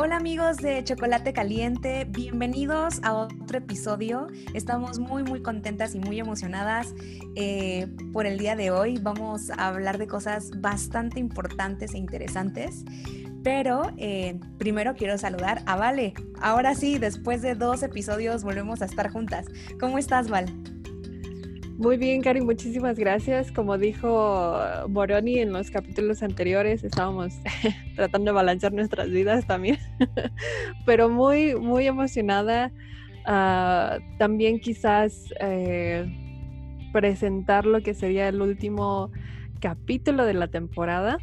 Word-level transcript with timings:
Hola 0.00 0.14
amigos 0.14 0.58
de 0.58 0.84
Chocolate 0.84 1.32
Caliente, 1.32 2.06
bienvenidos 2.08 3.00
a 3.02 3.14
otro 3.14 3.58
episodio. 3.58 4.28
Estamos 4.54 5.00
muy 5.00 5.24
muy 5.24 5.42
contentas 5.42 5.96
y 5.96 5.98
muy 5.98 6.20
emocionadas 6.20 6.94
eh, 7.34 7.88
por 8.12 8.24
el 8.24 8.38
día 8.38 8.54
de 8.54 8.70
hoy. 8.70 9.00
Vamos 9.02 9.50
a 9.50 9.66
hablar 9.66 9.98
de 9.98 10.06
cosas 10.06 10.52
bastante 10.60 11.18
importantes 11.18 11.94
e 11.94 11.98
interesantes. 11.98 12.84
Pero 13.42 13.90
eh, 13.96 14.38
primero 14.56 14.94
quiero 14.94 15.18
saludar 15.18 15.64
a 15.66 15.74
Vale. 15.74 16.14
Ahora 16.40 16.76
sí, 16.76 16.98
después 16.98 17.42
de 17.42 17.56
dos 17.56 17.82
episodios 17.82 18.44
volvemos 18.44 18.82
a 18.82 18.84
estar 18.84 19.10
juntas. 19.10 19.46
¿Cómo 19.80 19.98
estás, 19.98 20.28
Val? 20.28 20.77
Muy 21.78 21.96
bien, 21.96 22.22
Cari, 22.22 22.40
muchísimas 22.40 22.98
gracias. 22.98 23.52
Como 23.52 23.78
dijo 23.78 24.58
Moroni 24.88 25.38
en 25.38 25.52
los 25.52 25.70
capítulos 25.70 26.24
anteriores, 26.24 26.82
estábamos 26.82 27.34
tratando 27.94 28.32
de 28.32 28.34
balancear 28.34 28.72
nuestras 28.72 29.08
vidas 29.08 29.46
también, 29.46 29.78
pero 30.86 31.08
muy, 31.08 31.54
muy 31.54 31.86
emocionada. 31.86 32.72
Ah, 33.24 33.98
también 34.18 34.58
quizás 34.58 35.32
eh, 35.40 36.04
presentar 36.92 37.64
lo 37.64 37.80
que 37.80 37.94
sería 37.94 38.26
el 38.26 38.42
último 38.42 39.12
capítulo 39.60 40.24
de 40.24 40.34
la 40.34 40.48
temporada, 40.48 41.18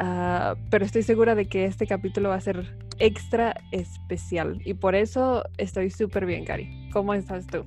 ah, 0.00 0.56
pero 0.72 0.86
estoy 0.86 1.04
segura 1.04 1.36
de 1.36 1.46
que 1.46 1.66
este 1.66 1.86
capítulo 1.86 2.30
va 2.30 2.34
a 2.34 2.40
ser 2.40 2.76
extra 2.98 3.54
especial 3.70 4.60
y 4.64 4.74
por 4.74 4.96
eso 4.96 5.44
estoy 5.56 5.90
súper 5.90 6.26
bien, 6.26 6.44
Cari. 6.44 6.90
¿Cómo 6.92 7.14
estás 7.14 7.46
tú? 7.46 7.64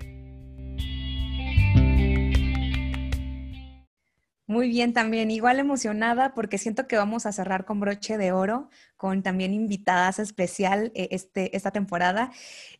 Muy 4.52 4.68
bien, 4.68 4.92
también 4.92 5.32
igual 5.32 5.60
emocionada 5.60 6.34
porque 6.34 6.58
siento 6.58 6.86
que 6.86 6.98
vamos 6.98 7.26
a 7.26 7.32
cerrar 7.32 7.64
con 7.64 7.80
broche 7.80 8.18
de 8.18 8.34
oro, 8.34 8.70
con 8.98 9.24
también 9.24 9.54
invitadas 9.54 10.20
especial 10.20 10.92
eh, 10.94 11.08
este, 11.12 11.56
esta 11.56 11.72
temporada. 11.72 12.34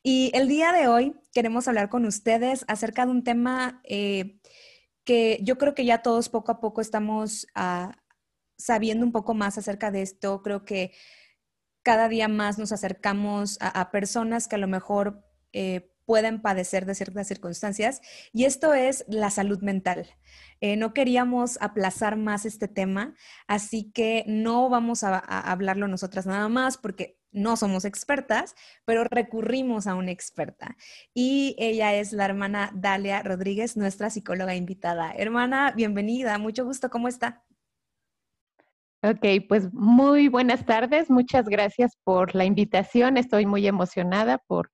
Y 0.04 0.32
el 0.34 0.50
día 0.50 0.74
de 0.74 0.90
hoy 0.90 1.16
queremos 1.34 1.70
hablar 1.70 1.88
con 1.88 2.06
ustedes 2.06 2.66
acerca 2.68 3.06
de 3.06 3.12
un 3.12 3.24
tema 3.24 3.80
eh, 3.86 4.42
que 5.06 5.40
yo 5.44 5.58
creo 5.58 5.74
que 5.74 5.86
ya 5.86 6.02
todos 6.02 6.28
poco 6.28 6.52
a 6.52 6.60
poco 6.60 6.82
estamos 6.82 7.48
ah, 7.56 7.96
sabiendo 8.58 9.06
un 9.06 9.14
poco 9.14 9.34
más 9.34 9.58
acerca 9.58 9.92
de 9.92 10.02
esto. 10.02 10.42
Creo 10.42 10.66
que 10.66 10.92
cada 11.84 12.10
día 12.10 12.28
más 12.28 12.58
nos 12.60 12.74
acercamos 12.74 13.58
a, 13.62 13.92
personas 13.92 14.50
que 14.50 14.56
a 14.56 14.60
lo 14.60 14.68
mejor 14.68 15.24
eh, 15.54 15.91
pueden 16.12 16.42
padecer 16.42 16.86
de 16.86 16.94
ciertas 16.94 17.26
circunstancias 17.30 18.02
y 18.34 18.44
esto 18.44 18.74
es 18.74 19.06
la 19.08 19.30
salud 19.30 19.62
mental. 19.62 20.08
Eh, 20.60 20.76
no 20.76 20.94
queríamos 20.94 21.58
aplazar 21.62 22.18
más 22.18 22.46
este 22.46 22.68
tema, 22.68 23.16
así 23.48 23.94
que 23.94 24.26
no 24.28 24.68
vamos 24.68 25.06
a, 25.06 25.20
hablarlo 25.20 25.88
nosotras 25.88 26.26
nada 26.26 26.50
más 26.50 26.78
porque 26.78 27.18
no 27.32 27.56
somos 27.56 27.86
expertas, 27.86 28.56
pero 28.84 29.06
recurrimos 29.06 29.88
a 29.88 29.96
una 29.96 30.12
experta. 30.12 30.76
Y 31.14 31.56
ella 31.58 31.94
es 31.94 32.12
la 32.12 32.26
hermana 32.26 32.72
Dalia 32.76 33.24
Rodríguez, 33.24 33.78
nuestra 33.78 34.10
psicóloga 34.10 34.54
invitada. 34.54 35.14
Hermana, 35.14 35.72
bienvenida, 35.74 36.38
mucho 36.40 36.66
gusto, 36.66 36.90
¿cómo 36.90 37.08
está? 37.08 37.46
Ok, 39.02 39.48
pues 39.48 39.72
muy 39.72 40.28
buenas 40.28 40.66
tardes, 40.66 41.10
muchas 41.10 41.48
gracias 41.48 41.96
por 42.04 42.36
la 42.36 42.44
invitación, 42.44 43.16
estoy 43.16 43.46
muy 43.46 43.66
emocionada 43.66 44.40
por 44.40 44.72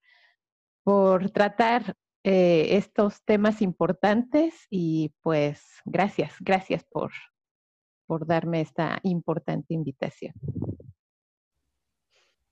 por 0.88 1.32
tratar 1.32 1.98
eh, 2.24 2.78
estos 2.78 3.22
temas 3.26 3.62
importantes 3.62 4.54
y 4.70 5.14
pues 5.20 5.62
gracias, 5.84 6.36
gracias 6.40 6.86
por, 6.86 7.12
por 8.06 8.26
darme 8.26 8.62
esta 8.62 8.98
importante 9.04 9.74
invitación. 9.74 10.32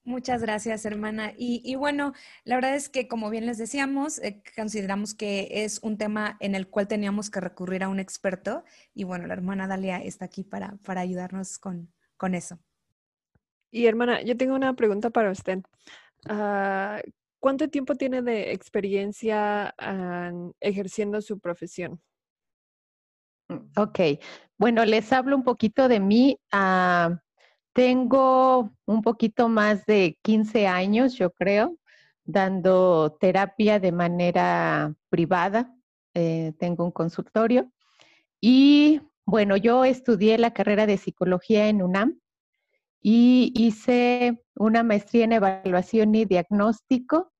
Muchas 0.03 0.41
gracias, 0.41 0.83
hermana. 0.83 1.31
Y, 1.37 1.75
bueno, 1.75 2.11
la 2.43 2.55
verdad 2.55 2.75
es 2.75 2.89
que, 2.89 3.07
como 3.07 3.29
bien 3.29 3.45
les 3.45 3.57
decíamos, 3.57 4.19
eh, 4.19 4.43
consideramos 4.53 5.13
que 5.13 5.47
es 5.63 5.79
un 5.81 5.97
tema 5.97 6.35
en 6.41 6.55
el 6.55 6.67
cual 6.67 6.89
teníamos 6.89 7.29
que 7.29 7.39
recurrir 7.39 7.83
a 7.83 7.87
un 7.87 8.01
experto. 8.01 8.65
Y 8.93 9.05
bueno, 9.05 9.27
la 9.27 9.33
hermana 9.33 9.65
Dalia 9.65 9.99
está 9.99 10.25
aquí 10.25 10.43
para, 10.43 10.75
para 10.83 10.99
ayudarnos 10.99 11.57
con, 11.57 11.89
con 12.17 12.35
eso. 12.35 12.59
Y 13.71 13.85
hermana, 13.85 14.21
yo 14.23 14.35
tengo 14.35 14.55
una 14.55 14.73
pregunta 14.73 15.09
para 15.09 15.31
usted. 15.31 15.59
Uh, 16.29 16.99
¿Cuánto 17.45 17.69
tiempo 17.69 17.93
tiene 17.93 18.23
de 18.23 18.53
experiencia 18.53 19.75
ejerciendo 20.59 21.21
su 21.21 21.39
profesión? 21.39 22.01
Mm, 23.49 23.67
ok, 23.77 23.99
bueno, 24.57 24.83
les 24.83 25.13
hablo 25.13 25.35
un 25.35 25.43
poquito 25.43 25.87
de 25.87 25.99
mí. 25.99 26.39
Ah, 26.51 27.21
tengo 27.71 28.71
un 28.87 29.03
poquito 29.03 29.47
más 29.47 29.85
de 29.85 30.17
15 30.23 30.65
años, 30.65 31.13
yo 31.13 31.29
creo, 31.29 31.77
dando 32.23 33.15
terapia 33.19 33.79
de 33.79 33.91
manera 33.91 34.95
privada. 35.09 35.71
Eh, 36.15 36.53
tengo 36.57 36.83
un 36.83 36.91
consultorio. 36.91 37.71
Y 38.41 39.03
bueno, 39.23 39.55
yo 39.55 39.85
estudié 39.85 40.39
la 40.39 40.51
carrera 40.51 40.87
de 40.87 40.97
psicología 40.97 41.67
en 41.67 41.83
UNAM 41.83 42.19
y 43.03 43.53
hice 43.55 44.43
una 44.55 44.81
maestría 44.81 45.25
en 45.25 45.33
evaluación 45.33 46.15
y 46.15 46.25
diagnóstico 46.25 47.33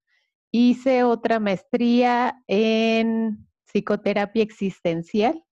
Hice 0.58 1.04
otra 1.04 1.42
maestría 1.42 2.42
en 2.48 3.46
psicoterapia 3.66 4.42
existencial. 4.42 5.44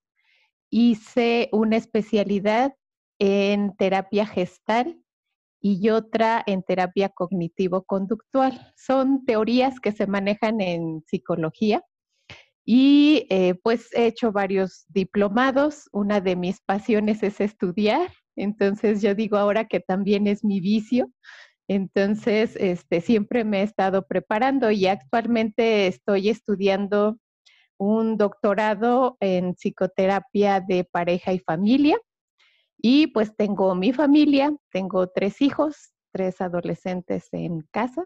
Hice 0.70 1.50
una 1.52 1.76
especialidad 1.76 2.74
en 3.20 3.76
terapia 3.76 4.26
gestal 4.26 5.04
y 5.60 5.90
otra 5.90 6.42
en 6.48 6.64
terapia 6.64 7.10
cognitivo-conductual. 7.10 8.72
Son 8.78 9.26
teorías 9.26 9.82
que 9.82 9.92
se 9.92 10.08
manejan 10.08 10.62
en 10.62 11.04
psicología 11.06 11.84
y 12.64 13.28
eh, 13.30 13.56
pues 13.62 13.94
he 13.94 14.06
hecho 14.06 14.32
varios 14.32 14.86
diplomados. 14.88 15.90
Una 15.92 16.22
de 16.22 16.38
mis 16.38 16.62
pasiones 16.62 17.24
es 17.24 17.42
estudiar, 17.42 18.10
entonces 18.38 19.02
yo 19.02 19.16
digo 19.16 19.36
ahora 19.36 19.68
que 19.68 19.82
también 19.82 20.28
es 20.28 20.46
mi 20.46 20.62
vicio. 20.62 21.12
Entonces, 21.68 22.56
este, 22.58 23.02
siempre 23.02 23.44
me 23.44 23.62
he 23.62 23.64
estado 23.64 24.06
preparando 24.06 24.72
y 24.72 24.88
actualmente 24.88 25.88
estoy 25.88 26.30
estudiando 26.30 27.18
un 27.78 28.18
doctorado 28.18 29.18
en 29.20 29.56
psicoterapia 29.56 30.62
de 30.62 30.84
pareja 30.84 31.34
y 31.34 31.40
familia. 31.40 31.98
Y 32.78 33.08
pues 33.08 33.36
tengo 33.36 33.76
mi 33.76 33.94
familia, 33.94 34.56
tengo 34.72 35.08
tres 35.08 35.42
hijos, 35.42 35.94
tres 36.12 36.42
adolescentes 36.42 37.30
en 37.32 37.62
casa 37.72 38.06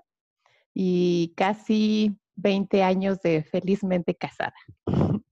y 0.74 1.34
casi 1.36 2.18
20 2.36 2.84
años 2.84 3.20
de 3.22 3.44
felizmente 3.44 4.16
casada. 4.16 4.54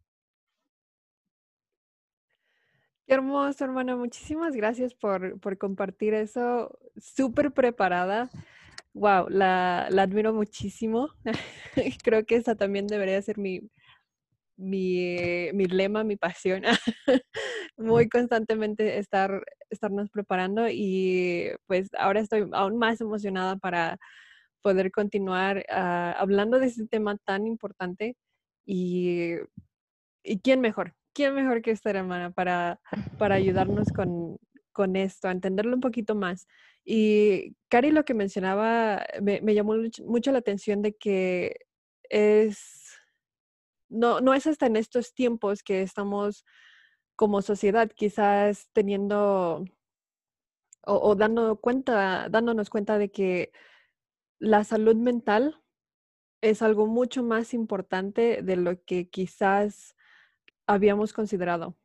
Qué 3.07 3.13
hermoso, 3.13 3.63
hermana. 3.63 3.95
Muchísimas 3.95 4.55
gracias 4.55 4.95
por, 4.95 5.39
compartir 5.59 6.15
eso. 6.15 6.75
Súper 6.97 7.51
preparada. 7.51 8.31
Wow, 8.93 9.29
la, 9.29 9.85
admiro 9.87 10.33
muchísimo. 10.33 11.09
Creo 12.03 12.25
que 12.25 12.35
esa 12.37 12.55
también 12.55 12.87
debería 12.87 13.21
ser 13.21 13.37
mi, 13.37 13.61
mi, 14.57 15.51
mi 15.53 15.65
lema, 15.65 16.03
mi 16.03 16.15
pasión. 16.17 16.63
Muy 17.77 18.09
constantemente 18.09 18.97
estar, 18.97 19.45
estarnos 19.69 20.09
preparando 20.09 20.67
y 20.69 21.51
pues 21.67 21.89
ahora 21.99 22.21
estoy 22.21 22.49
aún 22.53 22.77
más 22.77 23.01
emocionada 23.01 23.57
para 23.57 23.99
poder 24.61 24.91
continuar 24.91 25.63
ah, 25.69 26.15
hablando 26.17 26.59
de 26.59 26.67
este 26.67 26.87
tema 26.87 27.17
tan 27.25 27.45
importante 27.45 28.17
y, 28.65 29.35
y 30.23 30.39
quién 30.39 30.61
mejor 30.61 30.95
¿quién 31.15 31.33
mejor 31.33 31.61
que 31.63 31.71
esta 31.71 31.89
hermana 31.89 32.29
para, 32.31 32.79
para 33.17 33.35
ayudarnos 33.35 33.87
con, 33.95 34.37
con 34.73 34.95
esto, 34.97 35.27
a 35.27 35.31
entenderlo 35.31 35.73
un 35.73 35.81
poquito 35.81 36.13
más? 36.13 36.45
Y 36.83 37.55
Cari 37.69 37.89
lo 37.89 38.05
que 38.05 38.13
mencionaba 38.13 39.03
me, 39.21 39.41
llamó 39.55 39.75
mucho 40.03 40.31
la 40.31 40.39
atención 40.39 40.83
de 40.83 40.95
que 40.95 41.55
es, 42.09 42.99
no, 43.89 44.21
no 44.21 44.33
es 44.33 44.45
hasta 44.45 44.67
en 44.67 44.75
estos 44.75 45.15
tiempos 45.15 45.63
que 45.63 45.81
estamos 45.81 46.45
como 47.15 47.41
sociedad 47.41 47.89
quizás 47.95 48.69
teniendo 48.73 49.63
o, 50.85 50.93
o 50.93 51.15
dando 51.15 51.55
cuenta, 51.61 52.27
dándonos 52.29 52.69
cuenta 52.69 52.97
de 52.97 53.09
que 53.09 53.51
la 54.37 54.65
salud 54.65 54.97
mental 54.97 55.63
es 56.41 56.61
algo 56.61 56.87
mucho 56.87 57.23
más 57.23 57.53
importante 57.53 58.41
de 58.43 58.57
lo 58.57 58.83
que 58.83 59.09
quizás 59.09 59.94
habíamos 60.67 61.13
considerado. 61.13 61.77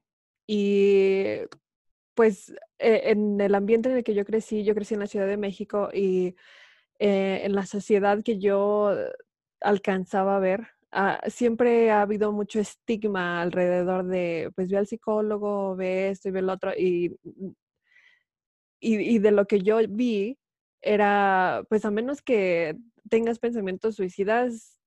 Y 0.46 1.38
pues 2.14 2.52
e, 2.78 3.10
en 3.10 3.40
el 3.40 3.54
ambiente 3.54 3.90
en 3.90 3.96
el 3.96 4.04
que 4.04 4.14
yo 4.14 4.24
crecí, 4.24 4.64
yo 4.64 4.74
crecí 4.74 4.94
en 4.94 5.00
la 5.00 5.06
Ciudad 5.06 5.26
de 5.26 5.36
México 5.36 5.90
y 5.92 6.36
eh, 6.98 7.42
en 7.44 7.54
la 7.54 7.66
sociedad 7.66 8.22
que 8.22 8.38
yo 8.38 8.94
alcanzaba 9.60 10.36
a 10.36 10.40
ver, 10.40 10.68
ah, 10.92 11.20
siempre 11.28 11.90
ha 11.90 12.02
habido 12.02 12.32
mucho 12.32 12.60
estigma 12.60 13.40
alrededor 13.42 14.06
de, 14.06 14.50
pues 14.54 14.70
ve 14.70 14.78
al 14.78 14.86
psicólogo, 14.86 15.76
ve 15.76 16.10
esto 16.10 16.28
y 16.28 16.32
ve 16.32 16.42
lo 16.42 16.52
otro. 16.52 16.72
Y, 16.76 17.16
y, 18.80 18.96
y 19.16 19.18
de 19.18 19.30
lo 19.30 19.46
que 19.46 19.60
yo 19.60 19.78
vi, 19.88 20.38
era, 20.82 21.64
pues 21.68 21.84
a 21.84 21.90
menos 21.90 22.22
que 22.22 22.76
tengas 23.08 23.38
pensamientos 23.38 23.96
suicidas, 23.96 24.79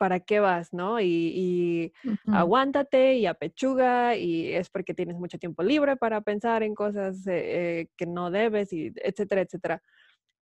¿para 0.00 0.18
qué 0.18 0.40
vas, 0.40 0.72
no? 0.72 0.98
Y, 0.98 1.92
aguántate 2.26 3.16
y 3.18 3.26
apechuga 3.26 4.16
y 4.16 4.50
es 4.54 4.70
porque 4.70 4.94
tienes 4.94 5.18
mucho 5.18 5.38
tiempo 5.38 5.62
libre 5.62 5.94
para 5.98 6.22
pensar 6.22 6.62
en 6.62 6.74
cosas 6.74 7.26
eh, 7.26 7.80
eh, 7.80 7.88
que 7.98 8.06
no 8.06 8.30
debes, 8.30 8.72
y 8.72 8.94
etcétera, 8.96 9.42
etcétera. 9.42 9.82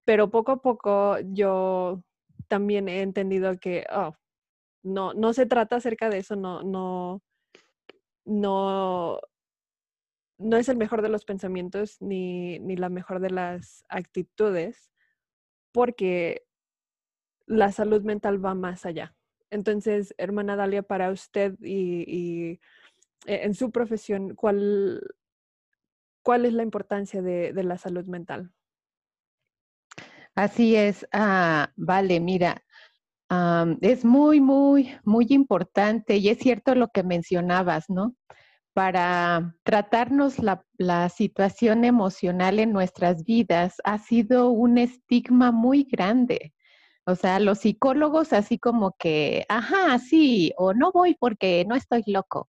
Pero 0.04 0.30
poco 0.30 0.50
a 0.50 0.60
poco 0.60 1.18
yo 1.32 2.02
también 2.48 2.88
he 2.88 3.02
entendido 3.02 3.56
que, 3.56 3.86
oh, 3.92 4.16
no, 4.82 5.14
no 5.14 5.32
se 5.32 5.46
trata 5.46 5.76
acerca 5.76 6.10
de 6.10 6.18
eso, 6.18 6.34
no, 6.34 6.64
no, 6.64 7.22
no, 8.24 9.20
no 10.38 10.56
es 10.56 10.68
el 10.68 10.76
mejor 10.76 11.02
de 11.02 11.08
los 11.08 11.24
pensamientos 11.24 11.98
ni, 12.00 12.58
ni 12.58 12.76
la 12.76 12.88
mejor 12.88 13.20
de 13.20 13.30
las 13.30 13.84
actitudes, 13.88 14.90
porque 15.72 16.42
la 17.46 17.70
salud 17.70 18.02
mental 18.02 18.44
va 18.44 18.54
más 18.54 18.84
allá. 18.84 19.15
Entonces, 19.50 20.14
hermana 20.18 20.56
Dalia, 20.56 20.82
para 20.82 21.10
usted 21.10 21.54
y, 21.60 22.60
e, 23.26 23.44
en 23.44 23.54
su 23.54 23.70
profesión, 23.70 24.34
¿cuál, 24.34 25.00
cuál 26.22 26.44
es 26.44 26.52
la 26.52 26.62
importancia 26.62 27.22
de, 27.22 27.52
la 27.62 27.78
salud 27.78 28.06
mental? 28.06 28.52
Así 30.34 30.76
es, 30.76 31.06
ah, 31.12 31.72
vale, 31.76 32.20
mira, 32.20 32.62
es 33.80 34.04
muy, 34.04 34.40
muy, 34.40 34.94
muy 35.04 35.26
importante 35.30 36.16
y 36.16 36.28
es 36.28 36.38
cierto 36.38 36.74
lo 36.74 36.88
que 36.88 37.02
mencionabas, 37.02 37.88
¿no? 37.88 38.14
Para 38.74 39.56
tratarnos 39.62 40.38
la, 40.38 40.62
la 40.76 41.08
situación 41.08 41.84
emocional 41.84 42.58
en 42.58 42.72
nuestras 42.72 43.24
vidas 43.24 43.76
ha 43.84 43.98
sido 43.98 44.50
un 44.50 44.76
estigma 44.76 45.50
muy 45.50 45.84
grande. 45.84 46.52
O 47.08 47.14
sea, 47.14 47.38
los 47.38 47.58
psicólogos 47.60 48.32
así 48.32 48.58
como 48.58 48.96
que, 48.98 49.44
ajá, 49.48 49.98
sí, 50.00 50.52
o 50.58 50.74
no 50.74 50.90
voy 50.92 51.14
porque 51.18 51.64
no 51.68 51.76
estoy 51.76 52.02
loco. 52.06 52.48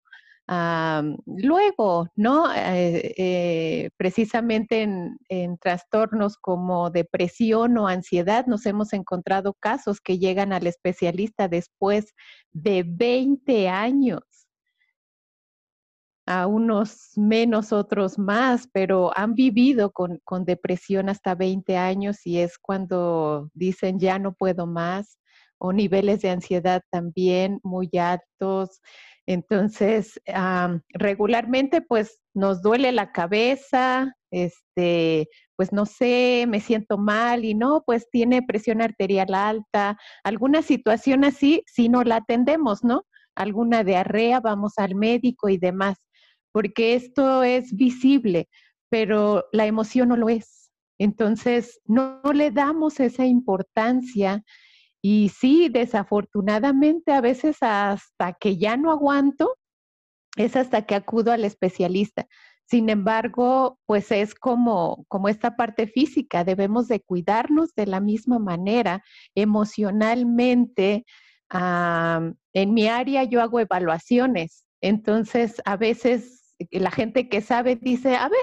luego, 1.25 2.07
¿no? 2.15 2.51
Eh, 2.54 3.13
eh, 3.18 3.89
precisamente 3.98 4.81
en, 4.83 5.18
en, 5.30 5.57
trastornos 5.59 6.38
como 6.38 6.89
depresión 6.89 7.77
o 7.77 7.88
ansiedad 7.88 8.45
nos 8.48 8.65
hemos 8.65 8.94
encontrado 8.94 9.54
casos 9.59 10.01
que 10.01 10.18
llegan 10.19 10.54
al 10.54 10.68
especialista 10.68 11.48
después 11.48 12.13
de 12.54 12.83
20 12.88 13.69
años 13.69 14.46
a 16.27 16.45
unos 16.45 17.12
menos, 17.15 17.71
otros 17.71 18.19
más, 18.19 18.68
pero 18.74 19.12
han 19.18 19.33
vivido 19.33 19.91
con, 19.91 20.19
depresión 20.45 21.07
hasta 21.09 21.35
20 21.35 21.77
años 21.77 22.25
y 22.25 22.39
es 22.39 22.57
cuando 22.59 23.50
dicen 23.53 23.97
ya 23.97 24.19
no 24.19 24.33
puedo 24.33 24.68
más 24.68 25.19
o 25.57 25.71
niveles 25.71 26.21
de 26.21 26.29
ansiedad 26.29 26.81
también 26.91 27.59
muy 27.63 27.89
altos. 27.97 28.81
Entonces, 29.25 30.21
regularmente 30.89 31.81
pues 31.81 32.19
nos 32.33 32.62
duele 32.62 32.91
la 32.91 33.12
cabeza, 33.13 34.13
este, 34.30 35.30
pues 35.56 35.71
no 35.71 35.85
sé, 35.85 36.45
me 36.47 36.59
siento 36.59 36.97
mal 36.97 37.45
y 37.45 37.53
no, 37.53 37.83
pues 37.85 38.09
tiene 38.12 38.41
presión 38.44 38.81
arterial 38.81 39.33
alta, 39.33 39.97
alguna 40.25 40.62
situación 40.62 41.23
así, 41.23 41.63
si 41.68 41.88
no 41.88 42.03
la 42.03 42.18
atendemos, 42.18 42.83
¿no? 42.83 43.03
Alguna 43.35 43.83
diarrea, 43.83 44.41
vamos 44.41 44.73
al 44.77 44.95
médico 44.95 45.50
y 45.50 45.57
demás 45.57 45.97
porque 46.57 46.95
esto 46.95 47.44
es 47.44 47.75
visible, 47.75 48.50
pero 48.89 49.45
la 49.51 49.68
emoción 49.68 50.09
no 50.09 50.18
lo 50.18 50.27
es. 50.27 50.71
Entonces, 50.98 51.80
no, 51.86 52.19
le 52.33 52.50
damos 52.50 53.00
esa 53.00 53.27
importancia 53.27 54.44
y 55.00 55.30
sí, 55.30 55.69
desafortunadamente, 55.69 57.12
a 57.12 57.21
veces 57.21 57.57
hasta 57.62 58.33
que 58.33 58.57
ya 58.57 58.75
no 58.75 58.89
aguanto, 58.92 59.56
es 60.36 60.56
hasta 60.56 60.88
que 60.88 60.95
acudo 60.95 61.31
al 61.31 61.45
especialista. 61.45 62.25
Sin 62.65 62.89
embargo, 62.89 63.77
pues 63.86 64.12
es 64.12 64.33
como, 64.33 65.06
como 65.09 65.30
esta 65.30 65.56
parte 65.57 65.86
física, 65.86 66.44
debemos 66.44 66.88
de 66.88 67.01
cuidarnos 67.01 67.75
de 67.75 67.86
la 67.86 68.00
misma 68.00 68.39
manera 68.39 69.04
emocionalmente. 69.36 71.06
en 71.51 72.74
mi 72.74 72.88
área 72.88 73.25
yo 73.25 73.44
hago 73.44 73.59
evaluaciones, 73.59 74.65
entonces 74.81 75.62
a 75.63 75.77
veces 75.77 76.46
la 76.71 76.92
gente 76.92 77.30
que 77.30 77.42
sabe 77.42 77.75
dice, 77.75 78.15
a 78.15 78.30
ver, 78.30 78.39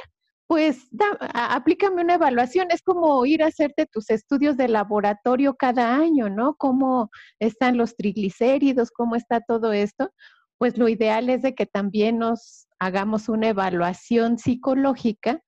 pues 0.47 0.89
aplícame 1.33 2.03
una 2.03 2.15
evaluación. 2.15 2.69
Es 2.71 2.83
como 2.83 3.25
ir 3.27 3.43
a 3.43 3.47
hacerte 3.47 3.87
tus 3.87 4.11
estudios 4.11 4.57
de 4.57 4.69
laboratorio 4.69 5.55
cada 5.57 5.95
año, 5.97 6.29
¿no? 6.29 6.55
¿Cómo 6.57 7.11
están 7.39 7.77
los 7.77 7.97
triglicéridos? 7.97 8.91
¿Cómo 8.91 9.17
está 9.17 9.41
todo 9.41 9.73
esto? 9.73 10.11
Pues 10.59 10.79
lo 10.79 10.89
ideal 10.89 11.31
es 11.31 11.43
de 11.43 11.55
que 11.55 11.67
también 11.67 12.19
nos 12.19 12.69
hagamos 12.79 13.29
una 13.29 13.49
evaluación 13.49 14.39
psicológica, 14.39 15.41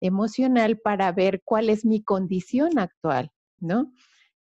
emocional, 0.00 0.78
para 0.78 1.10
ver 1.12 1.40
cuál 1.44 1.70
es 1.70 1.84
mi 1.84 2.02
condición 2.02 2.78
actual, 2.78 3.30
¿no? 3.58 3.92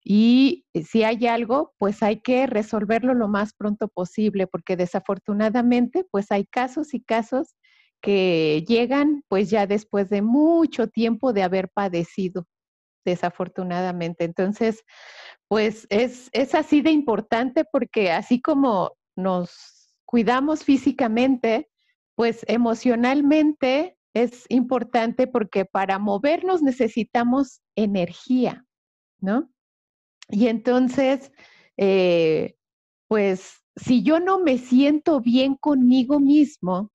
Y 0.04 0.66
si 0.74 1.04
hay 1.04 1.28
algo, 1.28 1.74
pues 1.78 2.02
hay 2.02 2.22
que 2.22 2.48
resolverlo 2.48 3.14
lo 3.14 3.28
más 3.28 3.54
pronto 3.54 3.88
posible, 3.88 4.48
porque 4.48 4.76
desafortunadamente, 4.76 6.06
pues 6.10 6.32
hay 6.32 6.46
casos 6.46 6.94
y 6.94 7.02
casos 7.02 7.56
que 8.02 8.64
llegan 8.68 9.24
pues 9.28 9.50
ya 9.50 9.68
después 9.68 10.10
de 10.10 10.22
mucho 10.22 10.88
tiempo 10.88 11.34
de 11.34 11.44
haber 11.44 11.70
padecido, 11.70 12.48
desafortunadamente. 13.06 14.26
Entonces, 14.26 14.84
pues 15.48 15.88
es, 15.90 16.30
es 16.34 16.56
así 16.56 16.82
de 16.82 16.92
importante 16.92 17.66
porque 17.72 18.12
así 18.12 18.42
como 18.42 18.94
nos 19.16 19.96
cuidamos 20.06 20.64
físicamente, 20.64 21.70
pues 22.16 22.44
emocionalmente 22.48 23.98
es 24.14 24.46
importante 24.50 25.28
porque 25.28 25.66
para 25.66 26.00
movernos 26.00 26.62
necesitamos 26.62 27.62
energía, 27.76 28.66
¿no? 29.20 29.50
Y 30.30 30.48
entonces, 30.48 31.32
eh, 31.78 32.56
pues 33.08 33.62
si 33.76 34.04
yo 34.04 34.20
no 34.20 34.40
me 34.40 34.58
siento 34.58 35.22
bien 35.22 35.56
conmigo 35.56 36.20
mismo, 36.20 36.92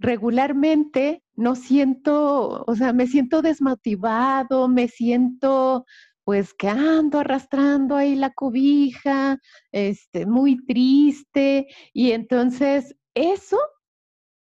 regularmente 0.00 1.22
no 1.36 1.54
siento, 1.54 2.64
o 2.66 2.74
sea, 2.74 2.92
me 2.92 3.06
siento 3.06 3.42
desmotivado, 3.42 4.66
me 4.66 4.88
siento 4.88 5.84
pues 6.24 6.54
que 6.54 6.68
ando 6.68 7.18
arrastrando 7.20 7.96
ahí 7.96 8.14
la 8.14 8.30
cobija, 8.30 9.38
este, 9.72 10.26
muy 10.26 10.64
triste, 10.64 11.66
y 11.92 12.12
entonces 12.12 12.94
eso 13.14 13.58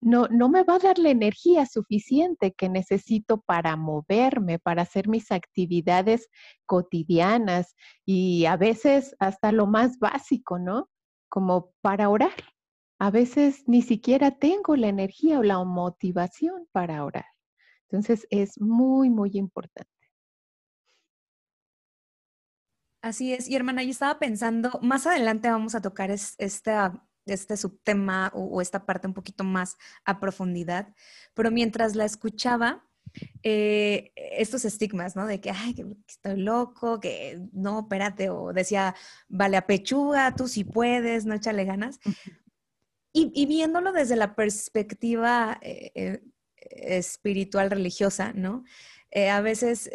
no, 0.01 0.27
no 0.29 0.49
me 0.49 0.63
va 0.63 0.77
a 0.77 0.79
dar 0.79 0.99
la 0.99 1.11
energía 1.11 1.65
suficiente 1.67 2.53
que 2.53 2.69
necesito 2.69 3.41
para 3.41 3.77
moverme, 3.77 4.59
para 4.59 4.83
hacer 4.83 5.09
mis 5.09 5.31
actividades 5.33 6.29
cotidianas 6.67 7.75
y 8.05 8.47
a 8.47 8.57
veces 8.57 9.17
hasta 9.21 9.53
lo 9.53 9.67
más 9.67 9.99
básico, 9.99 10.59
¿no? 10.59 10.89
Como 11.29 11.73
para 11.83 12.09
orar 12.09 12.56
a 12.99 13.11
veces 13.11 13.65
ni 13.67 13.83
siquiera 13.83 14.39
tengo 14.39 14.77
la 14.77 14.89
energía 14.89 15.39
o 15.39 15.43
la 15.43 15.63
motivación 15.65 16.67
para 16.73 17.05
orar. 17.05 17.27
Entonces 17.89 18.27
es 18.31 18.61
muy, 18.61 19.11
muy 19.11 19.31
importante. 19.35 19.91
Así 23.03 23.33
es. 23.33 23.49
Y 23.49 23.55
hermana, 23.55 23.85
yo 23.85 23.91
estaba 23.91 24.19
pensando, 24.19 24.81
más 24.83 25.07
adelante 25.07 25.49
vamos 25.49 25.75
a 25.77 25.81
tocar 25.81 26.11
este 26.11 27.57
subtema 27.57 28.33
o, 28.35 28.61
esta 28.61 28.85
parte 28.85 29.07
un 29.07 29.15
poquito 29.15 29.45
más 29.45 29.77
a 30.05 30.19
profundidad, 30.19 30.93
pero 31.35 31.53
mientras 31.53 31.95
la 31.95 32.05
escuchaba, 32.05 32.85
eh, 33.45 34.13
estos 34.17 34.65
estigmas, 34.65 35.15
¿no? 35.15 35.27
De 35.27 35.41
que, 35.41 35.51
ay, 35.51 35.75
que 35.75 35.87
estoy 36.09 36.37
loco, 36.41 36.99
que 36.99 37.41
no, 37.53 37.81
espérate, 37.81 38.29
o 38.31 38.53
decía, 38.53 38.97
vale, 39.29 39.57
a 39.57 39.67
pechuga, 39.67 40.35
tú 40.35 40.49
sí 40.49 40.65
puedes, 40.65 41.27
no 41.27 41.35
échale 41.35 41.65
ganas. 41.65 42.01
Y, 43.19 43.47
viéndolo 43.47 43.93
desde 43.93 44.15
la 44.15 44.35
perspectiva 44.35 45.59
eh, 45.63 45.91
eh, 45.95 46.21
espiritual 46.61 47.71
religiosa, 47.71 48.35
¿no? 48.35 48.63
Eh, 49.11 49.31
a 49.31 49.41
veces, 49.41 49.91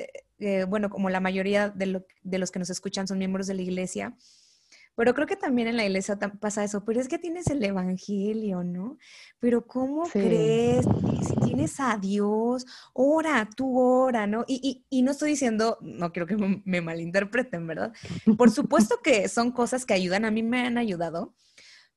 bueno, 0.68 0.90
como 0.90 1.12
la 1.12 1.20
mayoría 1.20 1.70
de, 1.70 1.86
los 1.86 2.52
que 2.52 2.58
nos 2.58 2.72
escuchan 2.72 3.08
son 3.08 3.20
miembros 3.20 3.46
de 3.46 3.54
la 3.54 3.62
iglesia, 3.62 4.18
pero 4.96 5.14
creo 5.14 5.28
que 5.28 5.36
también 5.36 5.68
en 5.68 5.78
la 5.78 5.86
iglesia 5.86 6.18
pasa 6.40 6.64
eso, 6.64 6.84
pero 6.84 7.00
es 7.00 7.08
que 7.08 7.20
tienes 7.20 7.46
el 7.48 7.64
Evangelio, 7.64 8.64
¿no? 8.64 8.98
Pero 9.40 9.68
¿cómo 9.68 10.04
crees? 10.10 10.84
Si 11.28 11.36
tienes 11.46 11.80
a 11.80 11.98
Dios, 11.98 12.66
ora, 12.94 13.48
tú 13.56 13.80
ora, 13.80 14.26
¿no? 14.26 14.46
Y, 14.48 14.84
no 15.04 15.12
estoy 15.12 15.32
diciendo, 15.32 15.78
no 15.82 16.12
quiero 16.12 16.26
que 16.26 16.62
me 16.66 16.82
malinterpreten, 16.82 17.68
¿verdad? 17.68 17.94
Por 18.36 18.50
supuesto 18.50 19.00
que 19.04 19.30
son 19.30 19.52
cosas 19.52 19.86
que 19.86 19.94
ayudan, 19.94 20.26
a 20.26 20.32
mí 20.32 20.42
me 20.42 20.66
han 20.66 20.80
ayudado, 20.80 21.36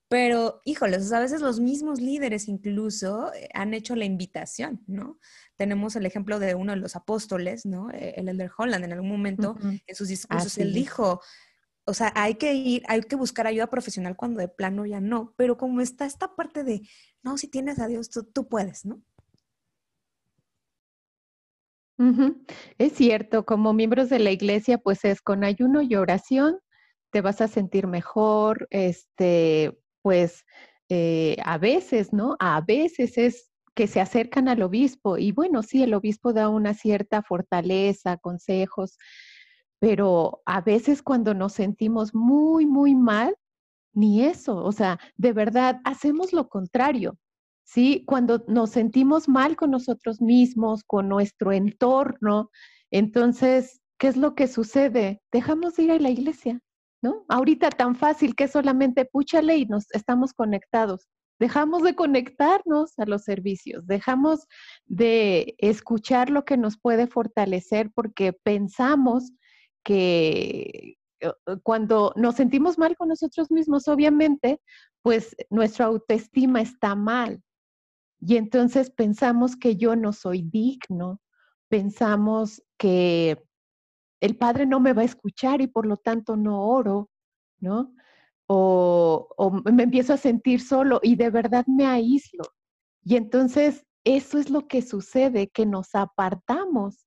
Pero, 0.09 0.61
híjoles, 0.65 1.11
a 1.13 1.21
veces 1.21 1.41
los 1.41 1.61
mismos 1.61 2.01
líderes 2.01 2.49
incluso 2.49 3.33
eh, 3.33 3.49
han 3.55 3.75
hecho 3.75 3.97
la 3.97 4.05
invitación, 4.05 4.83
¿no? 4.87 5.19
Tenemos 5.57 5.97
el 5.97 6.07
ejemplo 6.07 6.39
de 6.39 6.55
uno 6.55 6.73
de 6.73 6.79
los 6.79 6.95
apóstoles, 6.95 7.65
¿no? 7.65 7.91
Eh, 7.91 8.15
el 8.17 8.29
Elder 8.29 8.51
Holland, 8.57 8.85
en 8.85 8.93
algún 8.93 9.09
momento 9.09 9.57
en 9.63 9.95
sus 9.95 10.09
discursos, 10.09 10.59
él 10.59 10.75
dijo, 10.75 11.21
o 11.87 11.95
sea, 11.95 12.13
hay 12.15 12.35
que 12.35 12.55
ir, 12.55 12.83
hay 12.89 13.03
que 13.03 13.17
buscar 13.17 13.47
ayuda 13.47 13.69
profesional 13.69 14.17
cuando 14.17 14.41
de 14.41 14.49
plano 14.49 14.87
ya 14.87 15.01
no, 15.01 15.35
pero 15.37 15.57
como 15.57 15.81
está 15.81 16.07
esta 16.07 16.35
parte 16.35 16.65
de, 16.65 16.83
no, 17.23 17.37
si 17.37 17.49
tienes 17.49 17.79
a 17.79 17.87
Dios, 17.87 18.11
tú, 18.11 18.49
puedes, 18.49 18.85
¿no? 18.85 19.03
Es 22.79 22.95
cierto, 22.95 23.45
como 23.45 23.73
miembros 23.73 24.09
de 24.11 24.19
la 24.19 24.33
iglesia, 24.33 24.79
pues 24.79 25.05
es 25.05 25.23
con 25.23 25.45
ayuno 25.45 25.81
y 25.81 25.95
oración, 25.95 26.59
te 27.11 27.21
vas 27.21 27.41
a 27.41 27.49
sentir 27.49 27.87
mejor, 27.87 28.67
este, 28.71 29.79
pues 30.05 30.45
eh, 30.91 31.39
a 31.45 31.57
veces, 31.57 32.13
¿no? 32.13 32.37
A 32.39 32.61
veces 32.61 33.17
es 33.17 33.51
que 33.75 33.87
se 33.87 34.03
acercan 34.03 34.49
al 34.49 34.63
obispo 34.63 35.17
y 35.17 35.33
bueno, 35.33 35.63
sí, 35.63 35.83
el 35.83 35.95
obispo 35.95 36.35
da 36.35 36.51
una 36.51 36.75
cierta 36.75 37.23
fortaleza, 37.23 38.19
consejos, 38.19 38.99
pero 39.81 40.43
a 40.45 40.61
veces 40.61 41.03
cuando 41.03 41.33
nos 41.33 41.55
sentimos 41.55 42.15
muy, 42.15 42.67
muy 42.67 42.95
mal, 42.95 43.35
ni 43.95 44.25
eso, 44.25 44.63
o 44.63 44.73
sea, 44.73 45.01
de 45.17 45.33
verdad 45.33 45.81
hacemos 45.85 46.33
lo 46.33 46.49
contrario. 46.49 47.19
¿Sí? 47.67 48.05
Cuando 48.07 48.45
nos 48.47 48.71
sentimos 48.71 49.27
mal 49.27 49.57
con 49.57 49.71
nosotros 49.71 50.21
mismos, 50.21 50.85
con 50.85 51.09
nuestro 51.09 51.51
entorno, 51.51 52.51
entonces, 52.91 53.81
¿qué 53.99 54.09
es 54.09 54.19
lo 54.19 54.35
que 54.35 54.49
sucede? 54.49 55.23
Dejamos 55.33 55.77
de 55.77 55.85
ir 55.85 55.93
a 55.93 55.99
la 55.99 56.11
iglesia, 56.11 56.61
Ahorita 57.29 57.71
tan 57.71 57.97
fácil 57.97 58.35
que 58.35 58.49
solamente 58.49 59.05
púchale 59.05 59.57
y 59.57 59.67
nos 59.67 59.91
estamos 59.93 60.33
conectados. 60.33 61.09
Dejamos 61.39 61.83
de 61.83 61.95
conectarnos 61.95 62.99
a 62.99 63.07
los 63.07 63.25
servicios, 63.25 63.87
dejamos 63.87 64.47
de 64.87 65.57
escuchar 65.59 66.31
lo 66.31 66.45
que 66.45 66.57
nos 66.57 66.79
puede 66.79 67.09
fortalecer 67.09 67.91
porque 67.93 68.33
pensamos 68.33 69.33
que 69.85 70.97
eh, 71.21 71.33
eh, 71.47 71.57
cuando 71.63 72.13
nos 72.17 72.37
sentimos 72.37 72.79
mal 72.79 72.97
con 72.97 73.09
nosotros 73.09 73.51
mismos, 73.51 73.89
obviamente, 73.89 74.61
pues 75.03 75.35
nuestra 75.51 75.87
autoestima 75.87 76.61
está 76.61 76.95
mal. 76.95 77.43
Y 78.21 78.37
entonces 78.37 78.91
pensamos 78.91 79.57
que 79.57 79.77
yo 79.77 79.97
no 79.97 80.13
soy 80.13 80.43
digno, 80.43 81.21
pensamos 81.69 82.63
que 82.79 83.43
el 84.21 84.37
Padre 84.37 84.67
no 84.67 84.81
me 84.81 84.93
va 84.93 85.03
a 85.03 85.07
escuchar 85.07 85.61
y 85.61 85.67
por 85.67 85.87
lo 85.87 85.97
tanto 85.97 86.37
no 86.37 86.67
oro, 86.67 87.11
¿no? 87.61 87.95
O, 88.47 89.29
o 89.37 89.51
me 89.51 89.85
empiezo 89.85 90.13
a 90.13 90.19
sentir 90.19 90.61
solo 90.61 91.01
y 91.03 91.17
de 91.17 91.31
verdad 91.31 91.65
me 91.67 91.87
aíslo. 91.87 92.45
Y 93.03 93.17
entonces 93.17 93.85
eso 94.05 94.39
es 94.39 94.51
lo 94.51 94.69
que 94.69 94.83
sucede, 94.83 95.49
que 95.49 95.67
nos 95.67 95.95
apartamos 95.95 97.07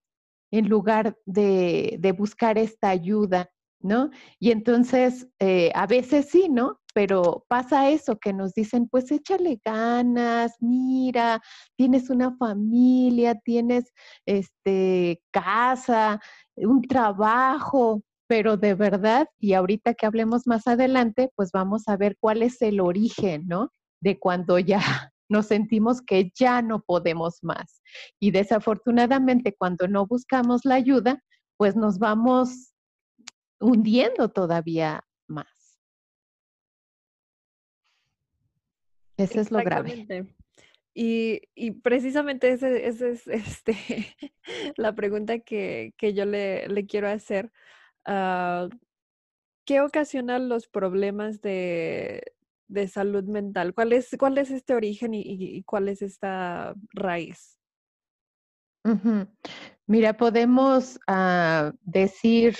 en 0.52 0.70
lugar 0.70 1.18
de, 1.26 2.16
buscar 2.18 2.58
esta 2.58 2.90
ayuda, 2.90 3.50
¿no? 3.80 4.10
Y 4.40 4.52
entonces, 4.52 5.28
eh, 5.40 5.72
a 5.76 5.88
veces 5.88 6.30
sí, 6.30 6.50
¿no? 6.50 6.80
Pero 6.94 7.46
pasa 7.48 7.90
eso, 7.90 8.18
que 8.18 8.34
nos 8.34 8.54
dicen, 8.54 8.88
pues 8.90 9.12
échale 9.12 9.60
ganas, 9.64 10.56
mira, 10.60 11.42
tienes 11.76 12.10
una 12.10 12.36
familia, 12.38 13.36
tienes 13.44 13.94
este, 14.26 15.22
casa, 15.32 16.20
un 16.56 16.82
trabajo, 16.82 18.02
pero 18.28 18.58
de 18.58 18.74
verdad, 18.74 19.28
y 19.40 19.54
ahorita 19.54 19.94
que 19.94 20.06
hablemos 20.06 20.48
más 20.48 20.68
adelante, 20.68 21.32
pues 21.36 21.52
vamos 21.52 21.88
a 21.88 21.98
ver 21.98 22.18
cuál 22.20 22.44
es 22.44 22.62
el 22.62 22.82
origen, 22.82 23.46
¿no? 23.48 23.72
De 24.02 24.20
cuando 24.20 24.60
ya 24.60 24.80
nos 25.30 25.48
sentimos 25.48 26.02
que 26.02 26.32
ya 26.36 26.62
no 26.62 26.82
podemos 26.82 27.40
más. 27.44 27.82
Y 28.20 28.32
desafortunadamente 28.32 29.56
cuando 29.58 29.88
no 29.88 30.06
buscamos 30.08 30.66
la 30.66 30.76
ayuda, 30.76 31.24
pues 31.58 31.76
nos 31.76 32.00
vamos 32.00 32.74
hundiendo 33.60 34.30
todavía 34.30 35.06
más. 35.28 35.48
Eso 39.18 39.42
es 39.42 39.52
lo 39.52 39.60
grave. 39.60 40.06
Y, 40.94 41.42
y 41.54 41.72
precisamente 41.72 42.50
esa 42.50 42.70
ese 42.70 43.12
es 43.12 43.28
este, 43.28 44.16
la 44.78 44.96
pregunta 44.96 45.40
que, 45.40 45.94
que 45.98 46.14
yo 46.14 46.26
le, 46.26 46.68
le, 46.70 46.86
quiero 46.88 47.08
hacer. 47.08 47.52
Uh, 48.08 48.70
¿Qué 49.66 49.82
ocasiona 49.82 50.40
los 50.40 50.68
problemas 50.68 51.42
de, 51.42 52.24
de 52.68 52.88
salud 52.88 53.26
mental? 53.26 53.74
¿Cuál 53.74 53.94
es, 53.94 54.16
cuál 54.18 54.38
es 54.38 54.50
este 54.50 54.74
origen 54.74 55.14
y, 55.14 55.62
cuál 55.64 55.90
es 55.90 56.02
esta 56.02 56.74
raíz? 56.94 57.60
Mira, 59.86 60.16
podemos 60.16 61.00
ah, 61.08 61.74
decir 61.82 62.56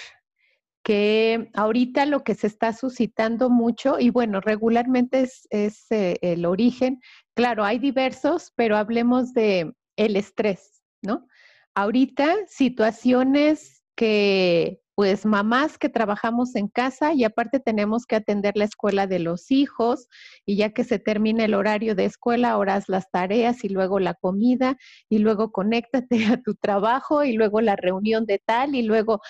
que 0.88 1.50
ahorita 1.54 2.06
lo 2.06 2.24
que 2.24 2.34
se 2.34 2.48
está 2.48 2.72
suscitando 2.72 3.50
mucho, 3.50 4.00
y 4.00 4.10
bueno, 4.10 4.40
regularmente 4.40 5.28
es, 5.50 5.86
eh, 5.90 6.18
el 6.22 6.46
origen, 6.46 7.02
claro, 7.36 7.66
hay 7.66 7.78
diversos, 7.78 8.54
pero 8.56 8.78
hablemos 8.78 9.34
de 9.34 9.74
el 9.98 10.16
estrés, 10.16 10.82
¿no? 11.02 11.28
Ahorita 11.76 12.34
situaciones 12.48 13.84
que 13.98 14.80
pues 14.98 15.28
mamás 15.28 15.78
que 15.78 15.90
trabajamos 15.90 16.56
en 16.56 16.70
casa 16.70 17.14
y 17.14 17.24
aparte 17.24 17.60
tenemos 17.60 18.08
que 18.08 18.16
atender 18.16 18.58
la 18.58 18.64
escuela 18.64 19.06
de 19.06 19.20
los 19.20 19.52
hijos 19.52 20.08
y 20.44 20.56
ya 20.58 20.72
que 20.72 20.84
se 20.84 20.98
termina 20.98 21.46
el 21.46 21.54
horario 21.54 21.94
de 21.94 22.06
escuela, 22.06 22.50
ahora 22.50 22.82
las 22.88 23.08
tareas 23.12 23.64
y 23.64 23.70
luego 23.70 24.00
la 24.00 24.16
comida 24.16 24.76
y 25.08 25.20
luego 25.20 25.52
conéctate 25.52 26.26
a 26.26 26.42
tu 26.42 26.56
trabajo 26.56 27.24
y 27.24 27.34
luego 27.34 27.62
la 27.62 27.76
reunión 27.76 28.26
de 28.26 28.42
tal 28.44 28.74
y 28.74 28.82
luego 28.82 29.22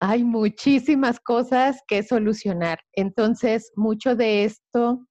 hay 0.00 0.24
muchísimas 0.24 1.20
cosas 1.20 1.82
que 1.86 2.02
solucionar. 2.02 2.78
Entonces, 2.94 3.72
mucho 3.76 4.16
de 4.16 4.44
esto 4.44 5.06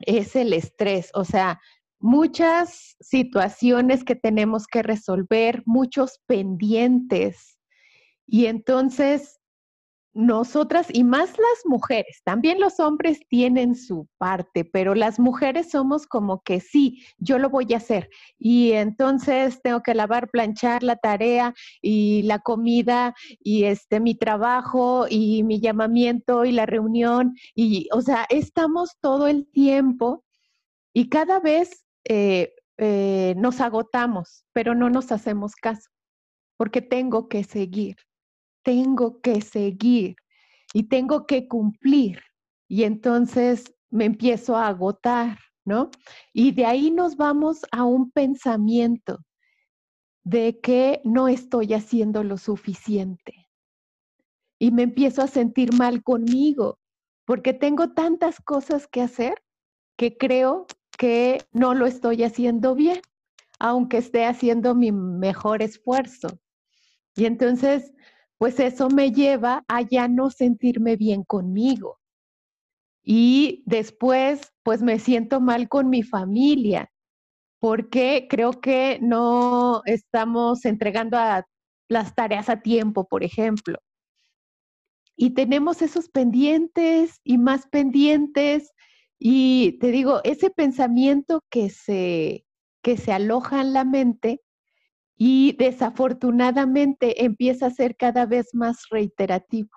es 0.00 0.36
el 0.36 0.52
estrés, 0.52 1.10
o 1.14 1.24
sea, 1.24 1.58
muchas 1.98 2.96
situaciones 3.00 4.04
que 4.04 4.16
tenemos 4.16 4.66
que 4.66 4.82
resolver, 4.82 5.62
muchos 5.64 6.20
pendientes 6.26 7.56
y 8.32 8.46
entonces, 8.46 9.42
nosotras, 10.14 10.86
y 10.90 11.04
más 11.04 11.32
las 11.36 11.66
mujeres, 11.66 12.22
también 12.24 12.60
los 12.60 12.80
hombres 12.80 13.20
tienen 13.28 13.74
su 13.74 14.08
parte, 14.16 14.64
pero 14.64 14.94
las 14.94 15.20
mujeres 15.20 15.70
somos 15.70 16.06
como 16.06 16.42
que 16.42 16.58
sí, 16.60 17.04
yo 17.18 17.38
lo 17.38 17.50
voy 17.50 17.74
a 17.74 17.76
hacer. 17.76 18.08
Y 18.38 18.72
entonces 18.72 19.60
tengo 19.60 19.82
que 19.82 19.94
lavar, 19.94 20.30
planchar 20.30 20.82
la 20.82 20.96
tarea 20.96 21.52
y 21.82 22.22
la 22.22 22.38
comida 22.38 23.14
y 23.38 23.64
este 23.64 24.00
mi 24.00 24.14
trabajo 24.14 25.04
y 25.10 25.42
mi 25.42 25.60
llamamiento 25.60 26.46
y 26.46 26.52
la 26.52 26.64
reunión. 26.64 27.34
Y, 27.54 27.86
o 27.92 28.00
sea, 28.00 28.24
estamos 28.30 28.96
todo 29.02 29.26
el 29.26 29.46
tiempo 29.52 30.24
y 30.94 31.10
cada 31.10 31.38
vez 31.38 31.84
eh, 32.04 32.54
eh, 32.78 33.34
nos 33.36 33.60
agotamos, 33.60 34.46
pero 34.54 34.74
no 34.74 34.88
nos 34.88 35.12
hacemos 35.12 35.54
caso, 35.54 35.90
porque 36.56 36.80
tengo 36.80 37.28
que 37.28 37.44
seguir 37.44 37.96
tengo 38.62 39.20
que 39.20 39.40
seguir 39.40 40.16
y 40.72 40.84
tengo 40.84 41.26
que 41.26 41.48
cumplir. 41.48 42.20
Y 42.68 42.84
entonces 42.84 43.74
me 43.90 44.06
empiezo 44.06 44.56
a 44.56 44.68
agotar, 44.68 45.38
¿no? 45.64 45.90
Y 46.32 46.52
de 46.52 46.66
ahí 46.66 46.90
nos 46.90 47.16
vamos 47.16 47.62
a 47.70 47.84
un 47.84 48.10
pensamiento 48.10 49.18
de 50.24 50.60
que 50.60 51.00
no 51.04 51.28
estoy 51.28 51.74
haciendo 51.74 52.22
lo 52.22 52.38
suficiente. 52.38 53.48
Y 54.58 54.70
me 54.70 54.82
empiezo 54.84 55.22
a 55.22 55.26
sentir 55.26 55.74
mal 55.74 56.02
conmigo 56.02 56.78
porque 57.24 57.52
tengo 57.52 57.90
tantas 57.90 58.40
cosas 58.40 58.86
que 58.86 59.02
hacer 59.02 59.34
que 59.96 60.16
creo 60.16 60.66
que 60.98 61.44
no 61.52 61.74
lo 61.74 61.86
estoy 61.86 62.22
haciendo 62.22 62.74
bien, 62.74 63.00
aunque 63.58 63.98
esté 63.98 64.24
haciendo 64.24 64.74
mi 64.74 64.92
mejor 64.92 65.62
esfuerzo. 65.62 66.28
Y 67.16 67.26
entonces 67.26 67.92
pues 68.42 68.58
eso 68.58 68.88
me 68.88 69.12
lleva 69.12 69.64
a 69.68 69.82
ya 69.82 70.08
no 70.08 70.28
sentirme 70.28 70.96
bien 70.96 71.22
conmigo. 71.22 72.00
Y 73.04 73.62
después, 73.66 74.52
pues 74.64 74.82
me 74.82 74.98
siento 74.98 75.40
mal 75.40 75.68
con 75.68 75.88
mi 75.88 76.02
familia, 76.02 76.90
porque 77.60 78.26
creo 78.28 78.60
que 78.60 78.98
no 79.00 79.82
estamos 79.84 80.64
entregando 80.64 81.18
las 81.88 82.16
tareas 82.16 82.48
a 82.48 82.62
tiempo, 82.62 83.06
por 83.06 83.22
ejemplo. 83.22 83.78
Y 85.14 85.34
tenemos 85.34 85.80
esos 85.80 86.08
pendientes 86.08 87.20
y 87.22 87.38
más 87.38 87.68
pendientes. 87.68 88.72
Y 89.20 89.78
te 89.78 89.92
digo, 89.92 90.20
ese 90.24 90.50
pensamiento 90.50 91.44
que 91.48 91.70
se, 91.70 92.44
que 92.82 92.96
se 92.96 93.12
aloja 93.12 93.60
en 93.60 93.72
la 93.72 93.84
mente, 93.84 94.40
y 95.24 95.52
desafortunadamente 95.52 97.24
empieza 97.24 97.66
a 97.66 97.70
ser 97.70 97.96
cada 97.96 98.26
vez 98.26 98.56
más 98.56 98.88
reiterativo. 98.90 99.70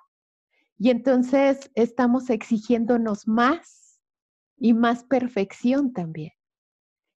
Y 0.80 0.90
entonces 0.90 1.70
estamos 1.75 2.32
exigiéndonos 2.32 3.28
más 3.28 4.02
y 4.58 4.74
más 4.74 5.04
perfección 5.04 5.94
también. 5.94 6.32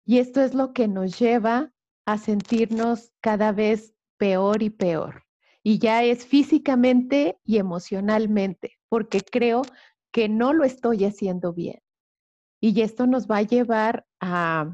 Y 0.05 0.19
esto 0.19 0.43
es 0.43 0.53
lo 0.53 0.75
que 0.75 0.89
nos 0.89 1.19
lleva 1.19 1.73
a 2.05 2.19
sentirnos 2.19 3.13
cada 3.23 3.51
vez 3.53 3.95
peor 4.19 4.63
y 4.63 4.69
peor. 4.69 5.25
Y 5.63 5.79
ya 5.79 6.05
es 6.05 6.27
físicamente 6.27 7.39
y 7.45 7.57
emocionalmente, 7.57 8.77
porque 8.91 9.23
creo 9.23 9.63
que 10.13 10.29
no 10.29 10.53
lo 10.53 10.65
estoy 10.65 11.07
haciendo 11.07 11.55
bien. 11.55 11.81
Y 12.61 12.79
esto 12.83 13.07
nos 13.07 13.27
va 13.27 13.39
a 13.39 13.43
llevar 13.43 14.07
a, 14.21 14.71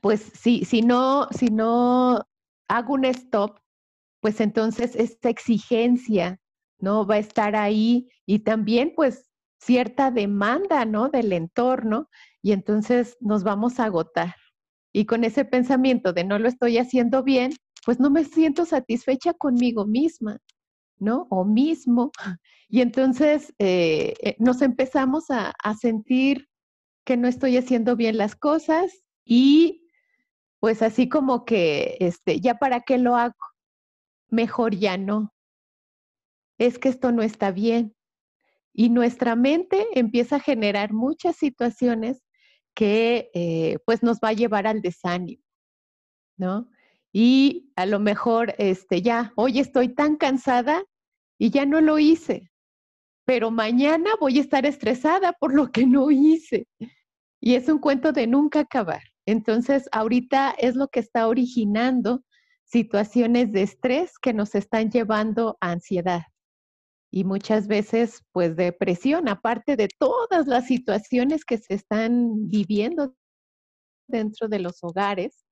pues 0.00 0.22
si, 0.34 0.64
si, 0.64 0.82
no, 0.82 1.28
si 1.30 1.46
no 1.46 2.26
hago 2.72 2.94
un 2.94 3.04
stop, 3.04 3.58
pues 4.20 4.40
entonces 4.40 4.96
esta 4.96 5.28
exigencia, 5.28 6.40
¿no? 6.78 7.06
Va 7.06 7.16
a 7.16 7.18
estar 7.18 7.54
ahí 7.54 8.08
y 8.26 8.40
también 8.40 8.92
pues 8.96 9.30
cierta 9.60 10.10
demanda, 10.10 10.84
¿no? 10.84 11.08
Del 11.08 11.32
entorno 11.32 12.08
y 12.40 12.52
entonces 12.52 13.16
nos 13.20 13.44
vamos 13.44 13.78
a 13.78 13.84
agotar. 13.84 14.34
Y 14.92 15.04
con 15.04 15.24
ese 15.24 15.44
pensamiento 15.44 16.12
de 16.12 16.24
no 16.24 16.38
lo 16.38 16.48
estoy 16.48 16.78
haciendo 16.78 17.22
bien, 17.22 17.52
pues 17.84 18.00
no 18.00 18.10
me 18.10 18.24
siento 18.24 18.64
satisfecha 18.64 19.34
conmigo 19.34 19.86
misma, 19.86 20.38
¿no? 20.98 21.26
O 21.30 21.44
mismo. 21.44 22.10
Y 22.68 22.80
entonces 22.80 23.52
eh, 23.58 24.14
eh, 24.22 24.36
nos 24.38 24.62
empezamos 24.62 25.30
a, 25.30 25.52
a 25.62 25.74
sentir 25.74 26.48
que 27.04 27.16
no 27.16 27.28
estoy 27.28 27.56
haciendo 27.58 27.96
bien 27.96 28.16
las 28.16 28.34
cosas 28.34 29.02
y 29.24 29.81
pues 30.62 30.80
así 30.80 31.08
como 31.08 31.44
que, 31.44 31.96
este, 31.98 32.40
ya 32.40 32.54
para 32.54 32.82
qué 32.82 32.96
lo 32.96 33.16
hago, 33.16 33.34
mejor 34.28 34.76
ya 34.76 34.96
no. 34.96 35.34
Es 36.56 36.78
que 36.78 36.88
esto 36.88 37.10
no 37.10 37.22
está 37.22 37.50
bien. 37.50 37.96
Y 38.72 38.90
nuestra 38.90 39.34
mente 39.34 39.88
empieza 39.96 40.36
a 40.36 40.40
generar 40.40 40.92
muchas 40.92 41.34
situaciones 41.34 42.22
que 42.76 43.28
eh, 43.34 43.78
pues 43.86 44.04
nos 44.04 44.18
va 44.18 44.28
a 44.28 44.34
llevar 44.34 44.68
al 44.68 44.82
desánimo, 44.82 45.42
¿no? 46.38 46.70
Y 47.12 47.72
a 47.74 47.84
lo 47.84 47.98
mejor, 47.98 48.54
este, 48.58 49.02
ya, 49.02 49.32
hoy 49.34 49.58
estoy 49.58 49.88
tan 49.88 50.14
cansada 50.14 50.84
y 51.38 51.50
ya 51.50 51.66
no 51.66 51.80
lo 51.80 51.98
hice, 51.98 52.52
pero 53.24 53.50
mañana 53.50 54.12
voy 54.20 54.38
a 54.38 54.42
estar 54.42 54.64
estresada 54.64 55.32
por 55.32 55.52
lo 55.54 55.72
que 55.72 55.86
no 55.86 56.12
hice. 56.12 56.68
Y 57.40 57.56
es 57.56 57.68
un 57.68 57.80
cuento 57.80 58.12
de 58.12 58.28
nunca 58.28 58.60
acabar. 58.60 59.11
Entonces, 59.26 59.88
ahorita 59.92 60.54
es 60.58 60.74
lo 60.74 60.88
que 60.88 61.00
está 61.00 61.28
originando 61.28 62.24
situaciones 62.64 63.52
de 63.52 63.62
estrés 63.62 64.18
que 64.18 64.32
nos 64.32 64.54
están 64.54 64.90
llevando 64.90 65.58
a 65.60 65.72
ansiedad 65.72 66.22
y 67.12 67.24
muchas 67.24 67.68
veces 67.68 68.24
pues 68.32 68.56
depresión, 68.56 69.28
aparte 69.28 69.76
de 69.76 69.88
todas 69.98 70.46
las 70.46 70.66
situaciones 70.66 71.44
que 71.44 71.58
se 71.58 71.74
están 71.74 72.48
viviendo 72.48 73.14
dentro 74.08 74.48
de 74.48 74.58
los 74.58 74.82
hogares, 74.82 75.44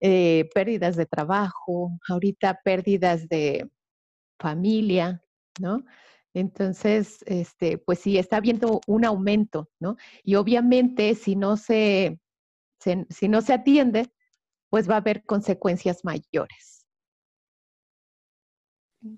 eh, 0.00 0.50
pérdidas 0.52 0.96
de 0.96 1.06
trabajo, 1.06 1.92
ahorita 2.08 2.60
pérdidas 2.64 3.28
de 3.28 3.70
familia, 4.40 5.22
¿no? 5.60 5.84
Entonces, 6.34 7.22
este, 7.26 7.78
pues 7.78 8.00
sí, 8.00 8.18
está 8.18 8.38
habiendo 8.38 8.80
un 8.88 9.04
aumento, 9.04 9.70
¿no? 9.80 9.96
Y 10.24 10.34
obviamente 10.34 11.14
si 11.14 11.36
no 11.36 11.56
se, 11.56 12.20
si 12.78 13.28
no 13.28 13.40
se 13.42 13.52
atiende, 13.52 14.12
pues 14.70 14.88
va 14.88 14.94
a 14.94 14.98
haber 14.98 15.24
consecuencias 15.24 16.04
mayores. 16.04 16.86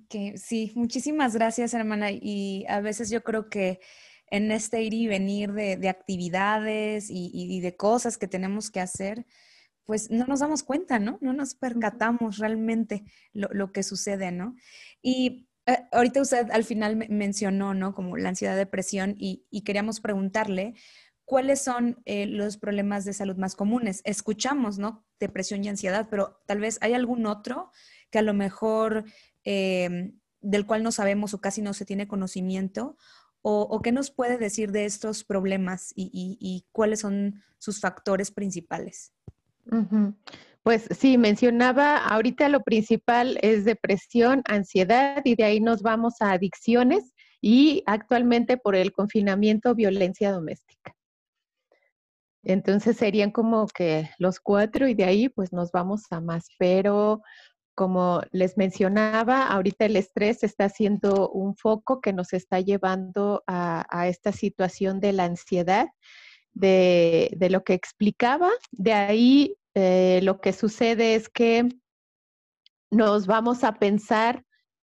Que 0.09 0.37
sí, 0.37 0.73
muchísimas 0.75 1.35
gracias, 1.35 1.75
hermana. 1.75 2.11
Y 2.11 2.65
a 2.69 2.81
veces 2.81 3.11
yo 3.11 3.23
creo 3.23 3.49
que 3.49 3.81
en 4.31 4.53
este 4.53 4.83
ir 4.83 4.95
y 4.95 5.07
venir 5.07 5.53
de, 5.53 5.89
actividades 5.89 7.07
y, 7.09 7.61
de 7.61 7.77
cosas 7.77 8.19
que 8.19 8.29
tenemos 8.29 8.71
que 8.71 8.81
hacer, 8.81 9.27
pues 9.85 10.11
no 10.11 10.27
nos 10.27 10.41
damos 10.41 10.63
cuenta, 10.63 10.99
¿no? 10.99 11.19
No 11.23 11.33
nos 11.33 11.55
percatamos 11.55 12.39
realmente 12.39 13.05
lo, 13.33 13.73
que 13.73 13.83
sucede, 13.83 14.31
¿no? 14.33 14.55
Y 15.01 15.49
eh, 15.67 15.79
ahorita 15.93 16.21
usted 16.21 16.51
al 16.51 16.65
final 16.65 16.97
mencionó, 17.09 17.73
¿no? 17.73 17.95
Como 17.95 18.17
la 18.19 18.29
ansiedad, 18.29 18.57
depresión, 18.57 19.15
y, 19.19 19.47
queríamos 19.65 20.01
preguntarle 20.01 20.75
cuáles 21.29 21.63
son 21.63 22.03
eh, 22.07 22.27
los 22.27 22.57
problemas 22.57 23.05
de 23.05 23.13
salud 23.13 23.37
más 23.37 23.55
comunes. 23.55 24.01
Escuchamos, 24.05 24.79
¿no? 24.79 25.05
Depresión 25.21 25.63
y 25.63 25.69
ansiedad, 25.69 26.09
pero 26.11 26.41
tal 26.47 26.59
vez 26.59 26.79
hay 26.81 26.95
algún 26.95 27.27
otro 27.27 27.71
que 28.11 28.19
a 28.19 28.23
lo 28.23 28.35
mejor 28.35 29.05
Em, 29.51 30.13
del 30.43 30.67
cual 30.67 30.83
no 30.83 30.93
sabemos 30.93 31.33
o 31.33 31.41
casi 31.41 31.63
no 31.63 31.73
se 31.73 31.87
tiene 31.87 32.07
conocimiento? 32.07 32.99
¿O, 33.41 33.81
qué 33.81 33.93
nos 33.93 34.11
puede 34.11 34.37
decir 34.37 34.73
de 34.73 34.85
estos 34.85 35.25
problemas 35.25 35.95
y, 35.97 36.67
cuáles 36.71 37.01
son 37.01 37.41
sus 37.57 37.81
factores 37.81 38.31
principales? 38.31 39.15
Pues 40.63 40.87
sí, 40.91 41.17
mencionaba, 41.17 41.97
ahorita 41.97 42.51
lo 42.51 42.63
principal 42.63 43.39
es 43.41 43.65
depresión, 43.65 44.43
ansiedad 44.45 45.23
y 45.25 45.35
de 45.35 45.45
ahí 45.45 45.61
nos 45.61 45.81
vamos 45.81 46.21
a 46.21 46.33
adicciones 46.33 47.15
y 47.41 47.83
actualmente 47.87 48.59
por 48.59 48.77
el 48.77 48.93
confinamiento, 48.93 49.75
violencia 49.75 50.31
doméstica. 50.31 50.95
Entonces 52.43 52.97
serían 52.97 53.31
como 53.31 53.67
que 53.67 54.11
los 54.19 54.41
cuatro 54.41 54.89
y 54.89 54.95
de 54.95 55.05
ahí 55.05 55.29
pues 55.29 55.53
nos 55.53 55.73
vamos 55.73 56.03
a 56.11 56.21
más, 56.21 56.49
pero 56.59 57.23
como 57.79 58.23
les 58.33 58.57
mencionaba, 58.57 59.47
ahorita 59.47 59.85
el 59.85 59.95
estrés 59.95 60.43
está 60.43 60.69
siendo 60.69 61.31
un 61.31 61.55
foco 61.55 62.01
que 62.01 62.13
nos 62.13 62.33
está 62.33 62.59
llevando 62.59 63.45
a, 63.47 64.09
esta 64.09 64.33
situación 64.33 64.99
de 64.99 65.13
la 65.13 65.27
ansiedad, 65.27 65.87
de, 66.53 67.37
lo 67.51 67.63
que 67.63 67.75
explicaba. 67.75 68.51
De 68.73 68.95
ahí 68.95 69.57
eh, 69.75 70.19
lo 70.25 70.41
que 70.41 70.53
sucede 70.53 71.15
es 71.15 71.29
que 71.29 71.69
nos 72.91 73.29
vamos 73.29 73.63
a 73.63 73.75
pensar, 73.75 74.45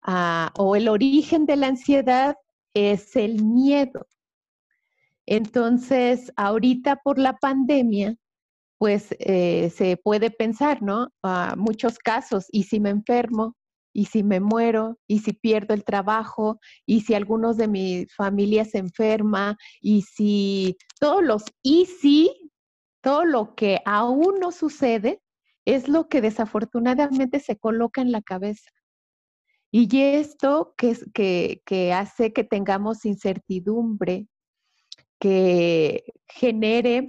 ah, 0.00 0.50
o 0.56 0.74
el 0.74 0.88
origen 0.88 1.44
de 1.44 1.56
la 1.56 1.66
ansiedad 1.66 2.36
es 2.72 3.14
el 3.14 3.44
miedo. 3.44 4.06
Entonces, 5.30 6.32
ahorita 6.34 6.96
por 7.04 7.16
la 7.16 7.36
pandemia, 7.36 8.16
pues 8.78 9.14
eh, 9.20 9.70
se 9.70 9.96
puede 9.96 10.32
pensar, 10.32 10.82
¿no? 10.82 11.10
A 11.22 11.54
muchos 11.56 11.98
casos, 12.00 12.46
¿y 12.50 12.64
si 12.64 12.80
me 12.80 12.90
enfermo? 12.90 13.54
¿Y 13.94 14.06
si 14.06 14.24
me 14.24 14.40
muero? 14.40 14.98
¿Y 15.06 15.20
si 15.20 15.32
pierdo 15.32 15.72
el 15.72 15.84
trabajo? 15.84 16.58
¿Y 16.84 17.02
si 17.02 17.14
algunos 17.14 17.56
de 17.56 17.68
mi 17.68 18.06
familia 18.16 18.64
se 18.64 18.78
enferma? 18.78 19.56
¿Y 19.80 20.02
si 20.02 20.76
todos 20.98 21.22
los 21.22 21.44
y 21.62 21.86
si, 21.86 22.50
todo 23.00 23.24
lo 23.24 23.54
que 23.54 23.78
aún 23.84 24.40
no 24.40 24.50
sucede, 24.50 25.22
es 25.64 25.86
lo 25.86 26.08
que 26.08 26.20
desafortunadamente 26.20 27.38
se 27.38 27.56
coloca 27.56 28.00
en 28.00 28.10
la 28.10 28.22
cabeza. 28.22 28.68
Y 29.70 29.88
esto 30.00 30.74
que, 30.76 31.62
que 31.64 31.92
hace 31.92 32.32
que 32.32 32.42
tengamos 32.42 33.04
incertidumbre, 33.04 34.26
que 35.20 36.04
genere 36.26 37.06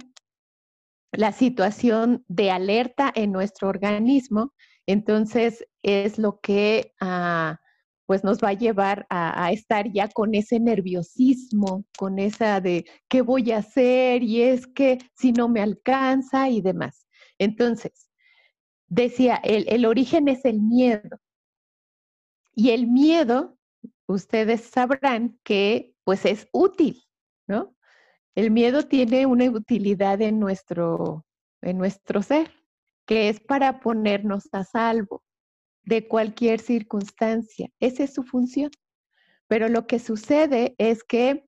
la 1.12 1.32
situación 1.32 2.24
de 2.28 2.50
alerta 2.50 3.12
en 3.14 3.32
nuestro 3.32 3.68
organismo, 3.68 4.54
entonces 4.86 5.66
es 5.82 6.18
lo 6.18 6.40
que 6.40 6.92
ah, 7.00 7.58
pues 8.06 8.24
nos 8.24 8.38
va 8.40 8.50
a 8.50 8.54
llevar 8.54 9.06
a, 9.08 9.52
estar 9.52 9.90
ya 9.90 10.08
con 10.08 10.34
ese 10.34 10.60
nerviosismo, 10.60 11.86
con 11.96 12.18
esa 12.18 12.60
de 12.60 12.84
qué 13.08 13.22
voy 13.22 13.52
a 13.52 13.58
hacer 13.58 14.22
y 14.22 14.42
es 14.42 14.66
que 14.66 14.98
si 15.14 15.32
no 15.32 15.48
me 15.48 15.62
alcanza 15.62 16.48
y 16.50 16.60
demás. 16.60 17.06
Entonces, 17.38 18.10
decía, 18.86 19.36
el, 19.42 19.66
el 19.68 19.86
origen 19.86 20.28
es 20.28 20.44
el 20.44 20.60
miedo. 20.60 21.20
Y 22.54 22.70
el 22.70 22.86
miedo, 22.86 23.56
ustedes 24.06 24.62
sabrán 24.62 25.38
que 25.42 25.94
pues 26.04 26.26
es 26.26 26.48
útil, 26.52 27.02
¿no? 27.46 27.74
El 28.34 28.50
miedo 28.50 28.84
tiene 28.84 29.26
una 29.26 29.44
utilidad 29.50 30.20
en 30.22 30.40
nuestro, 30.40 31.24
en 31.60 31.78
nuestro 31.78 32.22
ser, 32.22 32.50
que 33.06 33.28
es 33.28 33.40
para 33.40 33.80
ponernos 33.80 34.48
a 34.52 34.64
salvo 34.64 35.22
de 35.84 36.08
cualquier 36.08 36.60
circunstancia. 36.60 37.68
Esa 37.80 38.04
es 38.04 38.14
su 38.14 38.22
función. 38.22 38.70
Pero 39.48 39.68
lo 39.68 39.86
que 39.86 39.98
sucede 39.98 40.74
es 40.78 41.04
que 41.04 41.44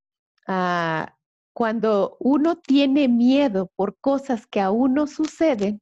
ah, 0.47 1.16
cuando 1.55 2.16
uno 2.20 2.57
tiene 2.57 3.09
miedo 3.09 3.70
por 3.77 3.97
cosas 4.01 4.47
que 4.47 4.61
aún 4.61 4.94
no 4.94 5.07
suceden, 5.07 5.81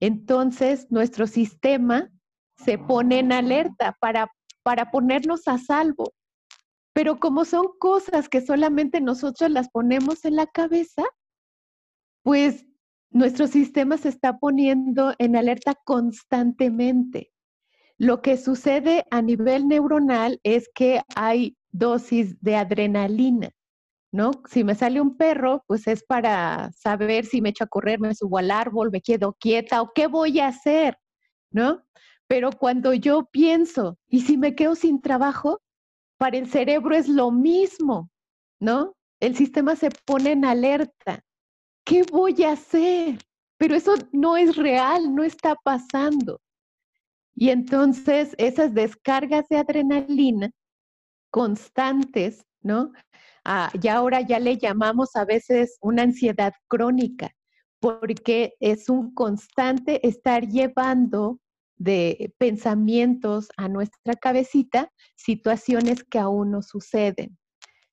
entonces 0.00 0.88
nuestro 0.90 1.26
sistema 1.26 2.10
se 2.58 2.76
pone 2.76 3.20
en 3.20 3.32
alerta 3.32 3.96
para, 4.00 4.30
para 4.62 4.90
ponernos 4.90 5.48
a 5.48 5.58
salvo. 5.58 6.12
Pero 6.96 7.20
como 7.20 7.44
son 7.44 7.66
cosas 7.78 8.30
que 8.30 8.40
solamente 8.40 9.02
nosotros 9.02 9.50
las 9.50 9.68
ponemos 9.68 10.24
en 10.24 10.34
la 10.34 10.46
cabeza, 10.46 11.04
pues 12.22 12.64
nuestro 13.10 13.48
sistema 13.48 13.98
se 13.98 14.08
está 14.08 14.38
poniendo 14.38 15.12
en 15.18 15.36
alerta 15.36 15.74
constantemente. 15.84 17.34
Lo 17.98 18.22
que 18.22 18.38
sucede 18.38 19.04
a 19.10 19.20
nivel 19.20 19.68
neuronal 19.68 20.40
es 20.42 20.70
que 20.74 21.02
hay 21.14 21.58
dosis 21.70 22.40
de 22.40 22.56
adrenalina, 22.56 23.50
¿no? 24.10 24.30
Si 24.48 24.64
me 24.64 24.74
sale 24.74 24.98
un 25.02 25.18
perro, 25.18 25.64
pues 25.66 25.86
es 25.88 26.02
para 26.02 26.72
saber 26.72 27.26
si 27.26 27.42
me 27.42 27.50
echo 27.50 27.64
a 27.64 27.68
correr, 27.68 28.00
me 28.00 28.14
subo 28.14 28.38
al 28.38 28.50
árbol, 28.50 28.90
me 28.90 29.02
quedo 29.02 29.36
quieta 29.38 29.82
o 29.82 29.92
qué 29.94 30.06
voy 30.06 30.40
a 30.40 30.48
hacer, 30.48 30.96
¿no? 31.50 31.82
Pero 32.26 32.52
cuando 32.52 32.94
yo 32.94 33.26
pienso, 33.30 33.98
¿y 34.08 34.22
si 34.22 34.38
me 34.38 34.54
quedo 34.54 34.74
sin 34.74 35.02
trabajo? 35.02 35.60
Para 36.18 36.38
el 36.38 36.48
cerebro 36.50 36.94
es 36.94 37.08
lo 37.08 37.30
mismo, 37.30 38.10
¿no? 38.60 38.94
El 39.20 39.36
sistema 39.36 39.76
se 39.76 39.90
pone 40.04 40.32
en 40.32 40.44
alerta. 40.44 41.20
¿Qué 41.84 42.02
voy 42.10 42.42
a 42.42 42.52
hacer? 42.52 43.18
Pero 43.58 43.74
eso 43.74 43.94
no 44.12 44.36
es 44.36 44.56
real, 44.56 45.14
no 45.14 45.22
está 45.22 45.54
pasando. 45.62 46.40
Y 47.34 47.50
entonces 47.50 48.34
esas 48.38 48.72
descargas 48.72 49.46
de 49.48 49.58
adrenalina 49.58 50.50
constantes, 51.30 52.44
¿no? 52.62 52.92
Ah, 53.44 53.70
y 53.80 53.88
ahora 53.88 54.22
ya 54.22 54.38
le 54.38 54.56
llamamos 54.56 55.14
a 55.16 55.24
veces 55.24 55.76
una 55.80 56.02
ansiedad 56.02 56.52
crónica, 56.66 57.30
porque 57.78 58.54
es 58.58 58.88
un 58.88 59.14
constante 59.14 60.06
estar 60.06 60.48
llevando 60.48 61.38
de 61.76 62.34
pensamientos 62.38 63.48
a 63.56 63.68
nuestra 63.68 64.14
cabecita 64.14 64.90
situaciones 65.16 66.04
que 66.04 66.18
aún 66.18 66.50
no 66.50 66.62
suceden. 66.62 67.38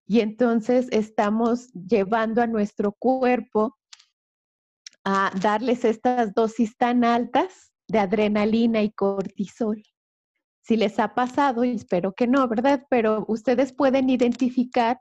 Y 0.05 0.19
entonces 0.19 0.87
estamos 0.91 1.71
llevando 1.73 2.41
a 2.41 2.47
nuestro 2.47 2.93
cuerpo 2.93 3.77
a 5.05 5.31
darles 5.41 5.85
estas 5.85 6.33
dosis 6.33 6.77
tan 6.77 7.03
altas 7.03 7.73
de 7.87 7.99
adrenalina 7.99 8.81
y 8.81 8.91
cortisol. 8.91 9.83
Si 10.61 10.77
les 10.77 10.97
ha 10.99 11.13
pasado, 11.13 11.65
y 11.65 11.71
espero 11.71 12.13
que 12.13 12.25
no, 12.25 12.47
¿verdad? 12.47 12.85
Pero 12.89 13.25
ustedes 13.27 13.73
pueden 13.73 14.09
identificar 14.09 14.99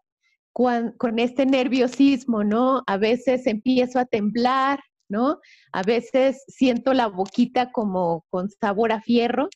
con, 0.53 1.19
este 1.19 1.47
nerviosismo, 1.47 2.45
¿no? 2.45 2.83
A 2.87 2.97
veces 2.97 3.47
empiezo 3.47 3.99
a 3.99 4.05
temblar, 4.05 4.81
¿no? 5.13 5.39
A 5.73 5.83
veces 5.83 6.43
siento 6.49 6.95
la 6.95 7.07
boquita 7.07 7.71
como 7.71 8.25
con 8.31 8.49
sabor 8.51 8.93
a 8.93 9.01
fierro, 9.03 9.49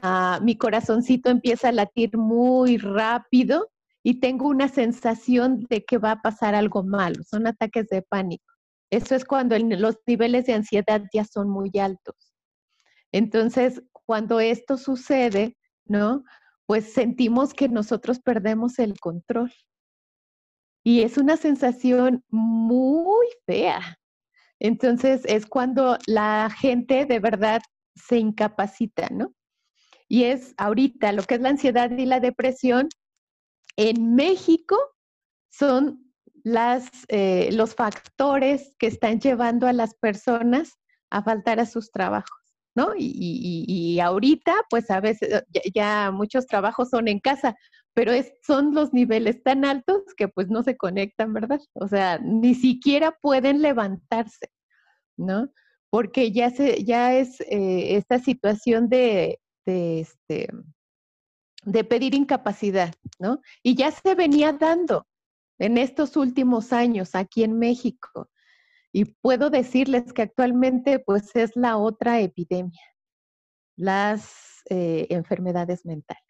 ah, 0.00 0.38
mi 0.42 0.56
corazoncito 0.56 1.28
empieza 1.28 1.68
a 1.68 1.72
latir 1.72 2.16
muy 2.16 2.78
rápido 2.78 3.68
y 4.04 4.20
tengo 4.20 4.48
una 4.48 4.68
sensación 4.68 5.66
de 5.68 5.84
que 5.84 5.98
va 5.98 6.12
a 6.12 6.22
pasar 6.22 6.54
algo 6.54 6.84
malo, 6.84 7.22
son 7.24 7.46
ataques 7.46 7.88
de 7.88 8.02
pánico. 8.02 8.44
Eso 8.90 9.14
es 9.14 9.24
cuando 9.24 9.58
los 9.58 9.96
niveles 10.06 10.46
de 10.46 10.54
ansiedad 10.54 11.02
ya 11.12 11.24
son 11.24 11.48
muy 11.50 11.70
altos. 11.80 12.14
Entonces, 13.10 13.82
cuando 13.92 14.38
esto 14.40 14.76
sucede, 14.76 15.56
¿no? 15.84 16.24
Pues 16.66 16.92
sentimos 16.92 17.54
que 17.54 17.68
nosotros 17.68 18.20
perdemos 18.20 18.78
el 18.78 18.98
control. 19.00 19.52
Y 20.84 21.02
es 21.02 21.16
una 21.16 21.36
sensación 21.36 22.24
muy 22.28 23.26
fea. 23.46 23.98
Entonces, 24.64 25.22
es 25.24 25.46
cuando 25.46 25.98
la 26.06 26.48
gente 26.48 27.04
de 27.04 27.18
verdad 27.18 27.60
se 27.96 28.18
incapacita, 28.18 29.08
¿no? 29.10 29.34
Y 30.06 30.24
es 30.24 30.54
ahorita 30.56 31.10
lo 31.10 31.24
que 31.24 31.34
es 31.34 31.40
la 31.40 31.48
ansiedad 31.48 31.90
y 31.90 32.06
la 32.06 32.20
depresión, 32.20 32.88
en 33.76 34.14
México 34.14 34.78
son 35.50 36.12
las, 36.44 36.88
eh, 37.08 37.50
los 37.52 37.74
factores 37.74 38.76
que 38.78 38.86
están 38.86 39.18
llevando 39.18 39.66
a 39.66 39.72
las 39.72 39.94
personas 39.94 40.78
a 41.10 41.24
faltar 41.24 41.58
a 41.58 41.66
sus 41.66 41.90
trabajos. 41.90 42.38
¿no? 42.76 42.92
Y, 42.96 43.98
ahorita, 44.00 44.54
pues 44.70 44.90
a 44.90 45.00
veces 45.00 45.44
ya, 45.74 46.10
muchos 46.12 46.46
trabajos 46.46 46.88
son 46.88 47.08
en 47.08 47.18
casa, 47.18 47.56
pero 47.94 48.12
es, 48.12 48.32
son 48.42 48.74
los 48.74 48.92
niveles 48.92 49.42
tan 49.42 49.64
altos 49.64 50.02
que 50.16 50.28
pues 50.28 50.48
no 50.48 50.62
se 50.62 50.76
conectan, 50.76 51.32
¿verdad? 51.32 51.60
O 51.74 51.88
sea, 51.88 52.18
ni 52.18 52.54
siquiera 52.54 53.16
pueden 53.20 53.60
levantarse, 53.62 54.50
¿no? 55.16 55.50
Porque 55.90 56.32
ya, 56.32 56.50
se, 56.50 56.84
ya 56.84 57.14
es 57.14 57.40
eh, 57.42 57.96
esta 57.96 58.18
situación 58.18 58.88
de, 58.88 59.40
de, 59.66 60.00
este, 60.00 60.48
de 61.64 61.84
pedir 61.84 62.14
incapacidad, 62.14 62.94
¿no? 63.18 63.40
Y 63.62 63.74
ya 63.74 63.90
se 63.90 64.14
venía 64.14 64.52
dando 64.52 65.06
en 65.58 65.78
estos 65.78 66.16
últimos 66.16 66.72
años 66.72 67.14
aquí 67.14 67.44
en 67.44 67.58
México. 67.58 68.30
Y 68.92 69.04
puedo 69.06 69.50
decirles 69.50 70.12
que 70.12 70.22
actualmente 70.22 70.98
pues 70.98 71.34
es 71.36 71.52
la 71.56 71.76
otra 71.78 72.20
epidemia, 72.20 72.82
las 73.76 74.62
eh, 74.70 75.06
enfermedades 75.10 75.86
mentales, 75.86 76.22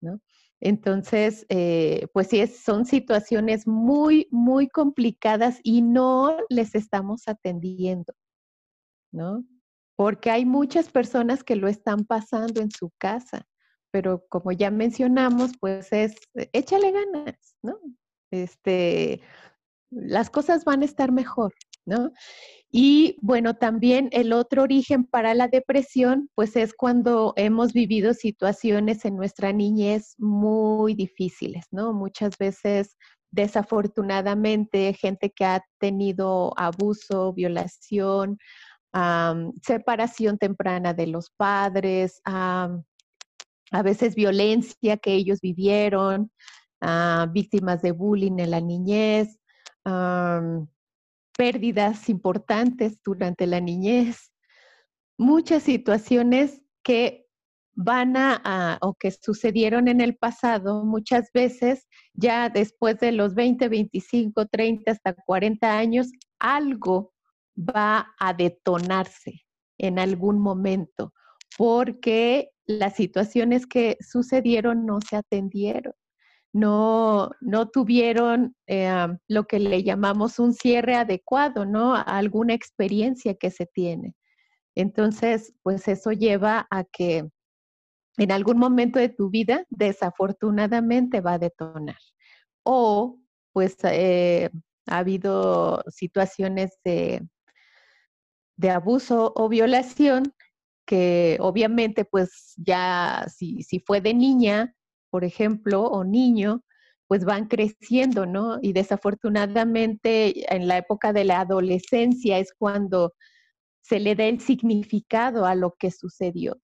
¿no? 0.00 0.20
Entonces, 0.60 1.44
eh, 1.48 2.08
pues 2.12 2.28
sí, 2.28 2.46
son 2.46 2.86
situaciones 2.86 3.66
muy, 3.66 4.28
muy 4.30 4.68
complicadas 4.68 5.60
y 5.62 5.82
no 5.82 6.36
les 6.48 6.74
estamos 6.74 7.28
atendiendo, 7.28 8.14
¿no? 9.12 9.44
Porque 9.96 10.30
hay 10.30 10.44
muchas 10.44 10.90
personas 10.90 11.44
que 11.44 11.56
lo 11.56 11.68
están 11.68 12.04
pasando 12.04 12.60
en 12.60 12.70
su 12.70 12.90
casa, 12.98 13.46
pero 13.90 14.24
como 14.28 14.52
ya 14.52 14.70
mencionamos, 14.70 15.52
pues 15.60 15.92
es, 15.92 16.16
échale 16.52 16.92
ganas, 16.92 17.56
¿no? 17.62 17.78
Este, 18.30 19.20
las 19.90 20.30
cosas 20.30 20.64
van 20.64 20.82
a 20.82 20.84
estar 20.84 21.12
mejor, 21.12 21.54
¿no? 21.84 22.12
Y 22.70 23.16
bueno, 23.22 23.54
también 23.54 24.08
el 24.12 24.32
otro 24.32 24.64
origen 24.64 25.04
para 25.04 25.34
la 25.34 25.48
depresión, 25.48 26.28
pues 26.34 26.56
es 26.56 26.74
cuando 26.74 27.32
hemos 27.36 27.72
vivido 27.72 28.12
situaciones 28.12 29.04
en 29.04 29.16
nuestra 29.16 29.52
niñez 29.52 30.14
muy 30.18 30.94
difíciles, 30.94 31.64
¿no? 31.70 31.92
Muchas 31.92 32.36
veces, 32.38 32.96
desafortunadamente, 33.30 34.92
gente 34.94 35.30
que 35.30 35.44
ha 35.44 35.64
tenido 35.78 36.52
abuso, 36.58 37.32
violación, 37.32 38.38
separación 39.62 40.38
temprana 40.38 40.92
de 40.94 41.06
los 41.06 41.30
padres, 41.36 42.20
a 42.24 42.82
veces 43.84 44.14
violencia 44.14 44.96
que 44.96 45.14
ellos 45.14 45.40
vivieron, 45.40 46.30
víctimas 47.32 47.80
de 47.82 47.92
bullying 47.92 48.38
en 48.38 48.50
la 48.50 48.60
niñez, 48.60 49.38
pérdidas 51.36 52.08
importantes 52.08 52.98
durante 53.04 53.46
la 53.46 53.60
niñez, 53.60 54.32
muchas 55.18 55.62
situaciones 55.62 56.62
que 56.82 57.26
van 57.74 58.16
a, 58.16 58.78
o 58.80 58.94
que 58.94 59.10
sucedieron 59.10 59.86
en 59.88 60.00
el 60.00 60.16
pasado, 60.16 60.84
muchas 60.84 61.30
veces 61.32 61.86
ya 62.14 62.48
después 62.48 62.98
de 63.00 63.12
los 63.12 63.34
20, 63.34 63.68
25, 63.68 64.46
30, 64.46 64.90
hasta 64.90 65.14
40 65.14 65.78
años, 65.78 66.10
algo 66.38 67.12
va 67.56 68.14
a 68.18 68.32
detonarse 68.32 69.42
en 69.78 69.98
algún 69.98 70.38
momento, 70.38 71.12
porque 71.58 72.50
las 72.64 72.94
situaciones 72.94 73.66
que 73.66 73.98
sucedieron 74.00 74.86
no 74.86 75.00
se 75.00 75.16
atendieron 75.16 75.92
no, 76.56 77.32
no 77.42 77.68
tuvieron 77.68 78.56
eh, 78.66 79.08
lo 79.28 79.44
que 79.44 79.60
le 79.60 79.82
llamamos 79.82 80.38
un 80.38 80.54
cierre 80.54 80.94
adecuado, 80.94 81.66
¿no? 81.66 81.94
A 81.94 82.00
alguna 82.00 82.54
experiencia 82.54 83.34
que 83.34 83.50
se 83.50 83.66
tiene. 83.66 84.14
Entonces, 84.74 85.52
pues 85.62 85.86
eso 85.86 86.12
lleva 86.12 86.66
a 86.70 86.84
que 86.84 87.28
en 88.16 88.32
algún 88.32 88.58
momento 88.58 88.98
de 88.98 89.10
tu 89.10 89.28
vida, 89.28 89.66
desafortunadamente, 89.68 91.20
va 91.20 91.34
a 91.34 91.38
detonar. 91.38 91.98
O, 92.64 93.18
pues, 93.52 93.76
eh, 93.84 94.48
ha 94.86 94.98
habido 94.98 95.84
situaciones 95.88 96.78
de, 96.82 97.20
de 98.56 98.70
abuso 98.70 99.34
o 99.36 99.50
violación 99.50 100.32
que 100.86 101.36
obviamente, 101.40 102.06
pues, 102.06 102.54
ya 102.56 103.26
si, 103.28 103.62
si 103.62 103.78
fue 103.80 104.00
de 104.00 104.14
niña, 104.14 104.75
por 105.16 105.24
ejemplo, 105.24 105.84
o 105.84 106.04
niño, 106.04 106.62
pues 107.06 107.24
van 107.24 107.46
creciendo, 107.48 108.26
¿no? 108.26 108.58
Y 108.60 108.74
desafortunadamente 108.74 110.54
en 110.54 110.68
la 110.68 110.76
época 110.76 111.14
de 111.14 111.24
la 111.24 111.40
adolescencia 111.40 112.38
es 112.38 112.52
cuando 112.52 113.14
se 113.80 113.98
le 113.98 114.14
da 114.14 114.24
el 114.24 114.40
significado 114.40 115.46
a 115.46 115.54
lo 115.54 115.74
que 115.78 115.90
sucedió. 115.90 116.58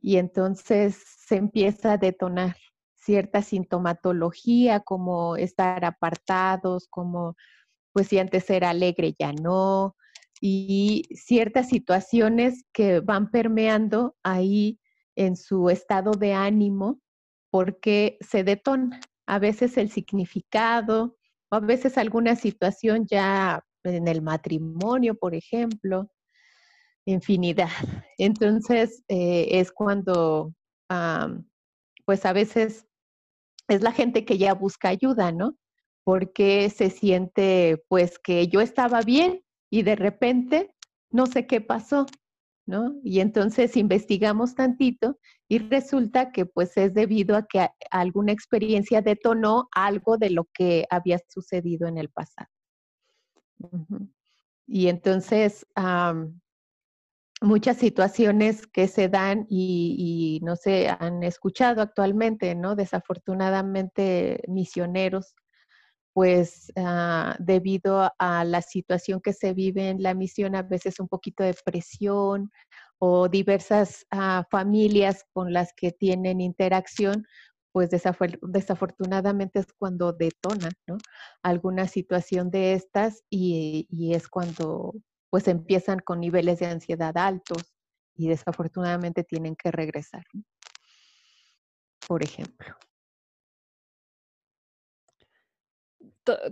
Y 0.00 0.18
entonces 0.18 1.02
se 1.26 1.34
empieza 1.34 1.94
a 1.94 1.98
detonar 1.98 2.54
cierta 2.94 3.42
sintomatología 3.42 4.78
como 4.78 5.34
estar 5.34 5.84
apartados, 5.84 6.86
como 6.88 7.34
pues 7.92 8.06
si 8.06 8.20
antes 8.20 8.48
era 8.50 8.70
alegre 8.70 9.16
ya 9.18 9.32
no, 9.32 9.96
y 10.40 11.02
ciertas 11.12 11.70
situaciones 11.70 12.62
que 12.72 13.00
van 13.00 13.32
permeando 13.32 14.14
ahí 14.22 14.78
en 15.16 15.34
su 15.34 15.70
estado 15.70 16.12
de 16.12 16.34
ánimo 16.34 17.00
porque 17.56 18.18
se 18.20 18.44
detona 18.44 19.00
a 19.26 19.38
veces 19.38 19.78
el 19.78 19.90
significado 19.90 21.16
o 21.50 21.56
a 21.56 21.60
veces 21.60 21.96
alguna 21.96 22.36
situación 22.36 23.06
ya 23.06 23.64
en 23.82 24.08
el 24.08 24.20
matrimonio, 24.20 25.14
por 25.14 25.34
ejemplo, 25.34 26.10
infinidad. 27.06 27.70
Entonces 28.18 29.02
eh, 29.08 29.48
es 29.52 29.72
cuando, 29.72 30.52
pues 32.04 32.26
a 32.26 32.34
veces 32.34 32.86
es 33.68 33.80
la 33.80 33.92
gente 33.92 34.26
que 34.26 34.36
ya 34.36 34.52
busca 34.52 34.90
ayuda, 34.90 35.32
¿no? 35.32 35.56
porque 36.04 36.68
se 36.68 36.90
siente 36.90 37.82
pues 37.88 38.18
que 38.18 38.48
yo 38.48 38.60
estaba 38.60 39.00
bien 39.00 39.42
y 39.70 39.82
de 39.82 39.96
repente 39.96 40.74
no 41.10 41.24
sé 41.24 41.46
qué 41.46 41.62
pasó, 41.62 42.04
¿no? 42.66 42.96
Y 43.04 43.20
entonces 43.20 43.76
investigamos 43.76 44.54
tantito 44.54 45.18
y 45.48 45.58
resulta 45.58 46.32
que 46.32 46.46
pues 46.46 46.76
es 46.76 46.92
debido 46.92 47.36
a 47.36 47.46
que 47.46 47.68
alguna 47.90 48.32
experiencia 48.32 49.00
detonó 49.00 49.68
algo 49.72 50.18
de 50.18 50.30
lo 50.30 50.48
que 50.52 50.84
había 50.90 51.18
sucedido 51.28 51.86
en 51.88 51.98
el 51.98 52.10
pasado. 52.10 52.48
Y 54.66 54.88
entonces 54.88 55.66
muchas 57.40 57.76
situaciones 57.76 58.66
que 58.66 58.88
se 58.88 59.08
dan 59.08 59.46
y, 59.48 60.40
no 60.42 60.56
se 60.56 60.88
han 60.88 61.22
escuchado 61.22 61.82
actualmente, 61.82 62.54
¿no? 62.54 62.74
Desafortunadamente 62.74 64.42
misioneros 64.48 65.34
pues 66.16 66.72
ah, 66.76 67.36
debido 67.38 68.10
a 68.18 68.44
la 68.46 68.62
situación 68.62 69.20
que 69.20 69.34
se 69.34 69.52
vive 69.52 69.90
en 69.90 70.02
la 70.02 70.14
misión, 70.14 70.56
a 70.56 70.62
veces 70.62 70.98
un 70.98 71.08
poquito 71.08 71.44
de 71.44 71.54
presión 71.62 72.50
o 72.98 73.28
diversas 73.28 74.06
ah, 74.10 74.46
familias 74.50 75.26
con 75.34 75.52
las 75.52 75.74
que 75.74 75.92
tienen 75.92 76.40
interacción, 76.40 77.26
pues 77.70 77.90
desafortunadamente 77.90 79.58
es 79.58 79.66
cuando 79.76 80.14
detona 80.14 80.70
alguna 81.42 81.86
situación 81.86 82.50
de 82.50 82.72
estas 82.72 83.22
y, 83.28 83.86
y, 83.90 84.14
es 84.14 84.26
cuando 84.26 84.94
pues 85.28 85.48
empiezan 85.48 85.98
con 85.98 86.20
niveles 86.20 86.60
de 86.60 86.66
ansiedad 86.68 87.14
altos 87.18 87.74
y 88.14 88.28
desafortunadamente 88.28 89.22
tienen 89.22 89.54
que 89.54 89.70
regresar, 89.70 90.24
por 92.08 92.24
ejemplo. 92.24 92.74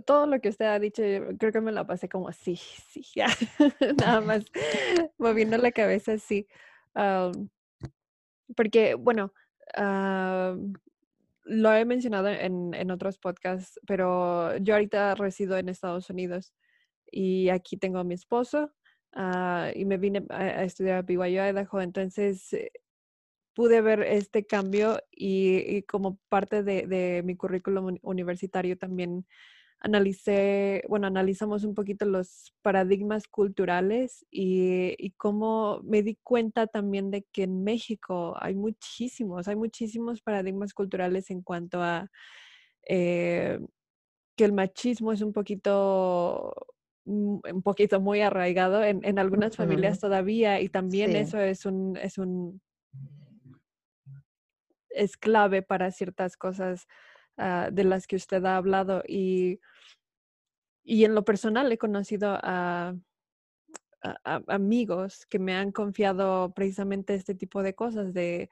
Todo 0.05 0.25
lo 0.27 0.39
que 0.39 0.49
usted 0.49 0.65
ha 0.65 0.79
dicho, 0.79 1.03
creo 1.37 1.51
que 1.51 1.61
me 1.61 1.71
la 1.71 1.85
pasé 1.85 2.09
como 2.09 2.31
sí, 2.31 2.55
sí, 2.55 3.05
ya, 3.15 3.27
nada 3.97 4.21
más 4.21 4.45
moviendo 5.17 5.57
la 5.57 5.71
cabeza, 5.71 6.17
sí. 6.17 6.47
porque, 8.55 8.95
bueno, 8.95 9.33
lo 11.43 11.73
he 11.73 11.85
mencionado 11.85 12.29
en, 12.29 12.73
en, 12.73 12.91
otros 12.91 13.17
podcasts, 13.17 13.79
pero 13.85 14.57
yo 14.57 14.73
ahorita 14.73 15.15
resido 15.15 15.57
en 15.57 15.69
Estados 15.69 16.09
Unidos 16.09 16.53
y 17.11 17.49
aquí 17.49 17.77
tengo 17.77 17.99
a 17.99 18.03
mi 18.03 18.15
esposo 18.15 18.71
ah, 19.13 19.71
y 19.75 19.85
me 19.85 19.97
vine 19.97 20.25
a, 20.29 20.63
estudiar 20.63 20.99
a 20.99 21.01
BYU 21.03 21.41
Idaho, 21.41 21.81
entonces 21.81 22.51
eh, 22.53 22.71
pude 23.53 23.81
ver 23.81 24.01
este 24.01 24.45
cambio 24.45 24.99
y, 25.11 25.83
como 25.83 26.19
parte 26.29 26.63
de, 26.63 26.87
de 26.87 27.21
mi 27.23 27.35
currículum 27.35 27.97
universitario 28.01 28.77
también 28.77 29.25
analicé, 29.85 30.83
bueno, 30.89 31.05
analizamos 31.05 31.63
un 31.63 31.75
poquito 31.75 32.05
los 32.05 32.55
paradigmas 32.63 33.27
culturales 33.27 34.25
y, 34.31 35.11
cómo 35.17 35.79
me 35.83 36.01
di 36.01 36.17
cuenta 36.23 36.65
también 36.65 37.11
de 37.11 37.23
que 37.31 37.43
en 37.43 37.63
México 37.63 38.35
hay 38.39 38.55
muchísimos, 38.55 39.47
hay 39.47 39.55
muchísimos 39.55 40.21
paradigmas 40.21 40.73
culturales 40.73 41.29
en 41.29 41.43
cuanto 41.43 41.83
a 41.83 42.09
eh, 42.87 43.59
que 44.35 44.45
el 44.45 44.53
machismo 44.53 45.11
es 45.11 45.21
un 45.21 45.33
poquito 45.33 46.53
mm, 47.05 47.37
un 47.53 47.61
poquito 47.61 48.01
muy 48.01 48.21
arraigado 48.21 48.83
en, 48.83 49.19
algunas 49.19 49.55
familias 49.55 49.99
todavía 49.99 50.61
y 50.61 50.69
también 50.69 51.15
eso 51.15 51.39
es 51.39 51.65
un, 51.65 51.95
es 51.97 52.17
un 52.17 52.59
es 54.89 55.15
clave 55.15 55.61
para 55.61 55.91
ciertas 55.91 56.37
cosas 56.37 56.87
Ah, 57.37 57.69
de 57.69 57.83
las 57.83 58.07
que 58.07 58.15
usted 58.15 58.45
ha 58.45 58.55
hablado 58.55 59.03
y, 59.05 59.59
y 60.85 61.03
en 61.03 61.15
lo 61.15 61.25
personal 61.25 61.71
he 61.71 61.77
conocido 61.77 62.37
a, 62.41 62.95
amigos 64.47 65.25
que 65.25 65.39
me 65.39 65.55
han 65.55 65.71
confiado 65.71 66.53
precisamente 66.53 67.15
este 67.15 67.33
tipo 67.33 67.63
de 67.63 67.73
cosas 67.73 68.13
de 68.13 68.51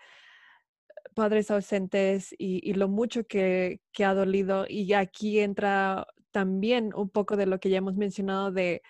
padres 1.14 1.52
ausentes 1.52 2.34
y, 2.40 2.74
lo 2.74 2.88
mucho 2.88 3.26
que, 3.28 3.80
ha 4.04 4.14
dolido. 4.16 4.66
Y 4.68 4.94
aquí 4.94 5.40
entra 5.40 6.08
también 6.32 6.92
un 6.96 7.10
poco 7.10 7.38
de 7.38 7.46
lo 7.46 7.60
que 7.60 7.70
ya 7.70 7.78
hemos 7.78 7.96
mencionado 7.96 8.52
de 8.52 8.82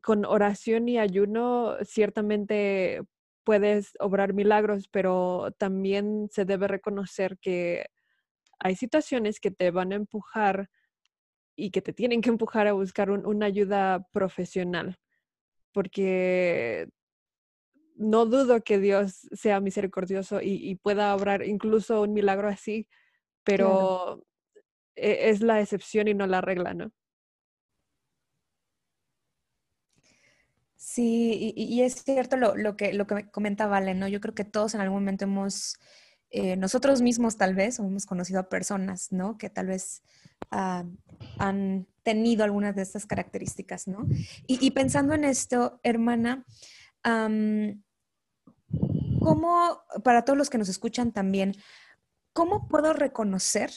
con 0.00 0.24
oración 0.24 0.88
y 0.88 0.98
ayuno, 0.98 1.76
ciertamente 1.82 3.02
puedes 3.44 3.92
obrar 4.00 4.32
milagros, 4.32 4.88
pero 4.88 5.52
también 5.58 6.28
se 6.30 6.46
debe 6.46 6.68
reconocer 6.68 7.38
que 7.38 7.86
hay 8.58 8.76
situaciones 8.76 9.40
que 9.40 9.50
te 9.50 9.70
van 9.70 9.92
a 9.92 9.96
empujar 9.96 10.70
y 11.56 11.70
que 11.70 11.82
te 11.82 11.92
tienen 11.92 12.20
que 12.20 12.30
empujar 12.30 12.66
a 12.66 12.72
buscar 12.72 13.10
una 13.10 13.46
ayuda 13.46 14.06
profesional, 14.12 14.96
porque 15.72 16.88
no 17.96 18.26
dudo 18.26 18.62
que 18.62 18.78
Dios 18.78 19.28
sea 19.32 19.60
misericordioso 19.60 20.40
y, 20.42 20.74
pueda 20.76 21.14
obrar 21.14 21.44
incluso 21.44 22.02
un 22.02 22.12
milagro 22.12 22.48
así, 22.48 22.88
pero 23.44 24.24
e, 24.96 25.30
es 25.30 25.40
la 25.40 25.60
excepción 25.60 26.08
y 26.08 26.14
no 26.14 26.26
la 26.26 26.40
regla, 26.40 26.74
¿no? 26.74 26.92
Sí, 30.76 31.52
y, 31.56 31.82
es 31.82 32.02
cierto 32.04 32.36
lo, 32.36 32.56
lo, 32.56 32.76
que, 32.76 32.92
lo 32.92 33.06
que 33.06 33.30
comenta 33.30 33.66
Vale, 33.66 33.94
¿no? 33.94 34.06
Yo 34.06 34.20
creo 34.20 34.34
que 34.34 34.44
todos 34.44 34.74
en 34.74 34.80
algún 34.80 35.00
momento 35.00 35.24
hemos 35.24 35.78
eh, 36.36 36.56
nosotros 36.56 37.00
mismos 37.00 37.36
tal 37.36 37.54
vez, 37.54 37.78
hemos 37.78 38.06
conocido 38.06 38.40
a 38.40 38.48
personas, 38.48 39.12
¿no? 39.12 39.38
Que 39.38 39.50
tal 39.50 39.68
vez 39.68 40.02
ah, 40.50 40.84
han 41.38 41.86
tenido 42.02 42.42
algunas 42.42 42.74
de 42.74 42.82
estas 42.82 43.06
características, 43.06 43.86
¿no? 43.86 44.04
Y, 44.48 44.68
pensando 44.72 45.14
en 45.14 45.22
esto, 45.22 45.78
hermana, 45.84 46.44
¿cómo, 49.20 49.80
para 50.02 50.24
todos 50.24 50.36
los 50.36 50.50
que 50.50 50.58
nos 50.58 50.68
escuchan 50.68 51.12
también, 51.12 51.54
cómo 52.32 52.66
puedo 52.66 52.94
reconocer 52.94 53.70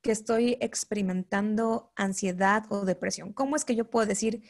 que 0.00 0.10
estoy 0.10 0.56
experimentando 0.62 1.92
ansiedad 1.94 2.64
o 2.70 2.86
depresión? 2.86 3.34
¿Cómo 3.34 3.54
es 3.54 3.66
que 3.66 3.76
yo 3.76 3.90
puedo 3.90 4.06
decir, 4.06 4.42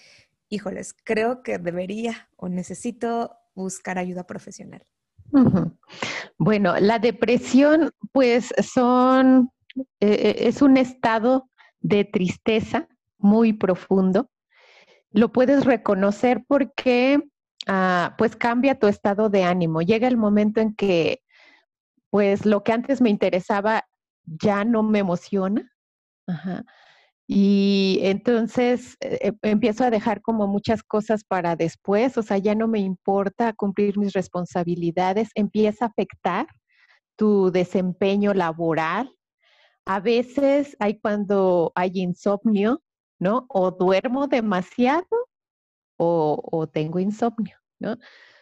híjoles, 0.49 0.95
creo 1.03 1.43
que 1.43 1.59
debería 1.59 2.29
o 2.37 2.49
necesito 2.49 3.37
buscar 3.57 3.99
ayuda 3.99 4.29
profesional? 4.29 4.87
Bueno, 6.39 6.75
la 6.79 6.99
depresión, 6.99 7.91
pues 8.13 8.55
son, 8.63 9.51
eh, 9.77 9.85
eh, 10.01 10.37
es 10.41 10.63
un 10.63 10.77
estado 10.77 11.49
de 11.81 12.05
tristeza 12.05 12.89
muy 13.19 13.53
profundo. 13.53 14.31
Lo 15.11 15.33
puedes 15.33 15.65
reconocer 15.65 16.45
porque, 16.47 17.21
ah, 17.67 18.15
pues 18.19 18.37
cambia 18.37 18.79
tu 18.79 18.87
estado 18.87 19.31
de 19.31 19.45
ánimo. 19.45 19.83
Llega 19.83 20.07
el 20.09 20.17
momento 20.17 20.61
en 20.61 20.75
que, 20.75 21.23
pues 22.11 22.47
lo 22.47 22.63
que 22.63 22.73
antes 22.73 23.01
me 23.01 23.11
interesaba 23.11 23.85
ya 24.25 24.65
no 24.65 24.83
me 24.83 25.01
emociona. 25.01 25.73
Ajá. 26.27 26.65
Y 27.31 28.01
entonces 28.03 28.97
eh, 29.01 29.19
eh, 29.23 29.33
empiezo 29.43 29.85
a 29.85 29.91
dejar 29.91 30.23
como 30.23 30.47
muchas 30.49 30.83
cosas 30.83 31.25
para 31.25 31.57
después, 31.57 32.17
o 32.17 32.23
sea, 32.23 32.39
ya 32.39 32.55
no 32.55 32.69
me 32.69 32.81
importa 32.81 33.53
cumplir 33.53 33.99
mis 33.99 34.15
responsabilidades, 34.15 35.29
empieza 35.35 35.85
a 35.85 35.89
afectar 35.89 36.47
tu 37.17 37.51
desempeño 37.53 38.33
laboral. 38.35 39.13
A 39.87 40.01
veces 40.01 40.77
hay 40.81 41.01
cuando 41.01 41.73
hay 41.75 41.93
insomnio, 41.95 42.83
¿no? 43.19 43.47
O 43.51 43.73
duermo 43.73 44.27
demasiado 44.29 45.07
o, 45.99 46.69
tengo 46.73 46.99
insomnio, 47.01 47.59
¿no? 47.81 47.97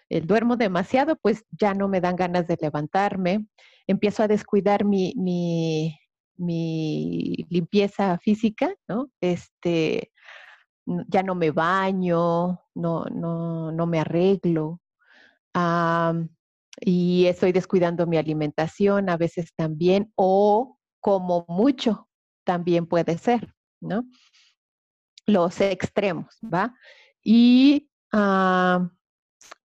El 0.08 0.26
duermo 0.26 0.56
demasiado, 0.56 1.16
pues 1.16 1.44
ya 1.50 1.74
no 1.74 1.88
me 1.88 2.00
dan 2.00 2.16
ganas 2.16 2.46
de 2.46 2.58
levantarme. 2.60 3.46
Empiezo 3.88 4.22
a 4.22 4.28
descuidar 4.28 4.84
mi, 4.84 5.14
mi, 5.16 5.98
mi 6.36 7.46
limpieza 7.48 8.18
física, 8.18 8.74
¿no? 8.88 9.10
Este, 9.20 10.12
ya 11.08 11.22
no 11.22 11.34
me 11.34 11.50
baño, 11.50 12.60
no, 12.74 13.04
no, 13.06 13.72
no 13.72 13.86
me 13.86 14.00
arreglo. 14.00 14.80
y 16.80 17.26
estoy 17.26 17.52
descuidando 17.52 18.06
mi 18.06 18.18
alimentación 18.18 19.08
a 19.08 19.16
veces 19.16 19.52
también, 19.56 20.12
o 20.14 20.78
como 21.00 21.44
mucho 21.48 22.08
también 22.44 22.86
puede 22.86 23.18
ser, 23.18 23.54
¿no? 23.80 24.04
Los 25.26 25.60
extremos, 25.60 26.38
¿va? 26.42 26.74
Y 27.22 27.88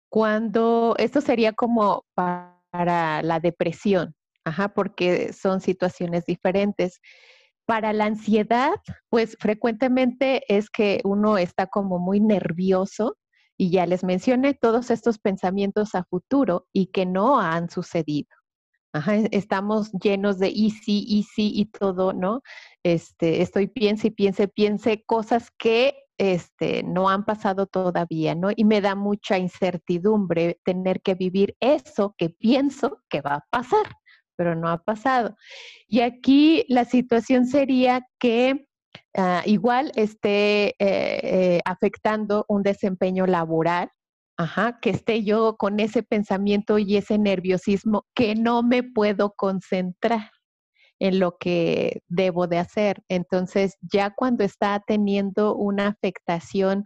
cuando, 0.10 0.96
esto 0.98 1.22
sería 1.22 1.54
como 1.54 2.06
para 2.16 3.22
la 3.24 3.40
depresión, 3.40 4.16
Ajá, 4.46 4.70
porque 4.70 5.34
son 5.34 5.62
situaciones 5.62 6.26
diferentes. 6.26 7.00
Para 7.66 7.94
la 7.94 8.06
ansiedad, 8.06 8.74
pues 9.10 9.38
frecuentemente 9.40 10.44
es 10.54 10.70
que 10.70 11.00
uno 11.04 11.38
está 11.38 11.68
como 11.68 12.00
muy 12.00 12.20
nervioso 12.20 13.18
y 13.58 13.70
ya 13.70 13.86
les 13.86 14.04
mencioné 14.04 14.56
todos 14.56 14.90
estos 14.90 15.20
pensamientos 15.20 15.94
a 15.94 16.04
futuro 16.04 16.68
y 16.74 16.88
que 16.88 17.06
no 17.06 17.40
han 17.40 17.70
sucedido. 17.70 18.30
Ajá, 18.94 19.16
estamos 19.32 19.92
llenos 19.94 20.38
de 20.38 20.50
y 20.50 20.72
sí, 20.72 21.06
y 21.08 21.24
sí, 21.24 21.52
y 21.56 21.66
todo, 21.66 22.12
¿no? 22.12 22.42
Este, 22.84 23.42
estoy 23.42 23.68
piense 23.68 24.08
y 24.08 24.12
piense, 24.12 24.50
piense 24.50 25.04
cosas 25.06 25.50
que 25.58 25.96
este, 26.18 26.84
no 26.84 27.10
han 27.10 27.24
pasado 27.24 27.68
todavía, 27.68 28.36
¿no? 28.36 28.50
Y 28.56 28.66
me 28.66 28.82
da 28.82 28.96
mucha 28.96 29.38
incertidumbre 29.38 30.60
tener 30.66 31.02
que 31.02 31.16
vivir 31.16 31.56
eso 31.60 32.16
que 32.18 32.30
pienso 32.30 33.02
que 33.10 33.22
va 33.22 33.36
a 33.36 33.46
pasar, 33.50 33.96
pero 34.42 34.56
no 34.56 34.70
ha 34.70 34.82
pasado. 34.82 35.36
Y 35.88 36.00
aquí 36.00 36.66
la 36.68 36.84
situación 36.84 37.46
sería 37.46 38.08
que 38.20 38.66
ah, 39.16 39.44
igual 39.46 39.92
esté 39.94 40.70
eh, 40.70 40.76
eh, 40.80 41.62
afectando 41.64 42.44
un 42.48 42.64
desempeño 42.64 43.28
laboral, 43.28 43.92
que 44.82 44.90
esté 44.90 45.24
yo 45.24 45.58
con 45.58 45.80
ese 45.80 46.02
pensamiento 46.02 46.80
y 46.80 46.98
ese 46.98 47.20
nerviosismo 47.20 48.08
que 48.16 48.34
no 48.34 48.64
me 48.64 48.82
puedo 48.82 49.36
concentrar 49.38 50.32
en 50.98 51.20
lo 51.20 51.38
que 51.38 52.02
debo 52.08 52.48
de 52.48 52.58
hacer. 52.58 53.04
Entonces, 53.08 53.78
ya 53.82 54.10
cuando 54.10 54.44
está 54.44 54.82
teniendo 54.88 55.56
una 55.56 55.86
afectación 55.90 56.86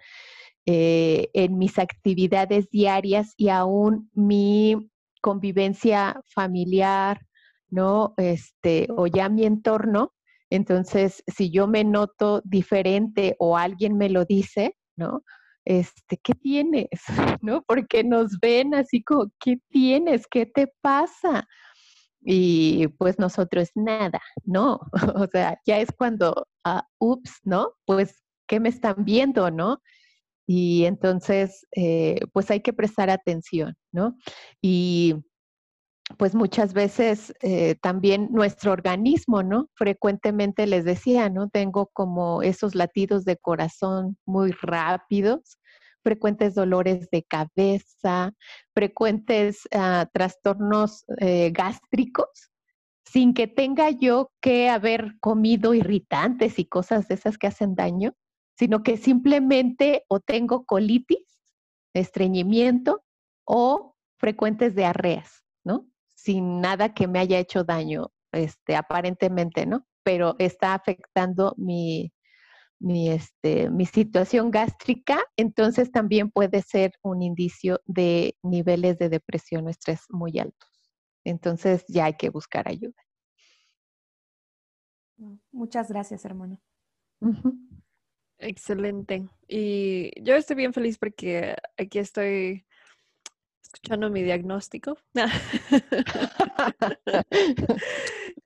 eh, 0.66 1.30
en 1.34 1.58
mis 1.58 1.80
actividades 1.80 2.70
diarias 2.70 3.34
y 3.38 3.48
aún 3.48 4.10
mi 4.14 4.92
convivencia 5.22 6.22
familiar, 6.28 7.22
¿no? 7.70 8.14
Este, 8.18 8.88
o 8.96 9.08
ya 9.08 9.30
mi 9.30 9.46
entorno, 9.46 10.14
entonces, 10.50 11.24
si 11.28 11.50
yo 11.50 11.68
me 11.68 11.84
noto 11.84 12.42
diferente 12.46 13.36
o 13.40 13.58
alguien 13.58 13.98
me 13.98 14.10
lo 14.10 14.26
dice, 14.26 14.78
¿no? 14.96 15.24
Este, 15.66 16.18
¿qué 16.18 16.34
tienes? 16.34 16.90
¿No? 17.42 17.64
Porque 17.68 18.04
nos 18.04 18.40
ven 18.40 18.76
así 18.76 19.04
como, 19.04 19.32
¿qué 19.40 19.58
tienes? 19.70 20.28
¿Qué 20.28 20.46
te 20.46 20.72
pasa? 20.82 21.48
y 22.26 22.88
pues 22.98 23.20
nosotros 23.20 23.70
nada, 23.76 24.20
¿no? 24.44 24.80
O 25.26 25.28
sea, 25.32 25.60
ya 25.66 25.80
es 25.80 25.90
cuando, 25.96 26.48
ah, 26.66 26.88
ups, 27.00 27.40
¿no? 27.44 27.74
Pues, 27.86 28.24
¿qué 28.48 28.60
me 28.60 28.70
están 28.70 29.06
viendo, 29.06 29.52
no? 29.52 29.80
Y 30.48 30.86
entonces, 30.86 31.66
eh, 31.76 32.20
pues 32.34 32.50
hay 32.52 32.62
que 32.62 32.74
prestar 32.74 33.10
atención, 33.10 33.76
¿no? 33.92 34.18
Y 34.62 35.16
pues 36.18 36.36
muchas 36.36 36.74
veces 36.74 37.34
eh, 37.42 37.76
también 37.82 38.30
nuestro 38.32 38.72
organismo, 38.72 39.44
¿no? 39.44 39.70
Frecuentemente 39.74 40.68
les 40.68 40.86
decía, 40.86 41.30
¿no? 41.30 41.50
Tengo 41.50 41.88
como 41.88 42.44
esos 42.44 42.76
latidos 42.76 43.26
de 43.26 43.38
corazón 43.38 44.18
muy 44.26 44.52
rápidos 44.52 45.60
frecuentes 46.06 46.54
dolores 46.54 47.10
de 47.10 47.24
cabeza, 47.24 48.32
frecuentes 48.76 49.62
ah, 49.74 50.08
trastornos 50.14 51.04
eh, 51.18 51.50
gástricos, 51.52 52.52
sin 53.04 53.34
que 53.34 53.48
tenga 53.48 53.90
yo 53.90 54.30
que 54.40 54.70
haber 54.70 55.16
comido 55.20 55.74
irritantes 55.74 56.60
y 56.60 56.66
cosas 56.66 57.08
de 57.08 57.16
esas 57.16 57.40
que 57.40 57.48
hacen 57.48 57.74
daño, 57.74 58.14
sino 58.56 58.84
que 58.84 58.98
simplemente 58.98 60.06
o 60.08 60.20
tengo 60.20 60.64
colitis, 60.66 61.26
estreñimiento 61.96 63.04
o 63.44 63.96
frecuentes 64.20 64.76
diarreas. 64.76 65.45
Sin 66.26 66.60
nada 66.60 66.94
que 66.96 67.08
me 67.08 67.20
haya 67.20 67.38
hecho 67.38 67.64
daño, 67.64 68.12
este, 68.32 68.76
aparentemente, 68.76 69.68
¿no? 69.68 69.86
Pero 70.04 70.36
está 70.40 70.74
afectando 70.74 71.54
mi, 71.58 72.12
mi, 72.80 73.10
este, 73.10 73.70
mi 73.70 73.86
situación 73.86 74.50
gástrica, 74.50 75.20
entonces 75.38 75.92
también 75.92 76.32
puede 76.32 76.64
ser 76.64 76.94
un 77.04 77.22
indicio 77.22 77.80
de 77.86 78.36
niveles 78.42 78.98
de 78.98 79.10
depresión 79.10 79.68
o 79.68 79.70
estrés 79.70 80.02
muy 80.10 80.40
altos. 80.40 80.70
Entonces 81.24 81.86
ya 81.88 82.06
hay 82.06 82.16
que 82.16 82.30
buscar 82.30 82.68
ayuda. 82.68 82.96
Muchas 85.52 85.90
gracias, 85.90 86.26
hermano. 86.26 86.60
Excelente. 88.40 89.30
Y 89.48 90.12
yo 90.22 90.36
estoy 90.36 90.56
bien 90.56 90.74
feliz 90.74 90.98
porque 90.98 91.56
aquí 91.78 92.00
estoy 92.00 92.66
escuchando 93.76 94.10
mi 94.10 94.24
diagnóstico. 94.24 94.98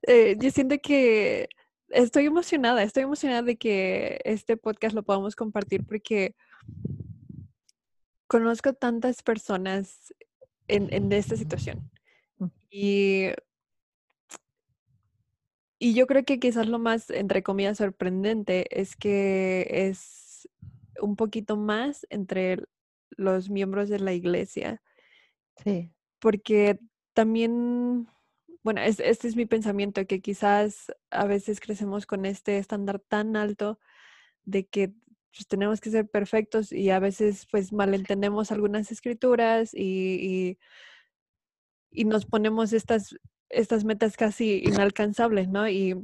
Eh, 0.06 0.36
yo 0.40 0.50
siento 0.50 0.76
que 0.82 1.48
estoy 1.90 2.26
emocionada, 2.26 2.82
estoy 2.82 3.04
emocionada 3.04 3.42
de 3.42 3.56
que 3.56 4.20
este 4.24 4.56
podcast 4.56 4.94
lo 4.94 5.04
podamos 5.04 5.36
compartir 5.36 5.84
porque 5.84 6.34
conozco 8.26 8.72
tantas 8.72 9.22
personas 9.22 10.12
en, 10.66 11.12
esta 11.12 11.36
situación. 11.36 11.90
Mm. 12.38 12.46
Y, 12.70 13.26
y 15.78 15.94
yo 15.94 16.06
creo 16.06 16.24
que 16.24 16.40
quizás 16.40 16.66
lo 16.66 16.78
más, 16.78 17.10
entre 17.10 17.42
comillas, 17.42 17.78
sorprendente 17.78 18.66
es 18.70 18.96
que 18.96 19.68
es 19.70 20.48
un 21.00 21.14
poquito 21.14 21.56
más 21.56 22.06
entre 22.10 22.64
los 23.10 23.50
miembros 23.50 23.88
de 23.88 24.00
la 24.00 24.12
iglesia. 24.12 24.82
Sí. 25.64 25.92
Porque 26.18 26.78
también 27.14 28.08
bueno, 28.62 28.82
este 28.82 29.08
es 29.28 29.36
mi 29.36 29.46
pensamiento, 29.46 30.06
que 30.06 30.20
quizás 30.20 30.92
a 31.10 31.24
veces 31.26 31.60
crecemos 31.60 32.06
con 32.06 32.26
este 32.26 32.58
estándar 32.58 33.00
tan 33.00 33.36
alto 33.36 33.78
de 34.44 34.66
que 34.66 34.90
pues, 35.32 35.46
tenemos 35.48 35.80
que 35.80 35.90
ser 35.90 36.08
perfectos 36.08 36.72
y 36.72 36.90
a 36.90 36.98
veces 36.98 37.46
pues 37.50 37.72
malentendemos 37.72 38.52
algunas 38.52 38.92
escrituras 38.92 39.72
y, 39.74 40.58
y, 41.92 42.04
nos 42.04 42.26
ponemos 42.26 42.72
estas, 42.72 43.16
estas 43.48 43.84
metas 43.84 44.16
casi 44.16 44.62
inalcanzables, 44.64 45.48
¿no? 45.48 45.68
Y, 45.68 45.94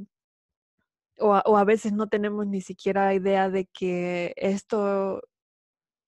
o, 1.19 1.29
o 1.45 1.57
a 1.57 1.63
veces 1.63 1.93
no 1.93 2.07
tenemos 2.09 2.47
ni 2.47 2.61
siquiera 2.61 3.13
idea 3.13 3.49
de 3.49 3.65
que 3.65 4.33
esto 4.37 5.21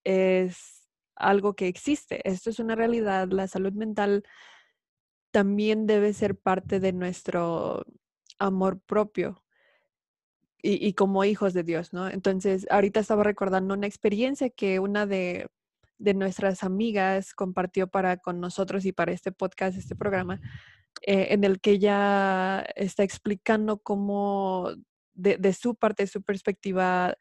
es 0.04 0.79
algo 1.20 1.56
que 1.56 1.68
existe, 1.68 2.22
esto 2.30 2.50
es 2.50 2.60
una 2.60 2.76
realidad, 2.76 3.28
la 3.30 3.48
salud 3.48 3.74
mental 3.74 4.24
también 5.32 5.86
debe 5.86 6.14
ser 6.14 6.36
parte 6.36 6.80
de 6.80 6.94
nuestro 6.94 7.86
amor 8.40 8.80
propio 8.80 9.44
y, 10.62 10.94
como 10.94 11.24
hijos 11.24 11.54
de 11.54 11.64
Dios, 11.64 11.94
¿no? 11.94 12.10
Entonces, 12.10 12.68
ahorita 12.70 13.00
estaba 13.00 13.24
recordando 13.24 13.74
una 13.74 13.88
experiencia 13.88 14.50
que 14.50 14.80
una 14.80 15.06
de, 15.06 15.48
nuestras 16.00 16.64
amigas 16.64 17.34
compartió 17.34 17.88
para 17.88 18.18
con 18.18 18.40
nosotros 18.42 18.86
y 18.86 18.92
para 18.92 19.14
este 19.14 19.32
podcast, 19.32 19.78
este 19.78 19.96
programa, 19.96 20.42
eh, 21.04 21.28
en 21.32 21.44
el 21.46 21.62
que 21.62 21.72
ella 21.72 22.62
está 22.76 23.04
explicando 23.04 23.80
cómo 23.80 24.70
de, 25.14 25.54
su 25.54 25.76
parte, 25.76 26.04
de 26.04 26.08
su 26.08 26.22
perspectiva, 26.24 27.16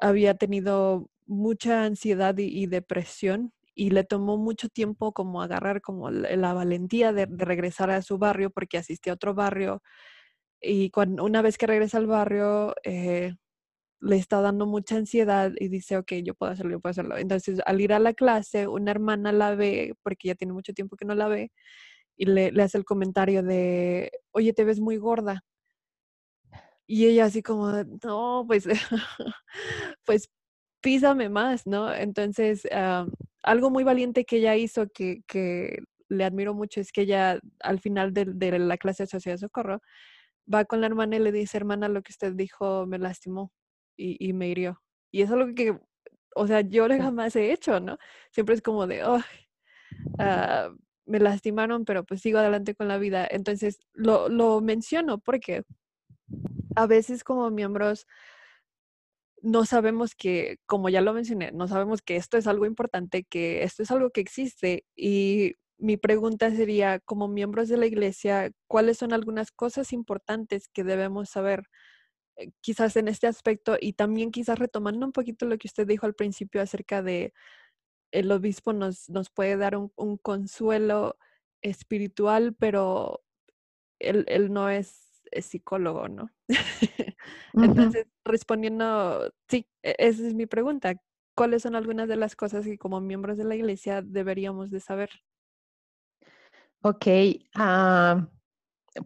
había 0.00 0.34
tenido 0.34 1.10
mucha 1.28 1.84
ansiedad 1.84 2.36
y 2.38 2.66
depresión 2.66 3.52
y 3.78 3.90
le 3.90 4.02
tomó 4.04 4.36
mucho 4.38 4.68
tiempo 4.68 5.12
como 5.12 5.40
agarrar 5.40 5.80
como 5.80 6.10
la, 6.10 6.52
valentía 6.52 7.12
de, 7.12 7.26
regresar 7.30 7.90
a 7.90 8.02
su 8.02 8.18
barrio 8.18 8.50
porque 8.50 8.78
asistía 8.78 9.12
a 9.12 9.14
otro 9.14 9.34
barrio 9.34 9.82
y 10.60 10.90
cuando, 10.90 11.24
una 11.24 11.42
vez 11.42 11.58
que 11.58 11.68
regresa 11.68 11.98
al 11.98 12.08
barrio 12.08 12.74
eh, 12.84 13.36
le 14.00 14.16
está 14.16 14.40
dando 14.40 14.66
mucha 14.66 14.96
ansiedad 14.96 15.52
y 15.58 15.68
dice, 15.68 15.96
ok, 15.98 16.14
yo 16.24 16.34
puedo 16.34 16.52
hacerlo, 16.52 16.72
yo 16.72 16.80
puedo 16.80 16.92
hacerlo. 16.92 17.18
Entonces 17.18 17.60
al 17.66 17.80
ir 17.80 17.92
a 17.92 18.00
la 18.00 18.14
clase, 18.14 18.68
una 18.68 18.90
hermana 18.92 19.32
la 19.32 19.54
ve 19.54 19.94
porque 20.02 20.28
ya 20.28 20.34
tiene 20.34 20.54
mucho 20.54 20.72
tiempo 20.74 20.96
que 20.96 21.04
no 21.06 21.14
la 21.14 21.28
ve 21.28 21.52
y 22.16 22.26
le, 22.26 22.52
le 22.52 22.62
hace 22.64 22.78
el 22.78 22.84
comentario 22.84 23.42
de, 23.44 24.12
oye, 24.32 24.52
te 24.54 24.64
ves 24.64 24.80
muy 24.80 24.96
gorda. 24.98 25.44
Y 26.86 27.06
ella 27.06 27.26
así 27.26 27.42
como, 27.42 27.70
no, 28.04 28.44
pues, 28.48 28.66
pues 30.04 30.28
písame 30.88 31.28
más, 31.28 31.66
¿no? 31.66 31.92
Entonces, 31.92 32.66
ah, 32.72 33.06
algo 33.42 33.68
muy 33.68 33.84
valiente 33.84 34.24
que 34.24 34.38
ella 34.38 34.56
hizo 34.56 34.88
que, 34.88 35.20
que, 35.26 35.80
le 36.08 36.24
admiro 36.24 36.54
mucho 36.54 36.80
es 36.80 36.92
que 36.92 37.02
ella 37.02 37.38
al 37.60 37.78
final 37.78 38.14
de, 38.14 38.24
de, 38.24 38.58
la 38.58 38.78
clase 38.78 39.02
de 39.02 39.08
Sociedad 39.08 39.34
de 39.34 39.40
Socorro 39.40 39.82
va 40.52 40.64
con 40.64 40.80
la 40.80 40.86
hermana 40.86 41.16
y 41.16 41.18
le 41.18 41.30
dice, 41.30 41.58
hermana, 41.58 41.90
lo 41.90 42.00
que 42.00 42.12
usted 42.12 42.32
dijo 42.32 42.86
me 42.86 42.98
lastimó 42.98 43.52
y, 43.98 44.16
y 44.18 44.32
me 44.32 44.48
hirió. 44.48 44.80
Y 45.12 45.20
eso 45.20 45.34
es 45.34 45.42
algo 45.42 45.54
que, 45.54 45.78
o 46.34 46.46
sea, 46.46 46.62
yo 46.62 46.88
jamás 46.88 47.36
he 47.36 47.52
hecho, 47.52 47.80
¿no? 47.80 47.98
Siempre 48.32 48.54
es 48.54 48.62
como 48.62 48.86
de, 48.86 49.04
oh, 49.04 49.20
me 51.04 51.18
lastimaron, 51.20 51.84
pero 51.84 52.02
pues 52.04 52.22
sigo 52.22 52.38
adelante 52.38 52.74
con 52.74 52.88
la 52.88 52.96
vida. 52.96 53.28
Entonces, 53.30 53.78
lo, 53.92 54.30
lo 54.30 54.62
menciono 54.62 55.18
porque 55.18 55.64
a 56.76 56.86
veces 56.86 57.24
como 57.24 57.50
miembros 57.50 58.06
no 59.42 59.64
sabemos 59.64 60.14
que, 60.14 60.58
como 60.66 60.88
ya 60.88 61.00
lo 61.00 61.12
mencioné, 61.12 61.52
no 61.52 61.68
sabemos 61.68 62.02
que 62.02 62.16
esto 62.16 62.36
es 62.38 62.46
algo 62.46 62.66
importante, 62.66 63.24
que 63.24 63.62
esto 63.62 63.82
es 63.82 63.90
algo 63.90 64.10
que 64.10 64.20
existe. 64.20 64.84
Y 64.96 65.54
mi 65.78 65.96
pregunta 65.96 66.50
sería, 66.50 67.00
como 67.00 67.28
miembros 67.28 67.68
de 67.68 67.76
la 67.78 67.86
iglesia, 67.86 68.50
¿cuáles 68.68 68.98
son 68.98 69.12
algunas 69.12 69.52
cosas 69.52 69.92
importantes 69.92 70.68
que 70.68 70.84
debemos 70.84 71.30
saber? 71.30 71.64
Eh, 72.36 72.50
quizás 72.60 72.96
en 72.96 73.08
este 73.08 73.26
aspecto 73.26 73.76
y 73.80 73.94
también 73.94 74.30
quizás 74.32 74.58
retomando 74.58 75.06
un 75.06 75.12
poquito 75.12 75.46
lo 75.46 75.58
que 75.58 75.68
usted 75.68 75.86
dijo 75.86 76.06
al 76.06 76.14
principio 76.14 76.62
acerca 76.62 77.02
de 77.02 77.32
el 78.12 78.30
obispo 78.32 78.72
nos, 78.72 79.08
nos 79.10 79.30
puede 79.30 79.56
dar 79.56 79.76
un, 79.76 79.92
un 79.96 80.18
consuelo 80.18 81.18
espiritual, 81.62 82.54
pero 82.58 83.22
él, 83.98 84.52
no 84.52 84.70
es, 84.70 85.04
psicólogo, 85.42 86.08
¿no? 86.08 86.30
Entonces, 87.62 88.06
respondiendo, 88.24 89.32
sí, 89.48 89.66
e, 89.82 89.94
esa 89.98 90.26
es 90.26 90.34
mi 90.34 90.46
pregunta. 90.46 90.94
¿Cuáles 91.34 91.62
son 91.62 91.76
algunas 91.76 92.08
de 92.08 92.16
las 92.16 92.34
cosas 92.34 92.64
que 92.64 92.78
como 92.78 93.00
miembros 93.00 93.36
de 93.38 93.44
la 93.44 93.54
iglesia 93.54 94.02
deberíamos 94.02 94.70
de 94.70 94.80
saber? 94.80 95.10
Ok, 96.82 97.06
ah, 97.54 98.28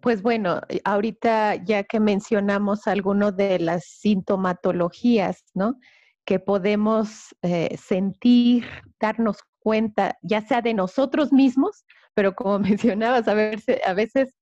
pues 0.01 0.23
bueno, 0.23 0.61
eh, 0.69 0.81
ahorita 0.85 1.57
ya 1.65 1.85
que 1.85 2.01
mencionamos 2.01 2.87
algunas 2.87 3.37
de 3.37 3.59
las 3.59 3.85
sintomatologías, 3.85 5.45
¿no? 5.55 5.79
Que 6.25 6.39
podemos 6.39 7.35
eh, 7.43 7.77
sentir, 7.77 8.65
darnos 9.01 9.39
cuenta, 9.59 10.19
ya 10.23 10.41
sea 10.43 10.63
de 10.63 10.75
nosotros 10.75 11.33
mismos, 11.33 11.85
pero 12.15 12.35
como 12.35 12.59
mencionabas, 12.99 13.29
a 13.29 13.35
veces, 13.35 13.81
a 13.87 13.95
veces 13.95 14.35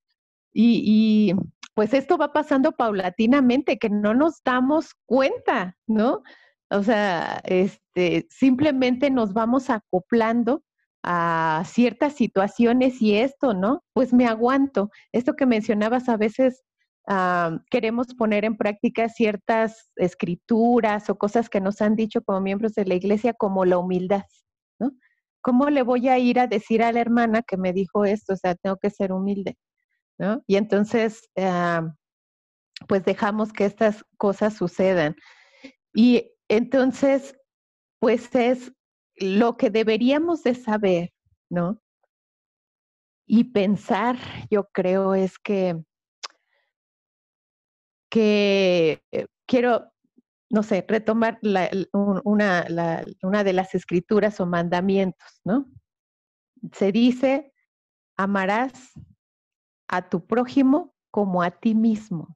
y, 0.53 1.35
pues 1.81 1.95
esto 1.95 2.19
va 2.19 2.35
pasando 2.35 2.73
paulatinamente, 2.73 3.79
que 3.79 3.89
no 3.89 4.13
nos 4.13 4.43
damos 4.45 4.91
cuenta, 5.07 5.79
¿no? 5.87 6.23
O 6.69 6.83
sea, 6.83 7.41
este, 7.45 8.27
simplemente 8.29 9.09
nos 9.09 9.33
vamos 9.33 9.71
acoplando 9.71 10.63
a 11.03 11.63
ciertas 11.65 12.13
situaciones 12.13 13.01
y 13.01 13.15
esto, 13.15 13.55
¿no? 13.55 13.83
Pues 13.95 14.13
me 14.13 14.27
aguanto. 14.27 14.91
Esto 15.11 15.37
que 15.37 15.47
mencionabas, 15.47 16.11
a 16.11 16.19
veces 16.19 16.63
ah, 17.09 17.59
queremos 17.71 18.09
poner 18.15 18.45
en 18.45 18.59
práctica 18.59 19.09
ciertas 19.09 19.91
escrituras 19.97 21.09
o 21.09 21.17
cosas 21.17 21.49
que 21.49 21.63
nos 21.63 21.81
han 21.81 21.97
dicho 21.97 22.21
como 22.23 22.43
miembros 22.43 22.75
de 22.75 22.85
la 22.85 22.95
iglesia, 22.95 23.33
como 23.33 23.65
la 23.65 23.79
humildad, 23.79 24.27
¿no? 24.79 24.93
¿Cómo 25.41 25.71
le 25.71 25.83
voy 25.83 26.09
a 26.11 26.19
ir 26.19 26.41
a 26.41 26.47
decir 26.47 26.83
a 26.83 26.93
la 26.93 27.01
hermana 27.01 27.41
que 27.41 27.57
me 27.57 27.73
dijo 27.73 28.05
esto? 28.05 28.35
O 28.35 28.37
sea, 28.37 28.55
tengo 28.55 28.77
que 28.77 28.91
ser 28.91 29.13
humilde, 29.13 29.57
Y 30.47 30.57
entonces, 30.57 31.31
ah, 31.37 31.95
pues 32.89 33.05
dejamos 33.05 33.53
que 33.53 33.65
estas 33.65 34.05
cosas 34.17 34.55
sucedan. 34.55 35.17
Y 35.95 36.33
entonces, 36.49 37.37
pues 38.01 38.35
es 38.35 38.73
lo 39.17 39.57
que 39.57 39.71
deberíamos 39.71 40.43
de 40.43 40.55
saber, 40.55 41.13
¿no? 41.51 41.81
Y 43.27 43.45
pensar, 43.45 44.17
yo 44.51 44.69
creo, 44.73 45.15
es 45.15 45.39
que, 45.39 45.77
que 48.11 49.03
eh, 49.13 49.27
quiero, 49.47 49.93
no 50.51 50.63
sé, 50.63 50.85
retomar 50.89 51.39
una, 51.93 52.67
una 53.23 53.45
de 53.45 53.53
las 53.53 53.75
escrituras 53.75 54.41
o 54.41 54.47
mandamientos, 54.47 55.41
¿no? 55.45 55.71
Se 56.73 56.91
dice, 56.91 57.53
amarás 58.17 58.93
a 59.91 60.09
tu 60.09 60.27
prójimo 60.27 60.95
como 61.11 61.43
a 61.43 61.51
ti 61.51 61.75
mismo, 61.75 62.35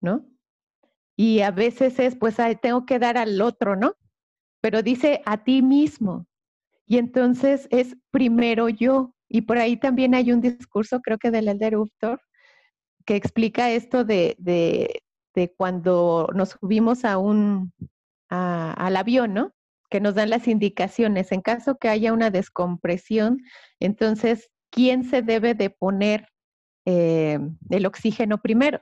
¿no? 0.00 0.24
Y 1.16 1.40
a 1.40 1.50
veces 1.50 1.98
es, 1.98 2.16
pues, 2.16 2.36
tengo 2.62 2.86
que 2.86 2.98
dar 2.98 3.18
al 3.18 3.40
otro, 3.40 3.76
¿no? 3.76 3.94
pero 4.66 4.82
dice 4.82 5.22
a 5.26 5.44
ti 5.44 5.62
mismo. 5.62 6.26
Y 6.86 6.98
entonces 6.98 7.68
es 7.70 7.96
primero 8.10 8.68
yo. 8.68 9.14
Y 9.28 9.42
por 9.42 9.58
ahí 9.58 9.76
también 9.76 10.12
hay 10.12 10.32
un 10.32 10.40
discurso, 10.40 11.00
creo 11.02 11.18
que 11.18 11.30
del 11.30 11.46
Elder 11.46 11.76
Uftor, 11.76 12.20
que 13.04 13.14
explica 13.14 13.70
esto 13.70 14.04
de, 14.04 14.34
de, 14.40 15.04
de 15.36 15.54
cuando 15.56 16.28
nos 16.34 16.50
subimos 16.50 17.04
a 17.04 17.16
un, 17.18 17.72
al 18.28 18.96
avión, 18.96 19.34
¿no? 19.34 19.52
Que 19.88 20.00
nos 20.00 20.16
dan 20.16 20.30
las 20.30 20.48
indicaciones. 20.48 21.30
En 21.30 21.42
caso 21.42 21.76
que 21.76 21.88
haya 21.88 22.12
una 22.12 22.30
descompresión, 22.30 23.38
entonces, 23.78 24.50
¿quién 24.70 25.04
se 25.04 25.22
debe 25.22 25.54
de 25.54 25.70
poner 25.70 26.26
eh, 26.86 27.38
el 27.70 27.86
oxígeno 27.86 28.38
primero? 28.40 28.80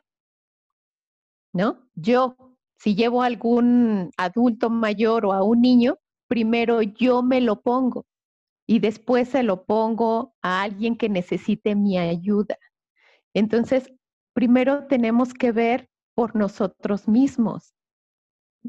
¿No? 1.52 1.88
Yo, 1.94 2.36
si 2.78 2.94
llevo 2.94 3.22
a 3.22 3.26
algún 3.26 4.10
adulto 4.16 4.70
mayor 4.70 5.26
o 5.26 5.32
a 5.32 5.42
un 5.42 5.60
niño, 5.60 5.98
primero 6.28 6.82
yo 6.82 7.22
me 7.22 7.40
lo 7.40 7.60
pongo 7.62 8.06
y 8.66 8.78
después 8.78 9.28
se 9.28 9.42
lo 9.42 9.64
pongo 9.64 10.34
a 10.42 10.62
alguien 10.62 10.96
que 10.96 11.08
necesite 11.08 11.74
mi 11.74 11.98
ayuda. 11.98 12.56
Entonces, 13.34 13.92
primero 14.32 14.86
tenemos 14.86 15.34
que 15.34 15.52
ver 15.52 15.90
por 16.14 16.34
nosotros 16.36 17.08
mismos. 17.08 17.74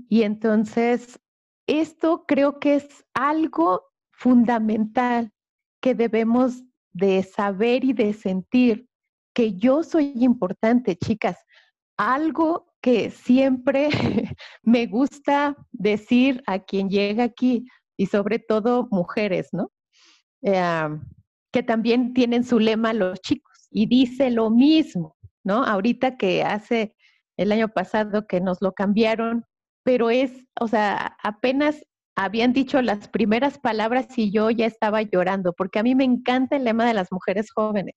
Y 0.10 0.24
entonces, 0.24 1.20
esto 1.68 2.26
creo 2.28 2.60
que 2.60 2.76
es 2.76 3.06
algo 3.14 3.84
fundamental 4.12 5.32
que 5.82 5.96
debemos 5.96 6.64
de 6.94 7.24
saber 7.24 7.84
y 7.84 7.94
de 7.94 8.14
sentir, 8.14 8.88
que 9.36 9.54
yo 9.54 9.84
soy 9.84 10.14
importante, 10.16 10.96
chicas. 10.96 11.38
Algo 11.98 12.74
que 12.82 13.12
siempre 13.12 13.90
me 14.64 14.88
gusta 14.88 15.56
decir 15.72 16.42
a 16.48 16.60
quien 16.60 16.90
llega 16.90 17.26
aquí 17.26 17.68
y 17.98 18.08
sobre 18.08 18.40
todo 18.40 18.88
mujeres, 18.90 19.50
¿no? 19.52 19.72
Eh, 20.42 21.00
que 21.52 21.64
también 21.64 22.14
tienen 22.14 22.44
su 22.44 22.60
lema 22.60 22.94
los 22.94 23.22
chicos 23.22 23.68
y 23.72 23.88
dice 23.88 24.30
lo 24.32 24.50
mismo, 24.50 25.16
¿no? 25.44 25.64
Ahorita 25.64 26.18
que 26.18 26.44
hace 26.44 26.96
el 27.38 27.52
año 27.52 27.70
pasado 27.70 28.28
que 28.28 28.42
nos 28.42 28.62
lo 28.62 28.74
cambiaron, 28.74 29.46
pero 29.84 30.10
es, 30.10 30.32
o 30.60 30.68
sea, 30.68 31.18
apenas 31.24 31.86
habían 32.16 32.54
dicho 32.54 32.82
las 32.82 33.10
primeras 33.10 33.60
palabras 33.60 34.08
y 34.18 34.32
yo 34.32 34.50
ya 34.50 34.66
estaba 34.66 35.02
llorando, 35.02 35.54
porque 35.54 35.80
a 35.80 35.84
mí 35.84 35.96
me 35.96 36.06
encanta 36.06 36.56
el 36.56 36.64
lema 36.64 36.86
de 36.86 36.94
las 36.94 37.12
mujeres 37.12 37.52
jóvenes. 37.54 37.96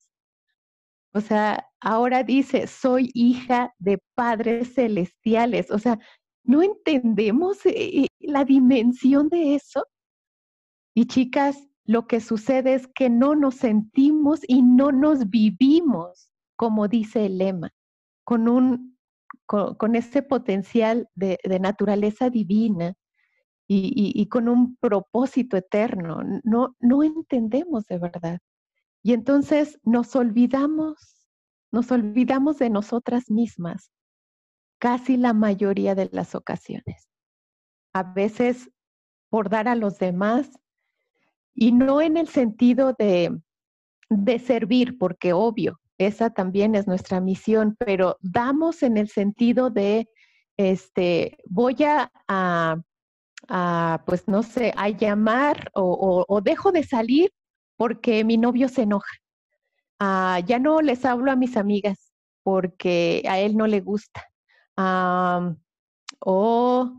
O 1.19 1.21
sea, 1.21 1.69
ahora 1.81 2.23
dice, 2.23 2.69
soy 2.69 3.11
hija 3.13 3.75
de 3.81 3.99
padres 4.15 4.75
celestiales. 4.75 5.69
O 5.73 5.81
sea, 5.81 5.99
¿no 6.45 6.63
entendemos 6.63 7.67
eh, 7.67 8.05
eh, 8.05 8.07
la 8.21 8.45
dimensión 8.45 9.29
de 9.29 9.57
eso? 9.57 9.85
Y 10.95 11.07
chicas, 11.07 11.59
lo 11.85 12.07
que 12.07 12.21
sucede 12.21 12.75
es 12.75 12.87
que 12.87 13.11
no 13.11 13.35
nos 13.35 13.57
sentimos 13.57 14.43
y 14.47 14.63
no 14.63 14.93
nos 14.93 15.29
vivimos, 15.29 16.31
como 16.55 16.87
dice 16.87 17.27
el 17.27 17.39
lema, 17.39 17.73
con 18.25 18.49
un 18.49 18.97
con, 19.45 19.97
ese 19.97 20.23
potencial 20.23 21.09
de, 21.17 21.37
naturaleza 21.61 22.31
divina 22.31 22.95
y, 23.67 24.13
y, 24.15 24.29
con 24.29 24.49
un 24.49 24.77
propósito 24.77 25.57
eterno. 25.57 26.23
No, 26.45 26.77
no 26.79 27.03
entendemos 27.03 27.87
de 27.87 27.99
verdad. 27.99 28.39
Y 29.09 29.15
entonces 29.15 29.81
nos 29.85 30.15
olvidamos, 30.17 31.27
nos 31.73 31.91
olvidamos 31.91 32.59
de 32.59 32.69
nosotras 32.69 33.31
mismas 33.31 33.91
casi 34.79 35.17
la 35.17 35.33
mayoría 35.33 35.95
de 35.95 36.11
las 36.13 36.35
ocasiones. 36.35 37.09
A 37.95 38.03
veces 38.03 38.71
por 39.31 39.49
dar 39.49 39.67
a 39.67 39.77
los 39.77 39.99
demás 39.99 40.51
y 41.55 41.73
no 41.73 42.03
en 42.03 42.19
el 42.19 42.29
sentido 42.29 42.95
de, 42.99 43.35
de 44.11 44.39
servir, 44.41 44.99
porque 44.99 45.33
obvio, 45.33 45.81
esa 45.97 46.29
también 46.29 46.75
es 46.75 46.87
nuestra 46.87 47.19
misión, 47.23 47.77
pero 47.79 48.19
damos 48.21 48.83
en 48.83 48.99
el 48.99 49.09
sentido 49.09 49.71
de, 49.71 50.11
este, 50.59 51.39
voy 51.49 51.77
a, 51.83 52.13
a, 53.49 54.05
pues 54.05 54.29
no 54.29 54.43
sé, 54.43 54.75
a 54.77 54.91
llamar 54.91 55.71
o, 55.73 56.27
o, 56.29 56.41
dejo 56.43 56.73
de 56.73 56.83
salir 56.83 57.33
porque 57.79 58.25
mi 58.25 58.37
novio 58.37 58.69
se 58.69 58.83
enoja. 58.83 59.17
Ah, 60.01 60.41
ya 60.47 60.59
no 60.59 60.83
les 60.83 61.05
hablo 61.07 61.31
a 61.31 61.37
mis 61.37 61.57
amigas 61.57 62.13
porque 62.43 63.23
a 63.29 63.39
él 63.39 63.57
no 63.57 63.67
le 63.67 63.81
gusta. 63.81 64.31
o, 66.21 66.93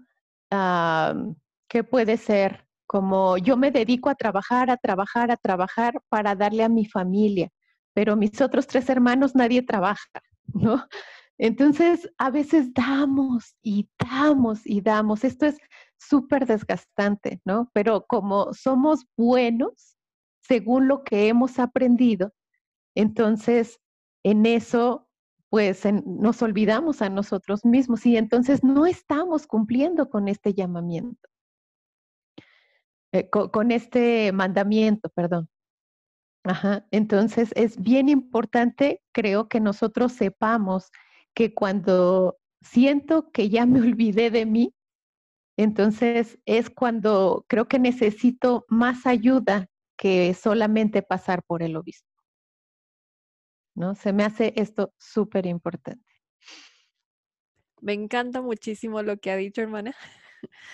¿qué 1.68 1.84
puede 1.84 2.18
ser? 2.18 2.66
Como 2.88 3.38
yo 3.38 3.58
me 3.58 3.72
dedico 3.72 4.10
a 4.10 4.16
trabajar, 4.16 4.72
a 4.72 4.78
trabajar, 4.78 5.32
a 5.32 5.38
trabajar 5.38 6.02
para 6.10 6.36
darle 6.36 6.64
a 6.64 6.70
mi 6.70 6.86
familia, 6.86 7.50
pero 7.94 8.16
mis 8.16 8.42
otros 8.42 8.66
tres 8.68 8.90
hermanos 8.90 9.36
nadie 9.36 9.62
trabaja, 9.62 10.10
¿no? 10.54 10.88
Entonces, 11.38 12.10
a 12.18 12.32
veces 12.32 12.74
damos 12.74 13.56
y 13.62 13.90
damos 13.98 14.66
y 14.66 14.82
damos. 14.82 15.24
Esto 15.24 15.46
es 15.46 15.58
súper 15.98 16.46
desgastante, 16.46 17.42
¿no? 17.46 17.70
Pero 17.74 18.06
como 18.08 18.54
somos 18.54 19.06
buenos, 19.18 19.99
según 20.50 20.88
lo 20.88 21.04
que 21.04 21.28
hemos 21.28 21.60
aprendido, 21.60 22.34
entonces 22.96 23.80
en 24.24 24.48
eso 24.48 25.08
pues 25.50 25.84
nos 26.06 26.42
olvidamos 26.42 27.02
a 27.02 27.10
nosotros 27.10 27.66
mismos 27.66 28.06
y 28.06 28.18
entonces 28.18 28.64
no 28.64 28.86
estamos 28.86 29.48
cumpliendo 29.48 30.10
con 30.10 30.28
este 30.28 30.54
llamamiento, 30.54 31.30
eh, 33.12 33.30
con, 33.30 33.72
este 33.72 34.32
mandamiento, 34.32 35.10
perdón. 35.10 35.50
Ajá. 36.44 36.86
Entonces 36.92 37.52
es 37.56 37.80
bien 37.82 38.10
importante, 38.10 39.02
creo 39.12 39.48
que 39.50 39.60
nosotros 39.60 40.14
sepamos 40.14 40.92
que 41.36 41.54
cuando 41.54 42.38
siento 42.62 43.32
que 43.32 43.50
ya 43.50 43.66
me 43.66 43.82
olvidé 43.82 44.32
de 44.32 44.46
mí, 44.48 44.76
entonces 45.58 46.40
es 46.46 46.70
cuando 46.72 47.46
creo 47.48 47.68
que 47.68 47.78
necesito 47.78 48.66
más 48.68 49.06
ayuda 49.06 49.68
que 50.00 50.34
solamente 50.34 51.02
pasar 51.02 51.44
por 51.44 51.62
el 51.62 51.76
obispo. 51.76 52.08
¿no? 53.76 53.96
Se 53.96 54.14
me 54.14 54.24
hace 54.24 54.54
esto 54.56 54.94
súper 54.98 55.46
importante. 55.46 56.06
Me 57.82 57.94
encanta 57.94 58.42
muchísimo 58.42 59.02
lo 59.02 59.18
que 59.18 59.32
ha 59.32 59.36
dicho, 59.36 59.62
hermana. 59.62 59.96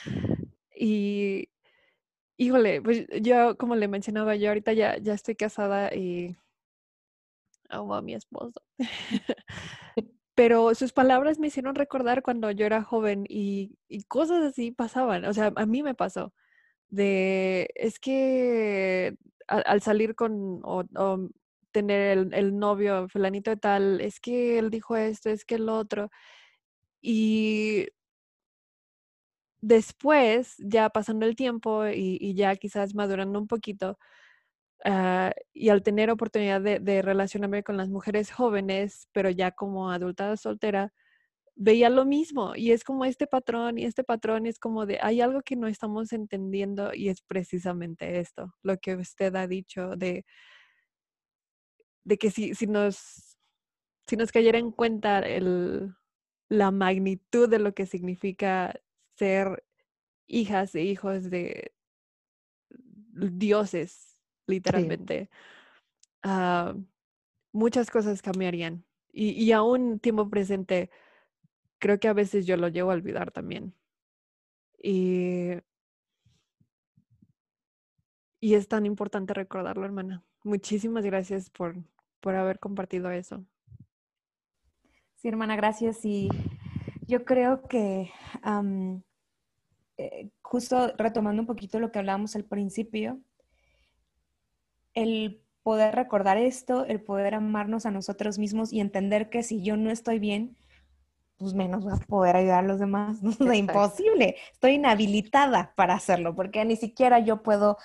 Y, 0.77 1.47
híjole, 2.35 2.81
pues 2.81 3.07
yo, 3.21 3.55
como 3.57 3.77
le 3.77 3.87
mencionaba, 3.87 4.35
yo 4.35 4.49
ahorita 4.49 4.73
ya, 4.73 4.97
ya 4.97 5.13
estoy 5.13 5.35
casada 5.37 5.95
y 5.95 6.35
amo 7.69 7.95
a 7.95 8.01
mi 8.01 8.13
esposo. 8.13 8.61
Pero 10.35 10.75
sus 10.75 10.91
palabras 10.91 11.39
me 11.39 11.47
hicieron 11.47 11.75
recordar 11.75 12.23
cuando 12.23 12.51
yo 12.51 12.65
era 12.65 12.83
joven 12.83 13.25
y, 13.29 13.77
y 13.87 14.03
cosas 14.03 14.43
así 14.43 14.71
pasaban. 14.71 15.23
O 15.23 15.33
sea, 15.33 15.53
a 15.55 15.65
mí 15.65 15.81
me 15.81 15.95
pasó. 15.95 16.33
De, 16.89 17.69
es 17.75 17.99
que 17.99 19.15
al, 19.47 19.81
salir 19.81 20.15
con 20.15 20.61
o, 20.63 20.83
tener 21.71 22.17
el, 22.17 22.33
el, 22.33 22.57
novio 22.57 23.07
fulanito 23.09 23.51
de 23.51 23.57
tal, 23.57 24.01
es 24.01 24.19
que 24.19 24.59
él 24.59 24.69
dijo 24.69 24.95
esto, 24.95 25.29
es 25.29 25.45
que 25.45 25.55
el 25.55 25.69
otro. 25.69 26.09
Y 27.01 27.87
después, 29.65 30.55
ya 30.59 30.89
pasando 30.89 31.25
el 31.25 31.35
tiempo 31.35 31.87
y, 31.87 32.35
ya 32.35 32.55
quizás 32.55 32.95
madurando 32.95 33.39
un 33.39 33.47
poquito, 33.47 33.97
ah, 34.85 35.33
y 35.53 35.69
al 35.69 35.83
tener 35.83 36.11
oportunidad 36.11 36.61
de, 36.61 37.01
relacionarme 37.01 37.63
con 37.63 37.77
las 37.77 37.89
mujeres 37.89 38.31
jóvenes, 38.31 39.07
pero 39.13 39.29
ya 39.31 39.51
como 39.51 39.91
adulta 39.91 40.37
soltera, 40.37 40.93
veía 41.55 41.89
lo 41.89 42.05
mismo 42.05 42.55
y 42.55 42.71
es 42.71 42.83
como 42.83 43.05
este 43.05 43.27
patrón 43.27 43.77
y 43.77 43.85
este 43.85 44.03
patrón 44.03 44.45
es 44.45 44.59
como 44.59 44.85
de 44.85 44.99
hay 45.01 45.21
algo 45.21 45.41
que 45.41 45.55
no 45.55 45.67
estamos 45.67 46.11
entendiendo 46.11 46.93
y 46.93 47.09
es 47.09 47.21
precisamente 47.21 48.19
esto, 48.19 48.53
lo 48.61 48.77
que 48.77 48.95
usted 48.95 49.35
ha 49.35 49.47
dicho 49.47 49.95
de, 49.95 50.25
de 52.03 52.17
que 52.17 52.29
si, 52.29 52.53
si, 52.55 52.67
nos, 52.67 53.37
si 54.07 54.17
nos 54.17 54.31
cayera 54.31 54.59
en 54.59 54.71
cuenta 54.71 55.19
el, 55.19 55.95
la 56.49 56.71
magnitud 56.71 57.49
de 57.49 57.59
lo 57.59 57.73
que 57.73 57.85
significa 57.85 58.77
ser 59.17 59.63
hijas 60.27 60.75
e 60.75 60.83
hijos 60.83 61.29
de 61.29 61.71
dioses, 63.15 64.21
literalmente, 64.45 65.29
ah, 66.23 66.75
muchas 67.53 67.89
cosas 67.89 68.21
cambiarían. 68.21 68.85
Y, 69.13 69.29
y 69.31 69.53
aún 69.53 69.99
tiempo 69.99 70.29
presente, 70.29 70.89
creo 71.85 71.99
que 71.99 72.07
a 72.07 72.13
veces 72.13 72.47
yo 72.47 72.57
lo 72.57 72.67
llevo 72.67 72.89
a 72.89 72.95
olvidar 72.95 73.29
también. 73.31 73.75
Y, 74.81 75.51
y 78.39 78.55
es 78.55 78.67
tan 78.67 78.87
importante 78.87 79.35
recordarlo, 79.35 79.85
hermana. 79.85 80.23
Muchísimas 80.43 81.05
gracias 81.05 81.51
por, 81.51 81.75
por 82.21 82.33
haber 82.33 82.57
compartido 82.57 83.11
eso. 83.11 83.45
Sí, 85.13 85.27
hermana, 85.27 85.55
gracias. 85.55 86.03
Y 86.05 86.27
yo 87.05 87.23
creo 87.23 87.67
que 87.67 88.11
eh, 89.97 90.29
justo 90.41 90.91
retomando 90.97 91.43
un 91.43 91.47
poquito 91.47 91.79
lo 91.79 91.91
que 91.91 91.99
hablábamos 91.99 92.35
al 92.35 92.45
principio, 92.45 93.19
el 94.95 95.39
poder 95.61 95.93
recordar 95.93 96.37
esto, 96.37 96.83
el 96.85 96.99
poder 96.99 97.35
amarnos 97.35 97.85
a 97.85 97.91
nosotros 97.91 98.39
mismos 98.39 98.73
y 98.73 98.79
entender 98.79 99.29
que 99.29 99.43
si 99.43 99.61
yo 99.61 99.77
no 99.77 99.91
estoy 99.91 100.17
bien, 100.17 100.57
pues 101.37 101.53
menos 101.53 101.83
voy 101.83 101.93
a 101.93 101.97
poder 101.97 102.35
ayudar 102.35 102.63
a 102.63 102.67
los 102.67 102.79
demás. 102.79 103.21
No 103.21 103.31
es 103.51 103.59
imposible. 103.59 104.35
Estoy 104.53 104.73
inhabilitada 104.73 105.73
para 105.75 105.95
hacerlo 105.95 106.35
porque 106.35 106.63
ni 106.65 106.75
siquiera 106.75 107.19
yo 107.19 107.43
puedo 107.43 107.77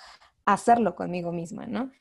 hacerlo 0.45 0.95
conmigo 0.95 1.31
misma, 1.31 1.65
¿no? 1.65 1.91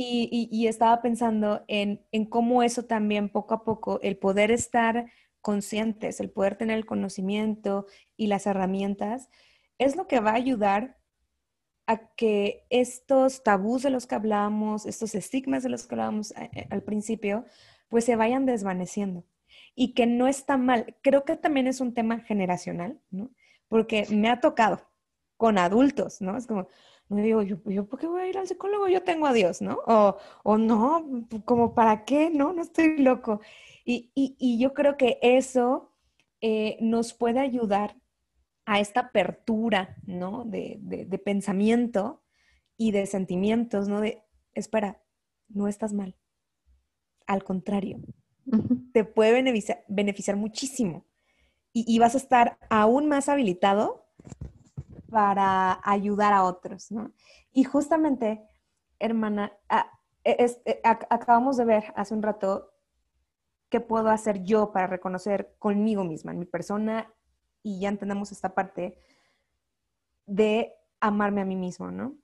Y, 0.00 0.48
y, 0.52 0.68
estaba 0.68 1.02
pensando 1.02 1.64
en, 1.66 2.06
en, 2.12 2.24
cómo 2.24 2.62
eso 2.62 2.84
también 2.84 3.30
poco 3.30 3.54
a 3.54 3.64
poco, 3.64 3.98
el 4.00 4.16
poder 4.16 4.52
estar 4.52 5.10
conscientes, 5.40 6.20
el 6.20 6.30
poder 6.30 6.54
tener 6.54 6.78
el 6.78 6.86
conocimiento 6.86 7.86
y 8.16 8.28
las 8.28 8.46
herramientas, 8.46 9.28
es 9.76 9.96
lo 9.96 10.06
que 10.06 10.20
va 10.20 10.30
a 10.30 10.34
ayudar 10.34 10.98
a 11.88 11.96
que 12.14 12.66
estos 12.68 13.42
tabús 13.42 13.82
de 13.82 13.90
los 13.90 14.06
que 14.06 14.14
hablamos, 14.14 14.86
estos 14.86 15.14
estigmas 15.14 15.62
de 15.62 15.70
los 15.70 15.86
que 15.86 15.94
hablábamos 15.94 16.32
eh, 16.32 16.50
eh, 16.52 16.66
al 16.70 16.82
principio, 16.82 17.46
pues 17.88 18.04
se 18.04 18.14
vayan 18.14 18.44
desvaneciendo. 18.44 19.24
Y 19.80 19.94
que 19.94 20.06
no 20.06 20.26
está 20.26 20.56
mal. 20.56 20.96
Creo 21.02 21.24
que 21.24 21.36
también 21.36 21.68
es 21.68 21.80
un 21.80 21.94
tema 21.94 22.18
generacional, 22.18 23.00
¿no? 23.10 23.30
Porque 23.68 24.06
me 24.10 24.28
ha 24.28 24.40
tocado 24.40 24.80
con 25.36 25.56
adultos, 25.56 26.20
¿no? 26.20 26.36
Es 26.36 26.48
como, 26.48 26.66
no 27.08 27.22
digo, 27.22 27.42
yo, 27.42 27.58
yo, 27.64 27.86
¿por 27.86 28.00
qué 28.00 28.08
voy 28.08 28.22
a 28.22 28.26
ir 28.26 28.38
al 28.38 28.48
psicólogo? 28.48 28.88
Yo 28.88 29.02
tengo 29.04 29.26
a 29.26 29.32
Dios, 29.32 29.62
¿no? 29.62 29.78
O, 29.86 30.16
o 30.42 30.58
no, 30.58 31.26
como, 31.44 31.74
¿para 31.74 32.04
qué? 32.04 32.28
No, 32.30 32.52
no 32.52 32.62
estoy 32.62 32.98
loco. 32.98 33.40
Y, 33.90 34.58
yo 34.58 34.74
creo 34.74 34.98
que 34.98 35.18
eso 35.22 35.94
eh, 36.42 36.76
nos 36.80 37.14
puede 37.14 37.40
ayudar 37.40 37.96
a 38.66 38.80
esta 38.80 39.00
apertura, 39.00 39.96
¿no? 40.04 40.44
De, 40.44 40.78
pensamiento 41.24 42.22
y 42.76 42.90
de 42.90 43.06
sentimientos, 43.06 43.88
¿no? 43.88 44.02
De, 44.02 44.22
espera, 44.52 45.00
no 45.48 45.68
estás 45.68 45.94
mal. 45.94 46.16
Al 47.26 47.44
contrario, 47.44 47.98
te 48.92 49.04
puede 49.04 49.32
beneficiar, 49.32 49.84
beneficiar 49.88 50.36
muchísimo 50.36 51.04
y, 51.72 51.98
vas 51.98 52.14
a 52.14 52.18
estar 52.18 52.58
aún 52.70 53.06
más 53.08 53.28
habilitado 53.28 54.06
para 55.10 55.80
ayudar 55.84 56.32
a 56.32 56.42
otros, 56.42 56.90
¿no? 56.90 57.12
Y 57.52 57.64
justamente, 57.64 58.42
hermana, 58.98 59.52
e, 60.24 60.44
e, 60.64 60.80
acabamos 60.82 61.56
de 61.56 61.64
ver 61.64 61.84
hace 61.94 62.14
un 62.14 62.22
rato 62.22 62.72
¿qué 63.68 63.80
puedo 63.80 64.08
hacer 64.08 64.44
yo 64.44 64.72
para 64.72 64.86
reconocer 64.86 65.54
conmigo 65.58 66.04
misma, 66.04 66.32
en 66.32 66.38
mi 66.38 66.46
persona? 66.46 67.12
Y 67.62 67.80
ya 67.80 67.88
entendemos 67.88 68.32
esta 68.32 68.54
parte 68.54 68.98
de 70.26 70.74
amarme 71.00 71.42
a 71.42 71.44
mí 71.44 71.56
mismo, 71.56 71.90
¿no? 71.90 72.16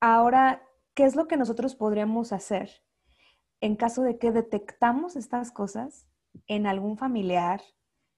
Ahora, 0.00 0.62
¿qué 0.94 1.04
es 1.04 1.16
lo 1.16 1.26
que 1.26 1.36
nosotros 1.36 1.74
podríamos 1.74 2.32
hacer 2.32 2.70
en 3.60 3.76
caso 3.76 4.02
de 4.02 4.18
que 4.18 4.32
detectamos 4.32 5.16
estas 5.16 5.50
cosas 5.50 6.06
en 6.46 6.66
algún 6.66 6.98
familiar, 6.98 7.60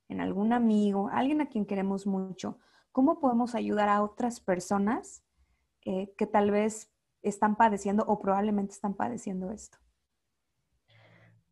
en 0.09 0.21
algún 0.21 0.53
amigo, 0.53 1.11
alguien 1.13 1.41
a 1.41 1.49
quien 1.49 1.67
queremos 1.67 2.07
mucho? 2.07 2.59
¿Cómo 2.93 3.21
podemos 3.21 3.55
ayudar 3.55 3.89
a 3.89 4.03
otras 4.03 4.41
personas 4.41 5.23
eh, 5.85 6.13
que 6.17 6.27
tal 6.27 6.51
vez 6.51 6.91
están 7.23 7.57
padeciendo 7.57 8.05
o 8.07 8.19
probablemente 8.19 8.73
están 8.73 8.95
padeciendo 8.95 9.51
esto? 9.53 9.79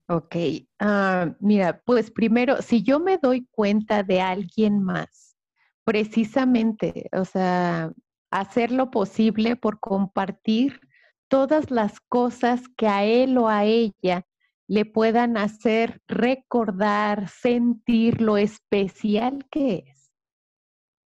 Ok, 0.09 0.37
ah, 0.79 1.35
mira, 1.41 1.83
pues 1.85 2.13
primero, 2.13 2.63
si 2.63 2.83
yo 2.83 3.01
me 3.01 3.19
doy 3.19 3.47
cuenta 3.51 4.05
de 4.05 4.21
alguien 4.21 4.81
más, 4.83 5.37
precisamente, 5.85 7.09
o 7.13 7.25
sea, 7.25 7.93
hacer 8.31 8.71
lo 8.71 8.91
posible 8.91 9.57
por 9.57 9.81
compartir 9.81 10.81
todas 11.29 11.71
las 11.71 12.01
cosas 12.01 12.63
que 12.77 12.89
a 12.89 13.05
él 13.05 13.39
o 13.39 13.49
a 13.49 13.65
ella 13.65 14.27
le 14.69 14.85
puedan 14.85 15.37
hacer 15.37 16.01
recordar, 16.09 17.29
sentir 17.29 18.21
lo 18.21 18.37
especial 18.37 19.47
que 19.51 19.85
es. 19.87 20.11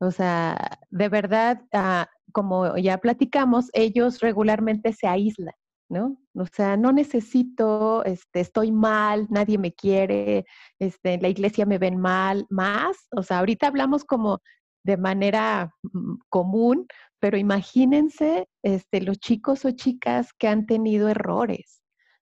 O 0.01 0.11
sea, 0.11 0.79
de 0.91 1.09
verdad, 1.09 1.63
ah, 1.73 2.09
como 2.33 2.77
ya 2.77 2.99
platicamos, 2.99 3.71
ellos 3.73 4.21
regularmente 4.21 4.93
se 4.93 5.07
aíslan. 5.07 5.55
¿no? 5.93 6.17
O 6.35 6.47
sea, 6.47 6.77
no 6.79 6.91
necesito, 6.91 8.03
este, 8.05 8.41
estoy 8.41 8.73
mal, 8.73 9.27
nadie 9.31 9.59
me 9.59 9.75
quiere, 9.75 10.47
este, 10.79 11.19
la 11.21 11.29
iglesia 11.29 11.67
me 11.67 11.77
ven 11.79 11.99
mal, 11.99 12.47
más, 12.49 12.97
o 13.15 13.23
sea, 13.23 13.41
ahorita 13.41 13.67
hablamos 13.67 14.03
como 14.05 14.41
de 14.85 14.97
manera 14.97 15.71
mm, 15.83 16.15
común, 16.31 16.87
pero 17.23 17.39
imagínense 17.39 18.49
este, 18.64 19.01
los 19.01 19.20
chicos 19.20 19.64
o 19.64 19.70
chicas 19.70 20.33
que 20.37 20.49
han 20.49 20.66
tenido 20.66 21.09
errores, 21.09 21.81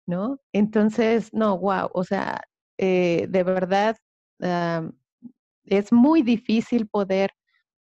¿no? 0.08 0.40
Entonces, 0.54 1.30
no, 1.34 1.56
wow, 1.60 1.92
o 1.94 2.04
sea, 2.04 2.42
eh, 2.80 3.28
de 3.30 3.44
verdad 3.44 3.96
es 5.66 5.94
muy 5.94 6.24
difícil 6.24 6.88
poder 6.88 7.30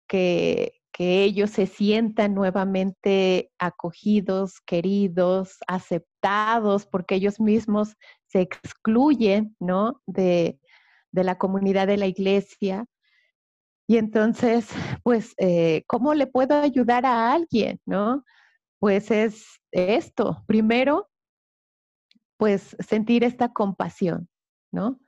que, 0.06 0.74
que 0.92 1.24
ellos 1.24 1.48
se 1.48 1.66
sientan 1.66 2.34
nuevamente 2.34 3.50
acogidos, 3.58 4.60
queridos, 4.66 5.56
aceptados, 5.68 6.84
porque 6.84 7.14
ellos 7.14 7.40
mismos 7.40 7.96
se 8.26 8.42
excluyen, 8.42 9.56
¿no? 9.58 10.02
De, 10.06 10.60
la 11.12 11.38
comunidad 11.38 11.86
de 11.86 11.96
la 11.96 12.08
iglesia. 12.08 12.84
Y 13.90 13.96
entonces, 13.96 14.68
pues, 15.02 15.34
eh, 15.38 15.82
¿cómo 15.88 16.14
le 16.14 16.28
puedo 16.28 16.54
ayudar 16.54 17.04
a 17.04 17.32
alguien, 17.32 17.80
¿no? 17.86 18.24
Pues 18.78 19.10
es 19.10 19.44
esto. 19.72 20.44
Primero, 20.46 21.10
pues 22.36 22.76
sentir 22.78 23.24
esta 23.24 23.52
compasión, 23.52 24.28
¿no? 24.70 25.00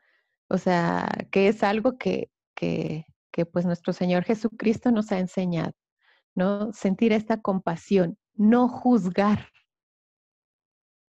O 0.49 0.59
sea, 0.59 1.09
que 1.30 1.47
es 1.47 1.62
algo 1.62 1.97
que, 1.97 2.33
que, 2.57 3.07
que 3.30 3.47
pues 3.47 3.66
nuestro 3.66 3.93
Señor 3.93 4.24
Jesucristo 4.24 4.91
nos 4.91 5.12
ha 5.12 5.20
enseñado, 5.20 5.74
¿no? 6.35 6.72
Sentir 6.72 7.12
esta 7.12 7.41
compasión, 7.41 8.18
no 8.35 8.68
juzgar, 8.68 9.49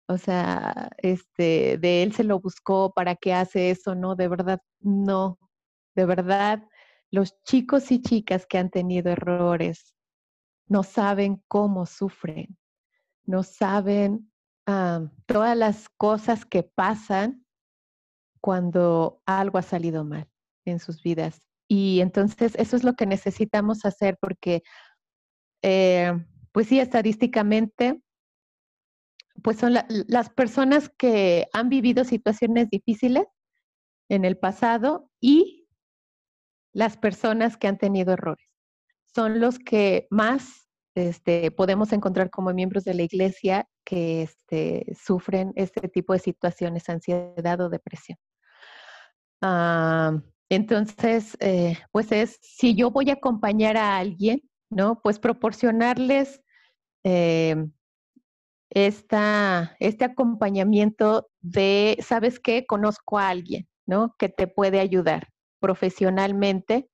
O 0.09 0.17
sea, 0.17 0.89
este, 0.99 1.77
de 1.77 2.03
él 2.03 2.13
se 2.13 2.23
lo 2.23 2.39
buscó, 2.39 2.93
¿para 2.93 3.15
qué 3.15 3.33
hace 3.33 3.71
eso? 3.71 3.93
No, 3.93 4.15
de 4.15 4.29
verdad, 4.29 4.61
no. 4.79 5.37
De 5.95 6.05
verdad, 6.05 6.63
los 7.11 7.41
chicos 7.43 7.91
y 7.91 8.01
chicas 8.01 8.45
que 8.45 8.57
han 8.57 8.69
tenido 8.69 9.11
errores 9.11 9.95
no 10.67 10.83
saben 10.83 11.41
cómo 11.47 11.85
sufren, 11.85 12.57
no 13.25 13.43
saben 13.43 14.31
ah, 14.65 15.09
todas 15.25 15.57
las 15.57 15.89
cosas 15.89 16.45
que 16.45 16.63
pasan 16.63 17.45
cuando 18.41 19.21
algo 19.25 19.57
ha 19.57 19.61
salido 19.61 20.03
mal 20.03 20.27
en 20.65 20.79
sus 20.79 21.01
vidas. 21.01 21.41
Y 21.67 21.99
entonces 22.01 22.53
eso 22.55 22.75
es 22.75 22.83
lo 22.83 22.93
que 22.93 23.05
necesitamos 23.05 23.85
hacer 23.85 24.17
porque, 24.21 24.63
eh, 25.61 26.13
pues 26.51 26.67
sí, 26.67 26.79
estadísticamente, 26.79 28.01
pues 29.43 29.57
son 29.57 29.73
las 29.73 30.29
personas 30.29 30.89
que 30.97 31.47
han 31.53 31.69
vivido 31.69 32.03
situaciones 32.03 32.69
difíciles 32.69 33.27
en 34.09 34.25
el 34.25 34.37
pasado 34.37 35.11
y 35.19 35.56
las 36.77 36.95
personas 36.95 37.57
que 37.57 37.67
han 37.67 37.79
tenido 37.79 38.13
errores. 38.13 38.47
Son 39.15 39.39
los 39.39 39.57
que 39.57 40.05
más 40.11 40.69
este, 40.93 41.49
podemos 41.49 41.91
encontrar 41.91 42.29
como 42.29 42.53
miembros 42.53 42.83
de 42.83 42.93
la 42.93 43.01
iglesia 43.01 43.67
que 43.83 44.21
este, 44.21 44.85
sufren 44.95 45.53
este 45.55 45.87
tipo 45.89 46.13
de 46.13 46.19
situaciones, 46.19 46.87
ansiedad 46.87 47.59
o 47.61 47.69
depresión. 47.69 48.19
Ah, 49.41 50.21
entonces, 50.49 51.35
eh, 51.39 51.79
pues 51.91 52.11
es, 52.11 52.37
si 52.43 52.75
yo 52.75 52.91
voy 52.91 53.09
a 53.09 53.13
acompañar 53.13 53.75
a 53.75 53.97
alguien, 53.97 54.43
¿no? 54.69 55.01
Pues 55.01 55.17
proporcionarles 55.17 56.43
eh, 57.03 57.55
esta, 58.69 59.75
este 59.79 60.05
acompañamiento 60.05 61.27
de, 61.41 61.97
¿sabes 62.05 62.39
qué? 62.39 62.67
Conozco 62.67 63.17
a 63.17 63.29
alguien, 63.29 63.67
¿no? 63.87 64.15
Que 64.19 64.29
te 64.29 64.45
puede 64.45 64.79
ayudar 64.79 65.27
profesionalmente 65.59 66.89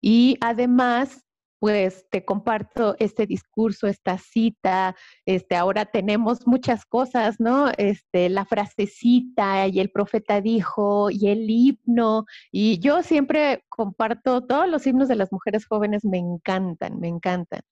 y 0.00 0.36
además 0.40 1.26
pues 1.58 2.06
te 2.10 2.24
comparto 2.24 2.96
este 2.98 3.26
discurso, 3.26 3.86
esta 3.86 4.18
cita, 4.18 4.94
este, 5.24 5.56
ahora 5.56 5.86
tenemos 5.86 6.46
muchas 6.46 6.84
cosas, 6.84 7.40
¿no? 7.40 7.70
Este, 7.78 8.28
la 8.28 8.44
frasecita 8.44 9.66
y 9.66 9.80
el 9.80 9.90
profeta 9.90 10.40
dijo 10.40 11.10
y 11.10 11.28
el 11.28 11.48
himno, 11.48 12.26
y 12.52 12.78
yo 12.78 13.02
siempre 13.02 13.64
comparto, 13.68 14.44
todos 14.44 14.68
los 14.68 14.86
himnos 14.86 15.08
de 15.08 15.16
las 15.16 15.32
mujeres 15.32 15.66
jóvenes 15.66 16.04
me 16.04 16.18
encantan, 16.18 17.00
me 17.00 17.08
encantan. 17.08 17.62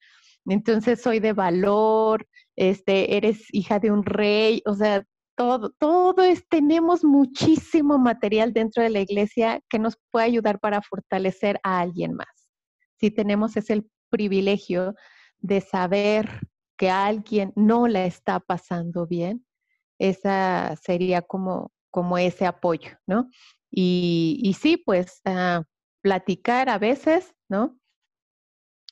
Entonces 0.46 1.00
soy 1.00 1.20
de 1.20 1.32
valor, 1.32 2.26
este, 2.56 3.16
eres 3.16 3.46
hija 3.52 3.78
de 3.80 3.90
un 3.90 4.04
rey, 4.04 4.62
o 4.66 4.74
sea, 4.74 5.04
todo, 5.36 5.70
todo 5.70 6.22
es, 6.22 6.46
tenemos 6.48 7.04
muchísimo 7.04 7.98
material 7.98 8.52
dentro 8.52 8.82
de 8.82 8.90
la 8.90 9.00
iglesia 9.00 9.60
que 9.68 9.78
nos 9.78 9.96
puede 10.10 10.26
ayudar 10.26 10.60
para 10.60 10.82
fortalecer 10.82 11.58
a 11.62 11.80
alguien 11.80 12.14
más 12.14 12.44
si 13.04 13.10
tenemos 13.10 13.56
ese 13.56 13.84
privilegio 14.10 14.94
de 15.38 15.60
saber 15.60 16.40
que 16.78 16.90
alguien 16.90 17.52
no 17.54 17.86
la 17.86 18.06
está 18.06 18.40
pasando 18.40 19.06
bien, 19.06 19.44
esa 19.98 20.74
sería 20.76 21.22
como, 21.22 21.70
como 21.90 22.16
ese 22.18 22.46
apoyo, 22.46 22.92
¿no? 23.06 23.28
Y, 23.70 24.56
sí, 24.58 24.76
pues 24.76 25.20
ah, 25.26 25.64
platicar 26.00 26.68
a 26.68 26.78
veces, 26.78 27.34
¿no? 27.48 27.78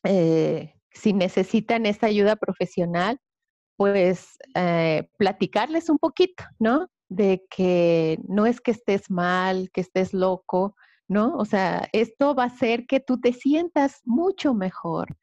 Eh, 0.04 0.74
si 0.90 1.12
necesitan 1.12 1.86
esta 1.86 2.08
ayuda 2.08 2.36
profesional, 2.36 3.18
pues 3.82 4.38
eh, 4.54 5.08
platicarles 5.18 5.90
un 5.90 5.98
poquito, 5.98 6.44
¿no? 6.60 6.86
De 7.08 7.44
que 7.50 8.16
no 8.28 8.46
es 8.46 8.60
que 8.60 8.70
estés 8.70 9.10
mal, 9.10 9.72
que 9.72 9.80
estés 9.80 10.14
loco, 10.14 10.76
¿no? 11.08 11.36
O 11.36 11.44
sea, 11.44 11.88
esto 11.92 12.36
va 12.36 12.44
a 12.44 12.46
hacer 12.46 12.86
que 12.86 13.00
tú 13.00 13.18
te 13.20 13.32
sientas 13.32 14.00
mucho 14.04 14.54
mejor, 14.54 15.16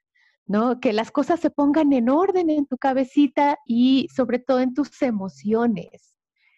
¿no? 0.45 0.82
Que 0.82 0.91
las 0.91 1.10
cosas 1.10 1.39
se 1.39 1.49
pongan 1.49 1.93
en 1.93 2.10
orden 2.10 2.49
en 2.49 2.66
tu 2.66 2.78
cabecita 2.78 3.57
y 3.66 4.10
sobre 4.14 4.39
todo 4.39 4.60
en 4.60 4.74
tus 4.74 5.01
emociones, 5.01 6.18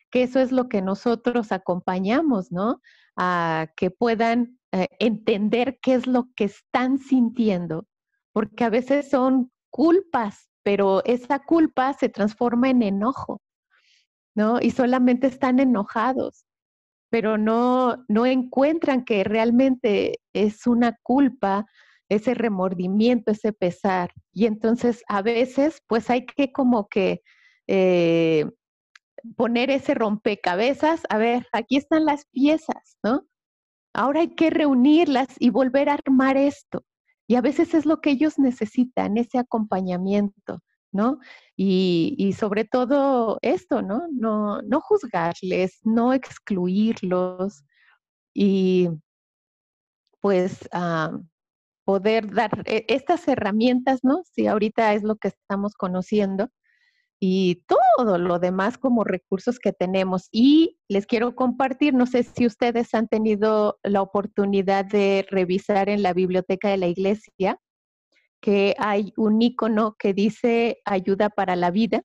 que 0.09 0.23
eso 0.23 0.39
es 0.39 0.51
lo 0.51 0.69
que 0.69 0.81
nosotros 0.81 1.51
acompañamos, 1.51 2.51
¿no? 2.51 2.81
A 3.15 3.67
que 3.77 3.91
puedan 3.91 4.57
eh, 4.71 4.87
entender 4.97 5.77
qué 5.83 5.93
es 5.93 6.07
lo 6.07 6.29
que 6.35 6.45
están 6.45 6.97
sintiendo, 6.97 7.85
porque 8.33 8.63
a 8.63 8.71
veces 8.71 9.07
son 9.07 9.51
culpas, 9.69 10.50
pero 10.64 11.03
esa 11.05 11.39
culpa 11.39 11.93
se 11.93 12.09
transforma 12.09 12.70
en 12.70 12.84
enojo, 12.84 13.41
¿no? 14.36 14.59
Y 14.62 14.72
solamente 14.72 15.28
están 15.28 15.59
enojados 15.59 16.45
pero 17.12 17.38
no, 17.38 18.05
no 18.07 18.26
encuentran 18.26 19.03
que 19.03 19.24
realmente 19.26 20.22
es 20.34 20.66
una 20.66 20.97
culpa, 21.03 21.66
ese 22.09 22.34
remordimiento, 22.34 23.32
ese 23.32 23.51
pesar. 23.51 24.12
Y 24.32 24.45
entonces 24.45 25.03
a 25.09 25.22
veces 25.22 25.82
pues 25.88 26.09
hay 26.09 26.26
que 26.26 26.53
como 26.53 26.88
que 26.88 27.22
eh, 27.68 28.45
poner 29.36 29.72
ese 29.72 29.93
rompecabezas, 29.93 31.03
a 31.09 31.18
ver, 31.18 31.47
aquí 31.51 31.76
están 31.78 32.05
las 32.05 32.26
piezas, 32.32 32.97
¿no? 33.03 33.28
Ahora 33.93 34.22
hay 34.22 34.36
que 34.36 34.49
reunirlas 34.49 35.28
y 35.38 35.49
volver 35.49 35.89
a 35.89 35.95
armar 35.95 36.38
esto. 36.38 36.86
Y 37.32 37.36
a 37.36 37.41
veces 37.41 37.73
es 37.73 37.86
lo 37.86 38.01
que 38.01 38.09
ellos 38.09 38.38
necesitan, 38.39 39.15
ese 39.15 39.38
acompañamiento. 39.38 40.59
¿no? 40.91 41.19
Y, 41.55 42.36
sobre 42.38 42.65
todo 42.65 43.39
esto, 43.41 43.82
¿no? 43.82 44.09
¿no? 44.11 44.61
No 44.63 44.82
juzgarles, 44.82 45.79
no 45.86 46.11
excluirlos 46.11 47.63
y 48.34 48.89
pues 50.19 50.67
ah, 50.73 51.17
poder 51.86 52.34
dar 52.34 52.63
e, 52.65 52.84
estas 52.89 53.25
herramientas, 53.29 54.01
¿no? 54.03 54.23
Si 54.25 54.47
ahorita 54.47 54.93
es 54.93 55.03
lo 55.03 55.15
que 55.15 55.29
estamos 55.29 55.75
conociendo 55.75 56.49
y 57.24 57.63
todo 57.67 58.17
lo 58.17 58.39
demás 58.39 58.80
como 58.80 59.03
recursos 59.03 59.59
que 59.59 59.72
tenemos. 59.72 60.28
Y 60.32 60.80
les 60.89 61.05
quiero 61.05 61.36
compartir, 61.36 61.93
no 61.93 62.07
sé 62.07 62.24
si 62.24 62.47
ustedes 62.47 62.95
han 62.95 63.07
tenido 63.07 63.80
la 63.84 64.01
oportunidad 64.01 64.86
de 64.86 65.28
revisar 65.30 65.88
en 65.88 66.01
la 66.01 66.13
biblioteca 66.13 66.69
de 66.69 66.78
la 66.78 66.88
iglesia 66.88 67.59
que 68.41 68.76
hay 68.80 69.13
un 69.17 69.39
icono 69.39 69.95
que 69.99 70.15
dice 70.15 70.80
ayuda 70.84 71.30
para 71.30 71.55
la 71.55 71.69
vida. 71.69 72.01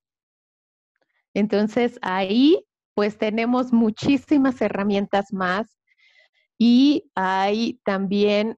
Entonces 1.33 1.97
ahí 2.03 2.63
pues 2.93 3.17
tenemos 3.17 3.73
muchísimas 3.73 4.61
herramientas 4.61 5.33
más 5.33 5.79
y 6.59 7.09
hay 7.15 7.79
también 7.83 8.55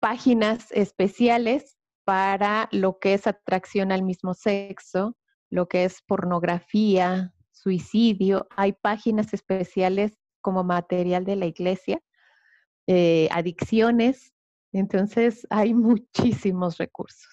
páginas 0.00 0.72
especiales 0.72 1.76
para 2.04 2.68
lo 2.72 2.98
que 2.98 3.14
es 3.14 3.28
atracción 3.28 3.92
al 3.92 4.02
mismo 4.02 4.34
sexo, 4.34 5.16
lo 5.50 5.68
que 5.68 5.84
es 5.84 6.02
pornografía, 6.02 7.34
suicidio. 7.52 8.46
Hay 8.56 8.72
páginas 8.72 9.32
especiales 9.34 10.18
como 10.40 10.62
material 10.64 11.24
de 11.24 11.36
la 11.36 11.46
iglesia, 11.46 12.00
eh, 12.86 13.28
adicciones, 13.32 14.32
entonces 14.72 15.46
hay 15.50 15.74
muchísimos 15.74 16.78
recursos. 16.78 17.32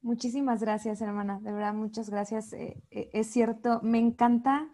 Muchísimas 0.00 0.60
gracias, 0.60 1.00
hermana. 1.00 1.38
De 1.40 1.52
verdad, 1.52 1.74
muchas 1.74 2.10
gracias. 2.10 2.52
Eh, 2.52 2.82
eh, 2.90 3.10
es 3.12 3.28
cierto, 3.28 3.80
me 3.82 3.98
encanta 3.98 4.68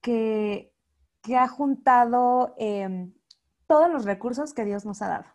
que, 0.00 0.74
ha 1.36 1.46
juntado 1.46 2.54
em, 2.58 3.12
todos 3.66 3.90
los 3.90 4.04
recursos 4.04 4.54
que 4.54 4.64
Dios 4.64 4.84
nos 4.86 5.02
ha 5.02 5.08
dado. 5.08 5.26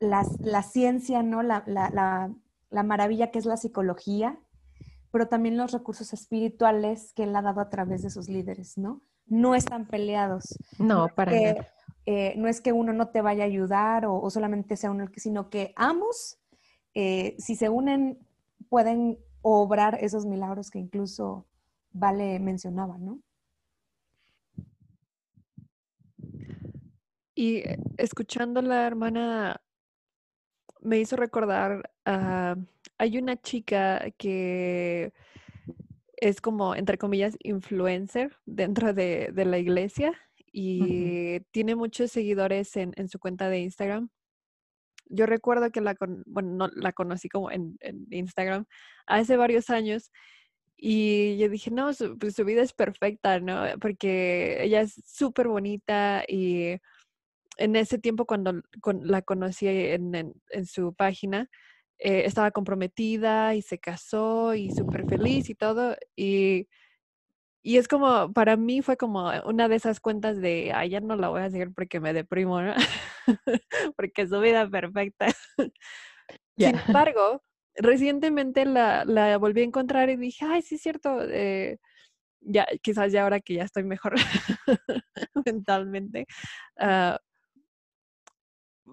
la 0.00 0.62
ciencia, 0.62 1.22
¿no? 1.22 1.42
La, 1.42 1.62
la, 1.66 2.34
maravilla 2.70 3.30
que 3.30 3.38
es 3.38 3.46
la 3.46 3.56
psicología, 3.56 4.38
pero 5.10 5.28
también 5.28 5.56
los 5.56 5.72
recursos 5.72 6.12
espirituales 6.12 7.12
que 7.14 7.24
Él 7.24 7.34
ha 7.34 7.42
dado 7.42 7.60
a 7.60 7.70
través 7.70 8.02
de 8.02 8.10
sus 8.10 8.28
líderes, 8.28 8.78
¿no? 8.78 9.02
No 9.26 9.54
están 9.54 9.86
peleados. 9.86 10.58
No, 10.78 11.08
para 11.14 11.32
nada 11.32 11.68
eh, 12.10 12.32
no 12.38 12.48
es 12.48 12.62
que 12.62 12.72
uno 12.72 12.94
no 12.94 13.08
te 13.08 13.20
vaya 13.20 13.42
a 13.42 13.46
ayudar 13.46 14.06
o, 14.06 14.30
solamente 14.30 14.78
sea 14.78 14.90
uno 14.90 15.02
el 15.02 15.10
que, 15.10 15.20
sino 15.20 15.50
que 15.50 15.74
ambos, 15.76 16.38
eh, 16.94 17.36
si 17.38 17.54
se 17.54 17.68
unen, 17.68 18.18
pueden 18.70 19.18
obrar 19.42 19.98
esos 20.02 20.24
milagros 20.24 20.70
que 20.70 20.78
incluso 20.78 21.44
Vale 21.92 22.38
mencionaba, 22.38 22.96
¿no? 22.96 23.20
Y 27.34 27.56
eh, 27.56 27.78
escuchando 27.98 28.62
la 28.62 28.86
hermana, 28.86 29.60
me 30.80 30.98
hizo 30.98 31.16
recordar, 31.16 31.90
hay 32.04 33.18
una 33.18 33.36
chica 33.36 34.04
que 34.16 35.12
es 36.16 36.40
como, 36.40 36.74
entre 36.74 36.98
comillas, 36.98 37.36
influencer 37.40 38.36
dentro 38.44 38.92
de, 38.92 39.30
de 39.32 39.44
la 39.44 39.58
iglesia 39.58 40.12
y 40.52 41.40
tiene 41.52 41.76
muchos 41.76 42.10
seguidores 42.10 42.76
en, 42.76 43.08
su 43.08 43.18
cuenta 43.18 43.48
de 43.48 43.60
Instagram. 43.60 44.08
yo 45.06 45.26
recuerdo 45.26 45.70
que 45.70 45.80
la, 45.80 45.96
bueno, 46.26 46.50
no, 46.52 46.68
la 46.74 46.92
conocí 46.92 47.28
como 47.28 47.50
en, 47.50 47.78
Instagram 48.10 48.66
hace 49.06 49.36
varios 49.36 49.70
años 49.70 50.10
y 50.76 51.38
yo 51.38 51.48
dije, 51.48 51.70
no, 51.70 51.92
su, 51.92 52.18
pues 52.18 52.34
su 52.34 52.44
vida 52.44 52.62
es 52.62 52.72
perfecta, 52.72 53.40
¿no? 53.40 53.64
Porque 53.80 54.62
ella 54.62 54.82
es 54.82 54.94
súper 55.06 55.48
bonita 55.48 56.24
y 56.28 56.76
en 57.58 57.76
ese 57.76 57.98
tiempo 57.98 58.26
cuando 58.26 58.62
la 59.02 59.22
conocí 59.22 59.68
en, 59.68 60.14
en, 60.14 60.66
su 60.66 60.94
página, 60.94 61.48
eh, 61.98 62.22
estaba 62.24 62.50
comprometida 62.50 63.54
y 63.54 63.62
se 63.62 63.78
casó 63.78 64.54
y 64.54 64.70
súper 64.70 65.06
feliz 65.06 65.50
y 65.50 65.54
todo. 65.54 65.96
Y 66.16 66.68
y 67.62 67.76
es 67.76 67.88
como, 67.88 68.32
para 68.32 68.56
mí 68.56 68.82
fue 68.82 68.96
como 68.96 69.30
una 69.44 69.68
de 69.68 69.76
esas 69.76 70.00
cuentas 70.00 70.40
de, 70.40 70.72
ay, 70.74 70.90
ya 70.90 71.00
no 71.00 71.16
la 71.16 71.28
voy 71.28 71.42
a 71.42 71.50
seguir 71.50 71.72
porque 71.74 72.00
me 72.00 72.12
deprimo, 72.14 72.62
¿no? 72.62 72.72
porque 73.96 74.22
es 74.22 74.30
su 74.30 74.40
vida 74.40 74.68
perfecta. 74.70 75.26
Sin 76.56 76.78
embargo, 76.78 77.42
recientemente 77.74 78.64
la, 78.64 79.04
la, 79.04 79.36
volví 79.38 79.60
a 79.60 79.64
encontrar 79.64 80.08
y 80.08 80.16
dije, 80.16 80.46
ay, 80.48 80.62
sí 80.62 80.76
es 80.76 80.80
cierto, 80.80 81.20
eh, 81.22 81.78
ya, 82.40 82.66
quizás 82.82 83.12
ya 83.12 83.24
ahora 83.24 83.40
que 83.40 83.54
ya 83.54 83.64
estoy 83.64 83.84
mejor 83.84 84.14
mentalmente, 85.44 86.26
uh, 86.80 87.16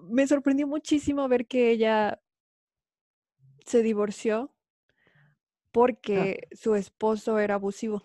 me 0.08 0.26
sorprendió 0.26 0.66
muchísimo 0.66 1.28
ver 1.28 1.46
que 1.46 1.70
ella 1.70 2.20
se 3.64 3.82
divorció 3.82 4.52
ah. 4.52 4.88
porque 5.72 6.48
su 6.52 6.74
esposo 6.74 7.38
era 7.38 7.54
abusivo. 7.54 8.04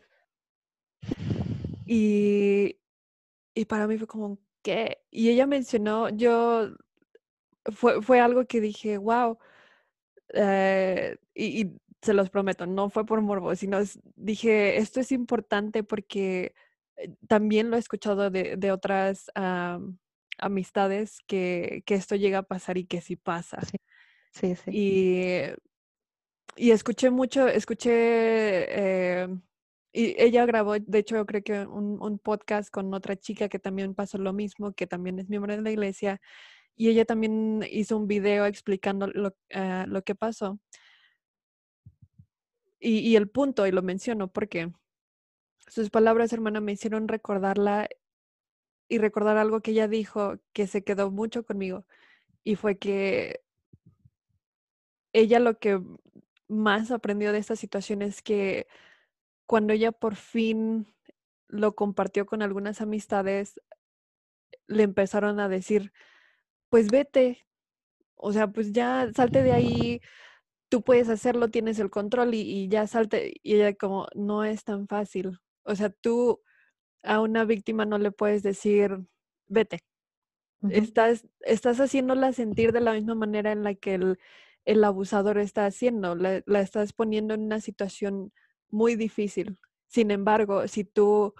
Y, 1.85 2.79
y 3.53 3.65
para 3.65 3.87
mí 3.87 3.97
fue 3.97 4.07
como, 4.07 4.39
¿qué? 4.61 5.03
Y 5.11 5.29
ella 5.29 5.45
mencionó, 5.45 6.09
yo, 6.09 6.69
fue, 7.65 8.01
fue 8.01 8.19
algo 8.19 8.45
que 8.45 8.61
dije, 8.61 8.97
wow, 8.97 9.37
eh, 10.33 11.17
y, 11.35 11.73
se 12.01 12.13
los 12.15 12.31
prometo, 12.31 12.65
no 12.65 12.89
fue 12.89 13.05
por 13.05 13.21
morbo, 13.21 13.55
sino 13.55 13.77
dije, 14.15 14.77
esto 14.77 14.99
es 14.99 15.11
importante 15.11 15.83
porque 15.83 16.55
eh, 16.97 17.15
también 17.27 17.69
lo 17.69 17.75
he 17.75 17.79
escuchado 17.79 18.31
de, 18.31 18.57
de 18.57 18.71
otras 18.71 19.29
amistades 20.41 21.19
que, 21.27 21.83
que, 21.85 21.95
esto 21.95 22.15
llega 22.15 22.39
a 22.39 22.43
pasar 22.43 22.77
y 22.77 22.85
que 22.85 23.01
sí 23.01 23.15
pasa. 23.15 23.59
Sí, 24.33 24.55
sí. 24.55 24.71
Y, 24.73 25.25
y 26.55 26.71
escuché 26.71 27.09
mucho, 27.09 27.47
escuché 27.47 27.91
eh, 27.93 29.27
y 29.93 30.15
ella 30.21 30.45
grabó, 30.45 30.79
de 30.79 30.99
hecho, 30.99 31.15
yo 31.17 31.25
creo 31.25 31.43
que 31.43 31.65
un, 31.65 32.19
podcast 32.19 32.69
con 32.69 32.93
otra 32.93 33.17
chica 33.17 33.49
que 33.49 33.59
también 33.59 33.93
pasó 33.93 34.17
lo 34.17 34.31
mismo, 34.31 34.73
que 34.73 34.87
también 34.87 35.19
es 35.19 35.29
miembro 35.29 35.53
de 35.55 35.61
la 35.61 35.71
iglesia, 35.71 36.21
y 36.75 36.89
ella 36.89 37.05
también 37.05 37.65
hizo 37.69 37.97
un 37.97 38.07
video 38.07 38.45
explicando 38.45 39.07
lo, 39.07 39.35
ah, 39.53 39.85
lo 39.87 40.03
que 40.03 40.15
pasó. 40.15 40.59
Y, 42.79 42.99
y, 42.99 43.15
el 43.15 43.29
punto, 43.29 43.67
y 43.67 43.71
lo 43.71 43.81
menciono 43.81 44.31
porque 44.31 44.71
sus 45.67 45.89
palabras, 45.89 46.33
hermana, 46.33 46.61
me 46.61 46.71
hicieron 46.71 47.07
recordarla 47.07 47.87
y 48.91 48.97
recordar 48.97 49.37
algo 49.37 49.61
que 49.61 49.71
ella 49.71 49.87
dijo 49.87 50.37
que 50.51 50.67
se 50.67 50.83
quedó 50.83 51.11
mucho 51.11 51.45
conmigo, 51.45 51.85
y 52.43 52.55
fue 52.57 52.77
que 52.77 53.41
ella 55.13 55.39
lo 55.39 55.59
que 55.59 55.81
más 56.49 56.91
aprendió 56.91 57.31
de 57.31 57.37
esta 57.39 57.55
situación 57.55 58.01
es 58.01 58.21
que 58.21 58.67
cuando 59.45 59.71
ella 59.71 59.93
por 59.93 60.17
fin 60.17 60.87
lo 61.47 61.73
compartió 61.73 62.25
con 62.25 62.41
algunas 62.41 62.81
amistades, 62.81 63.61
le 64.67 64.83
empezaron 64.83 65.39
a 65.39 65.47
decir, 65.47 65.93
pues 66.69 66.89
vete, 66.91 67.47
o 68.15 68.33
sea, 68.33 68.47
pues 68.51 68.73
ya 68.73 69.09
salte 69.15 69.41
de 69.43 69.53
ahí, 69.53 70.01
tú 70.69 70.83
puedes 70.83 71.09
hacerlo, 71.09 71.49
tienes 71.49 71.79
el 71.79 71.89
control 71.89 72.33
y, 72.33 72.67
ya 72.69 72.87
salte. 72.87 73.35
Y 73.43 73.55
ella 73.55 73.73
como, 73.75 74.07
no 74.15 74.43
es 74.45 74.65
tan 74.65 74.87
fácil. 74.87 75.39
O 75.63 75.75
sea, 75.75 75.89
tú 75.91 76.41
a 77.03 77.19
una 77.19 77.45
víctima 77.45 77.85
no 77.85 77.97
le 77.97 78.11
puedes 78.11 78.43
decir, 78.43 78.99
vete. 79.47 79.79
estás, 80.69 81.27
estás 81.41 81.79
haciéndola 81.79 82.33
sentir 82.33 82.71
de 82.71 82.81
la 82.81 82.93
misma 82.93 83.15
manera 83.15 83.51
en 83.51 83.63
la 83.63 83.75
que 83.75 83.95
el, 83.95 84.19
el 84.65 84.83
abusador 84.83 85.37
está 85.37 85.65
haciendo. 85.65 86.15
La, 86.15 86.41
la, 86.45 86.61
estás 86.61 86.93
poniendo 86.93 87.33
en 87.33 87.41
una 87.41 87.59
situación 87.59 88.31
muy 88.69 88.95
difícil. 88.95 89.59
Sin 89.87 90.11
embargo, 90.11 90.67
si 90.67 90.83
tú 90.83 91.33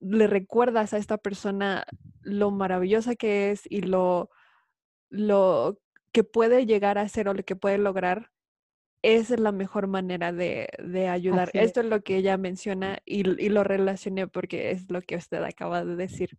le 0.00 0.26
recuerdas 0.26 0.94
a 0.94 0.98
esta 0.98 1.18
persona 1.18 1.84
lo 2.20 2.50
maravillosa 2.50 3.16
que 3.16 3.50
es 3.50 3.62
y 3.68 3.82
lo, 3.82 4.30
lo 5.08 5.78
que 6.12 6.24
puede 6.24 6.66
llegar 6.66 6.98
a 6.98 7.08
ser 7.08 7.28
o 7.28 7.34
lo 7.34 7.42
que 7.44 7.56
puede 7.56 7.78
lograr, 7.78 8.30
esa 9.14 9.34
es 9.34 9.40
la 9.40 9.52
mejor 9.52 9.86
manera 9.86 10.32
de, 10.32 10.68
ayudar. 11.08 11.50
Esto 11.52 11.80
es 11.80 11.86
lo 11.86 12.02
que 12.02 12.16
ella 12.16 12.36
menciona 12.36 12.98
y, 13.04 13.22
lo 13.22 13.62
relacioné 13.62 14.26
porque 14.26 14.72
es 14.72 14.90
lo 14.90 15.00
que 15.00 15.14
usted 15.14 15.42
acaba 15.44 15.84
de 15.84 15.94
decir. 15.94 16.36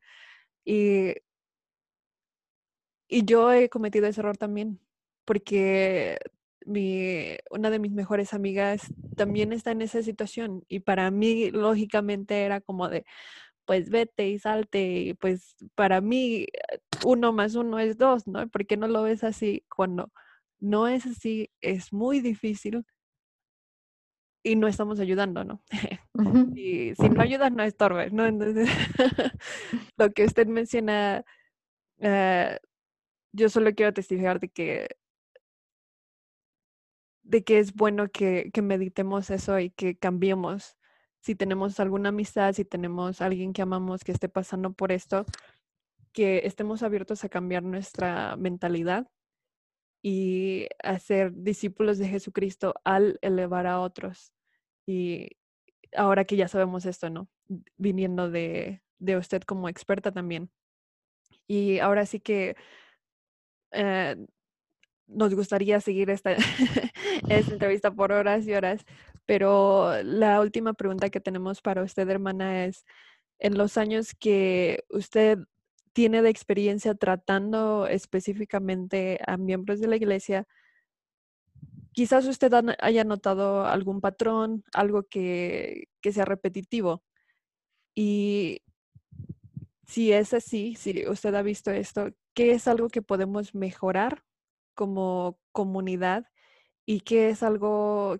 Y, 0.65 1.13
y 3.07 3.23
yo 3.23 3.53
he 3.53 3.69
cometido 3.69 4.07
ese 4.07 4.19
error 4.19 4.35
también, 4.35 4.81
porque 5.23 6.17
mi, 6.65 7.37
una 7.49 7.69
de 7.69 7.79
mis 7.79 7.93
mejores 7.93 8.33
amigas 8.33 8.81
también 9.15 9.53
está 9.53 9.71
en 9.71 9.81
esa 9.81 10.03
situación 10.03 10.65
y 10.67 10.81
para 10.81 11.09
mí 11.09 11.49
lógicamente 11.51 12.43
era 12.43 12.59
como 12.59 12.89
de, 12.89 13.05
pues 13.63 13.89
vete 13.89 14.27
y 14.27 14.39
salte, 14.39 14.91
y 14.99 15.13
pues 15.13 15.55
para 15.73 16.01
mí 16.01 16.47
uno 17.05 17.31
más 17.31 17.55
uno 17.55 17.79
es 17.79 17.97
dos, 17.97 18.27
¿no? 18.27 18.45
¿Por 18.49 18.65
qué 18.67 18.75
no 18.75 18.89
lo 18.89 19.03
ves 19.03 19.23
así? 19.23 19.63
Cuando 19.73 20.11
no 20.59 20.87
es 20.87 21.05
así, 21.05 21.49
es 21.61 21.93
muy 21.93 22.19
difícil 22.21 22.85
y 24.43 24.55
no 24.55 24.67
estamos 24.67 24.99
ayudando, 24.99 25.43
¿no? 25.43 25.61
y 26.55 26.95
si 26.95 27.09
no 27.09 27.21
ayudas, 27.21 27.51
no 27.51 27.63
estorbes, 27.63 28.13
¿no? 28.13 28.25
Entonces, 28.25 28.69
lo 29.97 30.11
que 30.11 30.25
usted 30.25 30.47
menciona, 30.47 31.25
eh, 31.99 32.59
yo 33.33 33.49
solo 33.49 33.73
quiero 33.75 33.93
testificar 33.93 34.39
de 34.39 34.49
que 34.49 34.87
de 37.27 37.43
que 37.43 37.59
es 37.59 37.73
bueno 37.73 38.07
que, 38.09 38.51
meditemos 38.63 39.29
eso 39.29 39.59
y 39.59 39.69
que 39.69 39.97
cambiemos. 39.97 40.77
Si 41.19 41.35
tenemos 41.35 41.79
alguna 41.79 42.09
amistad, 42.09 42.53
si 42.53 42.63
tenemos 42.63 43.21
alguien 43.21 43.53
que 43.53 43.61
amamos 43.61 44.03
que 44.03 44.13
esté 44.13 44.29
pasando 44.29 44.71
por 44.73 44.93
esto, 44.93 45.25
que 46.13 46.41
estemos 46.45 46.83
abiertos 46.83 47.25
a 47.25 47.29
cambiar 47.29 47.63
nuestra 47.63 48.37
mentalidad 48.37 49.09
y 50.01 50.67
a 50.83 50.99
ser 50.99 51.33
discípulos 51.33 51.97
de 51.97 52.07
Jesucristo 52.07 52.75
al 52.83 53.19
elevar 53.21 53.67
a 53.67 53.79
otros. 53.79 54.33
Y 54.85 55.37
ahora 55.95 56.25
que 56.25 56.35
ya 56.37 56.47
sabemos 56.47 56.85
esto, 56.85 57.09
¿no? 57.09 57.29
Viniendo 57.77 58.29
de, 58.29 58.81
de 58.99 59.17
usted 59.17 59.43
como 59.43 59.69
experta 59.69 60.11
también. 60.11 60.49
Y 61.47 61.79
ahora 61.79 62.05
sí 62.05 62.19
que 62.19 62.55
eh, 63.71 64.15
nos 65.07 65.33
gustaría 65.33 65.79
seguir 65.81 66.09
esta, 66.09 66.31
esta 67.29 67.53
entrevista 67.53 67.91
por 67.91 68.11
horas 68.11 68.45
y 68.47 68.53
horas, 68.53 68.85
pero 69.25 70.01
la 70.03 70.39
última 70.41 70.73
pregunta 70.73 71.09
que 71.09 71.19
tenemos 71.19 71.61
para 71.61 71.83
usted, 71.83 72.09
hermana, 72.09 72.65
es, 72.65 72.85
en 73.39 73.57
los 73.57 73.77
años 73.77 74.13
que 74.15 74.83
usted 74.89 75.39
tiene 75.97 76.21
de 76.21 76.29
experiencia 76.29 76.93
tratando 76.93 77.87
específicamente 77.87 79.19
a 79.25 79.35
miembros 79.35 79.79
de 79.79 79.87
la 79.87 79.95
iglesia, 79.95 80.45
quizás 81.91 82.27
usted 82.27 82.53
haya 82.77 83.03
notado 83.03 83.65
algún 83.65 83.99
patrón, 83.99 84.63
algo 84.75 85.07
que, 85.09 85.87
sea 86.03 86.23
repetitivo. 86.23 87.01
Y 87.95 88.61
si 89.87 90.13
es 90.13 90.35
así, 90.35 90.75
si 90.75 91.09
usted 91.09 91.33
ha 91.33 91.41
visto 91.41 91.71
esto, 91.71 92.11
¿qué 92.35 92.51
es 92.51 92.67
algo 92.67 92.89
que 92.89 93.01
podemos 93.01 93.55
mejorar 93.55 94.23
como 94.75 95.39
comunidad 95.51 96.27
y 96.85 96.99
que 96.99 97.29
es 97.29 97.41
algo 97.41 98.19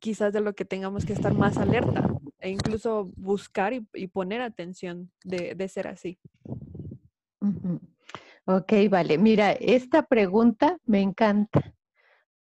quizás 0.00 0.32
de 0.32 0.40
lo 0.40 0.56
que 0.56 0.64
tengamos 0.64 1.06
que 1.06 1.12
estar 1.12 1.34
más 1.34 1.56
alerta 1.56 2.04
e 2.40 2.50
incluso 2.50 3.12
buscar 3.14 3.74
y, 3.74 4.06
poner 4.08 4.40
atención 4.40 5.12
de, 5.22 5.68
ser 5.68 5.86
así. 5.86 6.18
Ok, 8.46 8.72
vale. 8.90 9.18
Mira, 9.18 9.52
esta 9.52 10.02
pregunta 10.02 10.78
me 10.84 11.00
encanta 11.00 11.74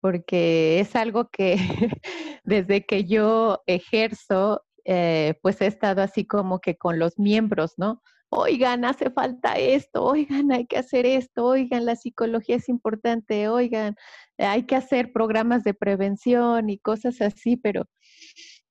porque 0.00 0.80
es 0.80 0.96
algo 0.96 1.30
que 1.30 1.56
desde 2.44 2.84
que 2.84 3.04
yo 3.04 3.62
ejerzo, 3.66 4.64
eh, 4.84 5.34
pues 5.42 5.60
he 5.62 5.66
estado 5.66 6.02
así 6.02 6.26
como 6.26 6.60
que 6.60 6.76
con 6.76 6.98
los 6.98 7.18
miembros, 7.18 7.74
¿no? 7.78 8.02
oigan, 8.34 8.84
hace 8.84 9.10
falta 9.10 9.54
esto, 9.54 10.04
oigan, 10.04 10.52
hay 10.52 10.66
que 10.66 10.78
hacer 10.78 11.06
esto, 11.06 11.46
oigan, 11.46 11.86
la 11.86 11.96
psicología 11.96 12.56
es 12.56 12.68
importante, 12.68 13.48
oigan, 13.48 13.96
hay 14.38 14.64
que 14.64 14.76
hacer 14.76 15.12
programas 15.12 15.64
de 15.64 15.74
prevención 15.74 16.68
y 16.70 16.78
cosas 16.78 17.20
así, 17.20 17.56
pero 17.56 17.84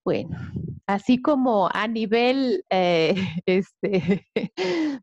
bueno, 0.04 0.38
así 0.86 1.22
como 1.22 1.70
a 1.74 1.88
nivel, 1.88 2.66
eh, 2.70 3.16
este, 3.46 4.28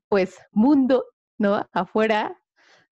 pues 0.08 0.36
mundo, 0.52 1.04
¿no? 1.41 1.66
Afuera, 1.72 2.36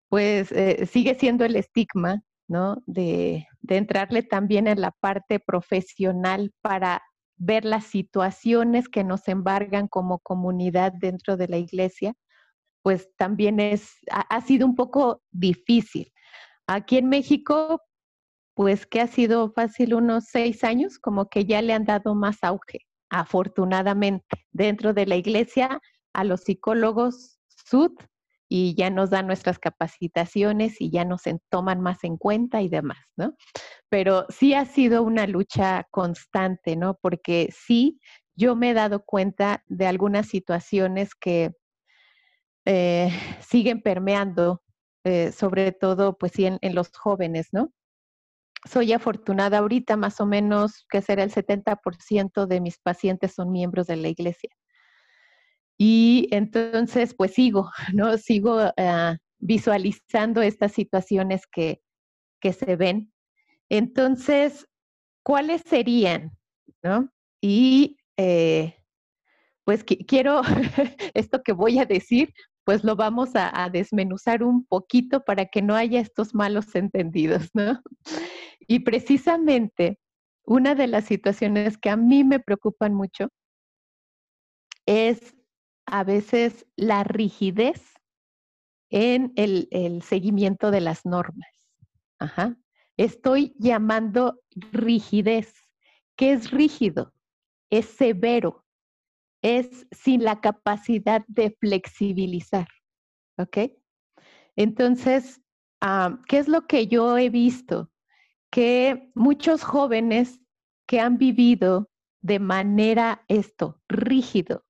pues 0.08 0.52
eh, 0.52 0.86
sigue 0.86 1.16
siendo 1.16 1.44
el 1.46 1.56
estigma, 1.56 2.22
¿no? 2.48 2.82
De, 2.86 3.48
de 3.62 3.78
entrarle 3.78 4.24
también 4.24 4.68
en 4.68 4.80
la 4.80 4.92
parte 4.92 5.40
profesional 5.40 6.54
para 6.62 7.02
ver 7.38 7.66
las 7.66 7.86
situaciones 7.86 8.88
que 8.88 9.04
nos 9.04 9.28
embargan 9.28 9.88
como 9.88 10.20
comunidad 10.20 10.94
dentro 10.94 11.38
de 11.38 11.48
la 11.48 11.58
iglesia, 11.58 12.14
pues 12.84 13.10
también 13.18 13.60
es, 13.60 13.94
ha, 14.12 14.40
sido 14.42 14.68
un 14.68 14.76
poco 14.76 15.24
difícil. 15.32 16.14
Aquí 16.68 16.98
en 16.98 17.10
México, 17.10 17.82
pues 18.54 18.86
que 18.86 19.02
ha 19.02 19.08
sido 19.08 19.52
fácil 19.54 19.96
unos 19.96 20.26
seis 20.26 20.64
años, 20.64 21.00
como 21.00 21.28
que 21.30 21.46
ya 21.46 21.64
le 21.64 21.74
han 21.74 21.86
dado 21.86 22.14
más 22.14 22.44
auge, 22.44 22.82
afortunadamente. 23.10 24.46
Dentro 24.52 24.94
de 24.94 25.08
la 25.08 25.16
iglesia, 25.16 25.80
a 26.14 26.24
los 26.24 26.42
psicólogos 26.42 27.40
SUD 27.48 27.94
y 28.48 28.76
ya 28.76 28.90
nos 28.90 29.10
dan 29.10 29.28
nuestras 29.28 29.60
capacitaciones 29.60 30.80
y 30.80 30.92
ya 30.92 31.06
nos 31.06 31.24
toman 31.50 31.82
más 31.82 32.04
en 32.04 32.18
cuenta 32.18 32.62
y 32.62 32.70
demás, 32.70 33.00
¿no? 33.18 33.36
Pero 33.90 34.26
sí 34.30 34.54
ha 34.54 34.66
sido 34.66 35.04
una 35.04 35.28
lucha 35.28 35.88
constante, 35.92 36.76
¿no? 36.76 36.98
Porque 37.02 37.50
sí, 37.52 38.00
yo 38.36 38.56
me 38.56 38.72
he 38.72 38.74
dado 38.74 39.04
cuenta 39.04 39.64
de 39.68 39.88
algunas 39.88 40.28
situaciones 40.28 41.16
que 41.16 41.52
eh, 42.66 43.10
siguen 43.42 43.82
permeando, 43.82 44.62
eh, 45.04 45.32
sobre 45.32 45.72
todo, 45.72 46.18
pues 46.18 46.34
sí, 46.34 46.46
en, 46.46 46.58
en 46.62 46.76
los 46.76 46.90
jóvenes, 46.96 47.50
¿no? 47.52 47.72
soy 48.66 48.94
afortunada 48.94 49.60
ahorita, 49.60 49.96
más 49.96 50.20
o 50.20 50.26
menos, 50.26 50.86
que 50.90 51.02
será 51.02 51.24
el 51.24 51.32
70% 51.32 52.48
de 52.48 52.62
mis 52.62 52.80
pacientes 52.80 53.34
son 53.34 53.52
miembros 53.52 53.88
de 53.88 53.96
la 53.96 54.08
iglesia. 54.08 54.50
Y 55.78 56.28
entonces, 56.32 57.14
pues 57.14 57.34
sigo, 57.34 57.70
¿no? 57.94 58.18
Sigo 58.18 58.72
ah, 58.78 59.18
visualizando 59.40 60.42
estas 60.42 60.72
situaciones 60.72 61.48
que, 61.48 61.82
que 62.40 62.54
se 62.54 62.76
ven. 62.76 63.12
Entonces, 63.70 64.68
¿cuáles 65.24 65.62
serían? 65.66 66.38
¿No? 66.84 67.10
Y 67.42 67.98
eh, 68.18 68.76
pues 69.66 69.84
quiero, 69.84 70.42
esto 71.14 71.42
que 71.44 71.52
voy 71.52 71.80
a 71.80 71.86
decir, 71.86 72.34
pues 72.64 72.84
lo 72.84 72.96
vamos 72.96 73.32
a, 73.36 73.70
desmenuzar 73.72 74.44
un 74.44 74.66
poquito 74.66 75.24
para 75.24 75.46
que 75.46 75.62
no 75.62 75.76
haya 75.76 76.00
estos 76.02 76.34
malos 76.34 76.74
entendidos, 76.76 77.50
¿no? 77.54 77.82
Y 78.68 78.80
precisamente 78.80 80.00
una 80.46 80.74
de 80.74 80.88
las 80.88 81.06
situaciones 81.06 81.78
que 81.78 81.92
a 81.92 81.96
mí 81.96 82.24
me 82.24 82.40
preocupan 82.40 82.94
mucho 82.94 83.30
es 84.88 85.35
a 85.86 86.04
veces 86.04 86.66
la 86.76 87.04
rigidez 87.04 87.82
en 88.90 89.34
el, 89.36 90.02
seguimiento 90.04 90.72
de 90.72 90.82
las 90.82 91.06
normas. 91.06 91.50
Ajá. 92.20 92.58
Estoy 92.98 93.56
llamando 93.60 94.42
rigidez. 94.72 95.54
¿Qué 96.16 96.32
es 96.32 96.52
rígido? 96.52 97.14
Es 97.70 97.88
severo, 97.88 98.66
es 99.42 99.86
sin 99.92 100.24
la 100.24 100.40
capacidad 100.40 101.26
de 101.28 101.56
flexibilizar. 101.60 102.68
¿Ok? 103.38 103.58
Entonces, 104.56 105.42
ah, 105.82 106.20
¿qué 106.28 106.38
es 106.38 106.48
lo 106.48 106.68
que 106.68 106.88
yo 106.88 107.18
he 107.18 107.30
visto? 107.30 107.92
Que 108.50 109.12
muchos 109.14 109.64
jóvenes 109.64 110.40
que 110.88 111.02
han 111.02 111.18
vivido 111.18 111.90
de 112.22 112.40
manera 112.40 113.26
esto, 113.28 113.82
rígido, 113.90 114.66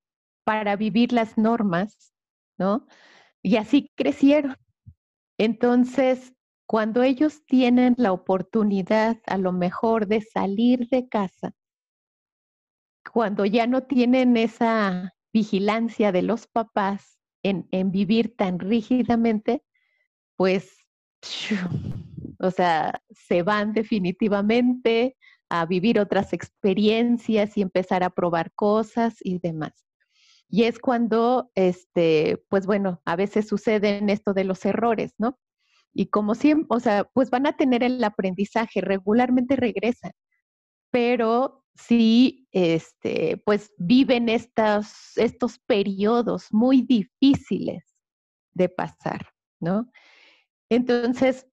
para 0.46 0.78
vivir 0.78 1.12
las 1.12 1.38
normas, 1.38 2.14
¿no? 2.58 2.88
Y 3.41 3.58
así 3.58 3.91
crecieron. 3.96 4.56
Entonces, 5.38 6.34
cuando 6.66 7.04
ellos 7.04 7.46
tienen 7.46 7.96
la 7.98 8.14
oportunidad 8.14 9.18
a 9.28 9.38
lo 9.38 9.52
mejor 9.52 10.08
de 10.08 10.22
salir 10.22 10.88
de 10.88 11.10
casa, 11.10 11.54
cuando 13.12 13.46
ya 13.46 13.68
no 13.68 13.84
tienen 13.84 14.38
esa 14.38 15.14
vigilancia 15.34 16.12
de 16.12 16.22
los 16.22 16.48
papás 16.48 17.20
en, 17.43 17.91
vivir 17.91 18.36
tan 18.36 18.60
rígidamente, 18.60 19.64
pues, 20.36 20.76
o 22.39 22.52
sea, 22.52 23.02
se 23.10 23.43
van 23.43 23.74
definitivamente 23.74 25.18
a 25.50 25.66
vivir 25.66 26.00
otras 26.00 26.34
experiencias 26.34 27.58
y 27.58 27.62
empezar 27.62 28.04
a 28.04 28.10
probar 28.10 28.52
cosas 28.54 29.16
y 29.22 29.39
demás. 29.39 29.85
Y 30.56 30.64
es 30.64 30.80
cuando, 30.80 31.51
este, 31.53 32.41
pues 32.47 32.66
bueno, 32.66 33.01
a 33.03 33.18
veces 33.18 33.45
suceden 33.45 34.10
esto 34.10 34.34
de 34.34 34.45
los 34.45 34.64
errores, 34.64 35.14
¿no? 35.18 35.38
Y 35.93 36.06
como 36.08 36.34
siempre, 36.34 36.68
o 36.70 36.80
sea, 36.80 37.03
pues 37.14 37.30
van 37.30 37.45
a 37.45 37.58
tener 37.58 37.84
el 37.84 38.01
aprendizaje, 38.01 38.80
regularmente 38.80 39.58
regresan, 39.58 40.14
pero 40.91 41.66
sí, 41.76 42.47
este, 42.53 43.36
pues 43.45 43.74
viven 43.78 44.30
estos, 44.30 45.18
estos 45.18 45.60
periodos 45.60 46.47
muy 46.51 46.84
difíciles 46.84 47.84
de 48.53 48.70
pasar, 48.70 49.28
¿no? 49.60 49.91
Entonces, 50.70 51.47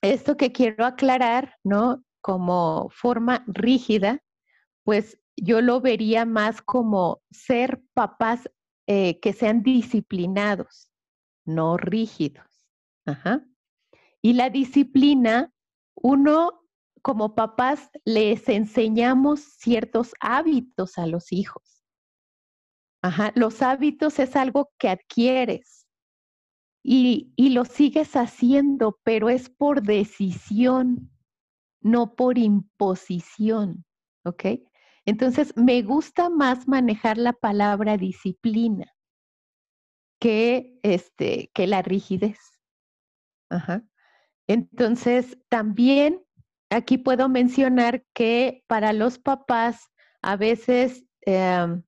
esto 0.00 0.38
que 0.38 0.52
quiero 0.52 0.86
aclarar, 0.86 1.56
¿no? 1.64 2.02
Como 2.22 2.88
forma 2.88 3.44
rígida, 3.46 4.22
pues 4.84 5.21
yo 5.36 5.60
lo 5.60 5.80
vería 5.80 6.24
más 6.24 6.62
como 6.62 7.22
ser 7.30 7.82
papás 7.94 8.50
eh, 8.86 9.20
que 9.20 9.32
sean 9.32 9.62
disciplinados, 9.62 10.90
no 11.44 11.76
rígidos. 11.76 12.46
Y 14.20 14.34
la 14.34 14.50
disciplina, 14.50 15.52
uno 15.94 16.62
como 17.02 17.34
papás 17.34 17.90
les 18.04 18.48
enseñamos 18.48 19.40
ciertos 19.40 20.14
hábitos 20.20 20.98
a 20.98 21.06
los 21.06 21.32
hijos. 21.32 21.84
Ajá. 23.02 23.32
Los 23.34 23.62
hábitos 23.62 24.20
es 24.20 24.36
algo 24.36 24.70
que 24.78 24.88
adquieres 24.88 25.88
y, 26.84 27.32
y 27.36 27.50
lo 27.50 27.64
sigues 27.64 28.14
haciendo, 28.14 29.00
pero 29.02 29.28
es 29.28 29.48
por 29.48 29.82
decisión, 29.82 31.10
no 31.80 32.14
por 32.14 32.38
imposición. 32.38 33.84
¿Ok? 34.24 34.44
Entonces, 35.04 35.56
me 35.56 35.82
gusta 35.82 36.30
más 36.30 36.68
manejar 36.68 37.18
la 37.18 37.32
palabra 37.32 37.96
disciplina 37.96 38.92
que, 40.20 40.78
este, 40.82 41.50
que 41.52 41.66
la 41.66 41.82
rigidez. 41.82 42.38
Entonces, 44.46 45.38
también 45.48 46.22
aquí 46.70 46.98
puedo 46.98 47.28
mencionar 47.28 48.04
que 48.14 48.64
para 48.66 48.92
los 48.92 49.18
papás 49.18 49.90
a 50.22 50.36
veces 50.36 51.04
em, 51.22 51.82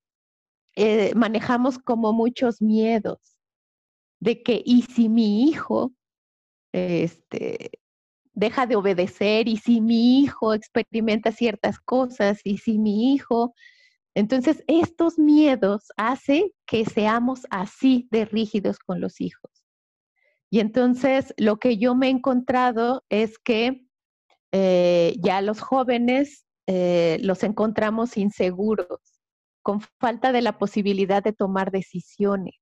eh, 0.77 1.15
manejamos 1.15 1.79
como 1.79 2.13
muchos 2.13 2.61
miedos 2.61 3.39
de 4.21 4.43
que, 4.43 4.63
¿y 4.65 4.83
si 4.83 5.09
mi 5.09 5.49
hijo 5.49 5.95
este, 6.73 7.71
deja 8.35 8.67
de 8.67 8.77
obedecer 8.77 9.49
y 9.49 9.57
si 9.57 9.81
mi 9.81 10.21
hijo 10.21 10.55
experimenta 10.55 11.33
ciertas 11.33 11.79
cosas 11.79 12.41
y 12.45 12.59
si 12.59 12.79
mi 12.79 13.15
hijo... 13.15 13.55
Entonces, 14.17 14.63
estos 14.69 15.19
miedos 15.19 15.89
hacen 15.97 16.45
que 16.67 16.85
seamos 16.85 17.49
así 17.51 18.07
de 18.13 18.25
rígidos 18.25 18.79
con 18.79 19.01
los 19.01 19.21
hijos. 19.21 19.51
Y 20.51 20.61
entonces, 20.61 21.35
lo 21.37 21.57
que 21.57 21.79
yo 21.79 21.97
me 21.97 22.07
he 22.07 22.11
encontrado 22.11 23.05
es 23.09 23.41
que 23.41 23.89
eh, 24.53 25.17
ya 25.19 25.43
los 25.43 25.61
jóvenes 25.61 26.47
eh, 26.69 27.19
los 27.23 27.43
encontramos 27.43 28.17
inseguros, 28.17 29.01
con 29.63 29.81
falta 29.99 30.31
de 30.31 30.43
la 30.43 30.59
posibilidad 30.59 31.25
de 31.25 31.33
tomar 31.33 31.73
decisiones, 31.73 32.55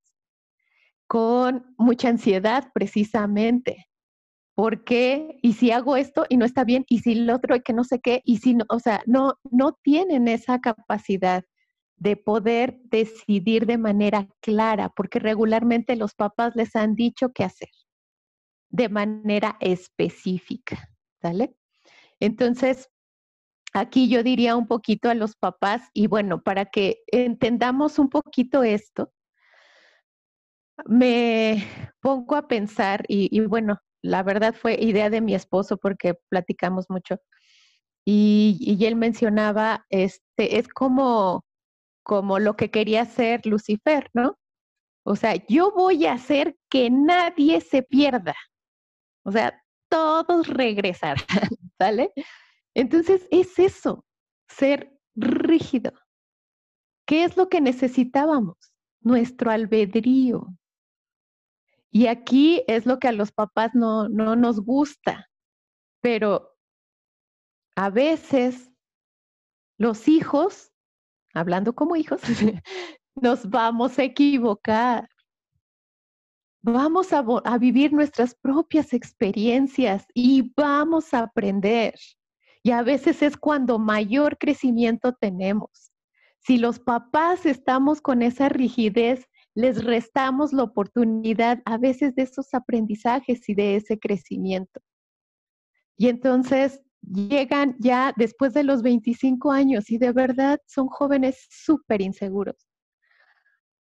con 1.07 1.75
mucha 1.77 2.09
ansiedad 2.09 2.71
precisamente, 2.73 3.89
¿por 4.55 4.85
qué? 4.85 5.39
Y 5.43 5.55
si 5.55 5.71
hago 5.71 5.97
esto 5.97 6.25
y 6.29 6.37
no 6.37 6.45
está 6.45 6.65
bien, 6.65 6.85
y 6.89 7.01
si 7.01 7.15
lo 7.15 7.37
otro 7.37 7.57
y 7.57 7.63
que 7.63 7.73
no 7.73 7.85
sé 7.85 8.01
qué, 8.01 8.23
y 8.25 8.39
si 8.39 8.55
no, 8.55 8.65
o 8.69 8.79
sea, 8.79 9.03
no, 9.07 9.35
no 9.51 9.79
tienen 9.83 10.29
esa 10.29 10.61
capacidad 10.61 11.45
de 11.97 12.17
poder 12.17 12.79
decidir 12.85 13.67
de 13.67 13.79
manera 13.79 14.29
clara, 14.41 14.91
porque 14.91 15.19
regularmente 15.21 15.97
los 15.97 16.15
papás 16.15 16.57
les 16.57 16.75
han 16.77 16.95
dicho 16.95 17.31
qué 17.33 17.45
hacer 17.45 17.69
de 18.71 18.89
manera 18.89 19.57
específica, 19.61 20.89
¿sale? 21.21 21.55
Entonces, 22.21 22.89
aquí 23.75 24.09
yo 24.09 24.23
diría 24.23 24.57
un 24.57 24.67
poquito 24.67 25.11
a 25.11 25.15
los 25.15 25.37
papás, 25.37 25.83
y 25.95 26.07
bueno, 26.09 26.43
para 26.43 26.67
que 26.67 27.03
entendamos 27.07 27.99
un 27.99 28.09
poquito 28.09 28.65
esto, 28.65 29.13
me 30.87 31.65
pongo 32.01 32.35
a 32.35 32.49
pensar, 32.49 33.05
y 33.09 33.39
bueno, 33.41 33.79
la 34.03 34.23
verdad 34.23 34.55
fue 34.55 34.75
idea 34.81 35.11
de 35.11 35.21
mi 35.21 35.35
esposo 35.35 35.77
porque 35.77 36.15
platicamos 36.29 36.91
mucho. 36.91 37.19
Y, 38.05 38.79
él 38.85 38.97
mencionaba, 38.97 39.87
este, 39.89 40.59
es 40.59 40.69
como, 40.69 41.45
como 42.03 42.39
lo 42.41 42.57
que 42.57 42.71
quería 42.71 43.03
hacer 43.03 43.47
Lucifer, 43.47 44.11
¿no? 44.13 44.37
O 45.05 45.17
sea, 45.17 45.35
yo 45.49 45.73
voy 45.73 46.07
a 46.07 46.15
hacer 46.15 46.57
que 46.69 46.91
nadie 46.91 47.61
se 47.61 47.83
pierda. 47.83 48.35
O 49.25 49.33
sea, 49.33 49.63
todos 49.89 50.49
regresarán, 50.49 51.25
¿sale? 51.79 52.13
Entonces 52.75 53.29
es 53.31 53.59
eso, 53.59 54.05
ser 54.49 54.93
rígido. 55.15 55.93
¿Qué 57.07 57.25
es 57.25 57.37
lo 57.37 57.49
que 57.49 57.61
necesitábamos? 57.61 58.57
Nuestro 59.01 59.51
albedrío. 59.51 60.47
Y 61.93 62.07
aquí 62.07 62.65
es 62.67 62.87
lo 62.87 62.99
que 62.99 63.09
a 63.09 63.13
los 63.13 63.33
papás 63.33 63.75
no, 63.75 64.09
no 64.09 64.35
nos 64.35 64.61
gusta, 64.61 65.29
pero 66.01 66.57
a 67.77 67.91
veces 67.91 68.71
los 69.77 70.09
hijos, 70.09 70.73
hablando 71.35 71.75
como 71.75 71.97
hijos, 71.97 72.23
nos 73.15 73.49
vamos 73.49 73.99
a 73.99 74.05
equivocar. 74.05 75.07
Vamos 76.65 77.13
a, 77.13 77.25
a, 77.45 77.59
vivir 77.59 77.93
nuestras 77.93 78.37
propias 78.37 78.95
experiencias 78.95 80.07
y 80.15 80.53
vamos 80.57 81.13
a 81.13 81.25
aprender. 81.25 81.95
Y 82.63 82.71
a 82.71 82.83
veces 82.83 83.21
es 83.21 83.37
cuando 83.37 83.79
mayor 83.79 84.39
crecimiento 84.39 85.13
tenemos. 85.13 85.93
Si 86.39 86.59
los 86.59 86.79
papás 86.79 87.45
estamos 87.45 88.01
con 88.01 88.23
esa 88.23 88.49
rigidez, 88.49 89.29
les 89.55 89.85
restamos 89.85 90.53
la 90.53 90.65
oportunidad 90.65 91.61
a 91.65 91.79
veces 91.79 92.15
de 92.15 92.23
esos 92.23 92.55
aprendizajes 92.55 93.49
y 93.49 93.55
de 93.55 93.77
ese 93.77 93.99
crecimiento. 93.99 94.81
Y 95.97 96.09
entonces 96.09 96.81
llegan 97.03 97.77
ya 97.79 98.13
después 98.17 98.55
de 98.55 98.65
los 98.65 98.83
25 98.83 99.53
años 99.53 99.91
y 99.91 99.99
de 99.99 100.13
verdad 100.13 100.61
son 100.67 100.89
jóvenes 100.89 101.47
súper 101.51 102.01
inseguros 102.01 102.67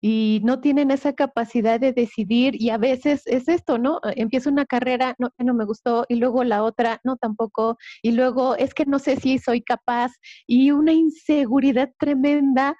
y 0.05 0.41
no 0.43 0.59
tienen 0.59 0.91
esa 0.91 1.13
capacidad 1.13 1.79
de 1.79 1.93
decidir 1.93 2.61
y 2.61 2.71
a 2.71 2.77
veces 2.77 3.21
es 3.25 3.47
esto, 3.47 3.77
¿no? 3.77 4.01
Empieza 4.17 4.49
una 4.49 4.65
carrera, 4.65 5.15
no, 5.17 5.29
no 5.37 5.53
me 5.53 5.63
gustó 5.63 6.05
y 6.09 6.15
luego 6.15 6.43
la 6.43 6.61
otra, 6.61 6.99
no 7.05 7.15
tampoco, 7.15 7.77
y 8.01 8.11
luego 8.11 8.57
es 8.57 8.73
que 8.73 8.85
no 8.85 8.99
sé 8.99 9.15
si 9.15 9.37
soy 9.37 9.61
capaz 9.61 10.11
y 10.45 10.71
una 10.71 10.91
inseguridad 10.91 11.89
tremenda 11.97 12.75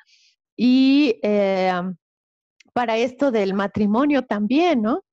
y 0.58 1.16
eh, 1.24 1.72
para 2.74 2.98
esto 2.98 3.32
del 3.32 3.54
matrimonio 3.54 4.24
también, 4.24 4.82
¿no? 4.82 5.04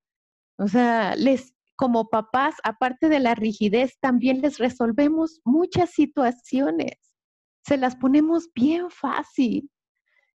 O 0.58 0.68
sea, 0.68 1.14
les, 1.16 1.54
como 1.76 2.08
papás, 2.08 2.56
aparte 2.64 3.08
de 3.08 3.20
la 3.20 3.34
rigidez, 3.34 3.98
también 4.00 4.42
les 4.42 4.58
resolvemos 4.58 5.40
muchas 5.44 5.90
situaciones, 5.90 6.98
se 7.64 7.76
las 7.76 7.96
ponemos 7.96 8.48
bien 8.54 8.90
fácil. 8.90 9.70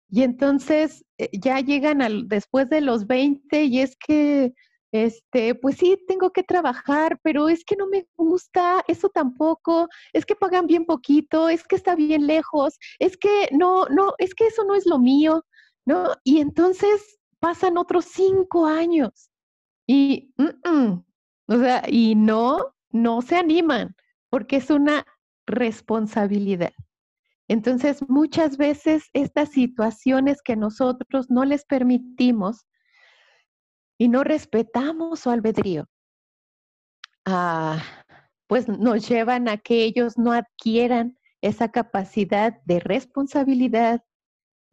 Y 0.08 0.22
entonces 0.22 1.04
eh, 1.18 1.28
ya 1.32 1.60
llegan 1.60 2.00
al, 2.00 2.28
después 2.28 2.68
de 2.70 2.80
los 2.80 3.06
20 3.06 3.64
y 3.64 3.80
es 3.80 3.96
que, 3.96 4.54
este, 4.92 5.54
pues 5.54 5.76
sí, 5.76 5.98
tengo 6.06 6.30
que 6.30 6.44
trabajar, 6.44 7.18
pero 7.22 7.48
es 7.48 7.64
que 7.64 7.76
no 7.76 7.88
me 7.88 8.06
gusta, 8.16 8.84
eso 8.86 9.08
tampoco, 9.08 9.88
es 10.12 10.24
que 10.24 10.36
pagan 10.36 10.66
bien 10.66 10.86
poquito, 10.86 11.48
es 11.48 11.64
que 11.64 11.76
está 11.76 11.96
bien 11.96 12.26
lejos, 12.26 12.78
es 12.98 13.16
que 13.16 13.48
no, 13.52 13.86
no, 13.86 14.14
es 14.18 14.34
que 14.34 14.46
eso 14.46 14.64
no 14.64 14.74
es 14.74 14.86
lo 14.86 14.98
mío, 14.98 15.44
¿no? 15.84 16.14
Y 16.24 16.40
entonces 16.40 17.18
pasan 17.38 17.76
otros 17.76 18.06
cinco 18.06 18.66
años 18.66 19.30
y, 19.86 20.32
o 21.46 21.58
sea, 21.58 21.82
y 21.88 22.14
no, 22.14 22.74
no 22.90 23.22
se 23.22 23.36
animan 23.36 23.94
porque 24.30 24.56
es 24.56 24.70
una 24.70 25.06
responsabilidad. 25.46 26.72
Entonces, 27.48 28.02
muchas 28.08 28.56
veces 28.56 29.10
estas 29.12 29.50
situaciones 29.50 30.40
que 30.42 30.56
nosotros 30.56 31.30
no 31.30 31.44
les 31.44 31.66
permitimos 31.66 32.66
y 33.98 34.08
no 34.08 34.24
respetamos 34.24 35.20
su 35.20 35.30
albedrío, 35.30 35.86
ah, 37.26 37.82
pues 38.46 38.68
nos 38.68 39.06
llevan 39.08 39.48
a 39.48 39.58
que 39.58 39.84
ellos 39.84 40.16
no 40.16 40.32
adquieran 40.32 41.18
esa 41.42 41.70
capacidad 41.70 42.60
de 42.64 42.80
responsabilidad, 42.80 44.02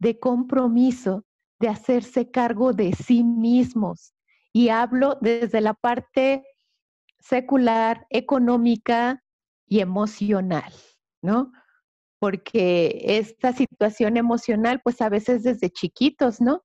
de 0.02 0.18
compromiso, 0.18 1.24
de 1.60 1.68
hacerse 1.68 2.30
cargo 2.30 2.72
de 2.72 2.92
sí 2.92 3.22
mismos. 3.22 4.14
Y 4.52 4.68
hablo 4.68 5.16
desde 5.20 5.60
la 5.60 5.74
parte 5.74 6.44
secular, 7.20 8.04
económica 8.10 9.22
y 9.66 9.78
emocional, 9.78 10.72
¿no? 11.22 11.52
porque 12.18 13.00
esta 13.18 13.52
situación 13.52 14.16
emocional, 14.16 14.80
pues 14.84 15.00
a 15.00 15.08
veces 15.08 15.42
desde 15.42 15.70
chiquitos, 15.70 16.40
¿no? 16.40 16.64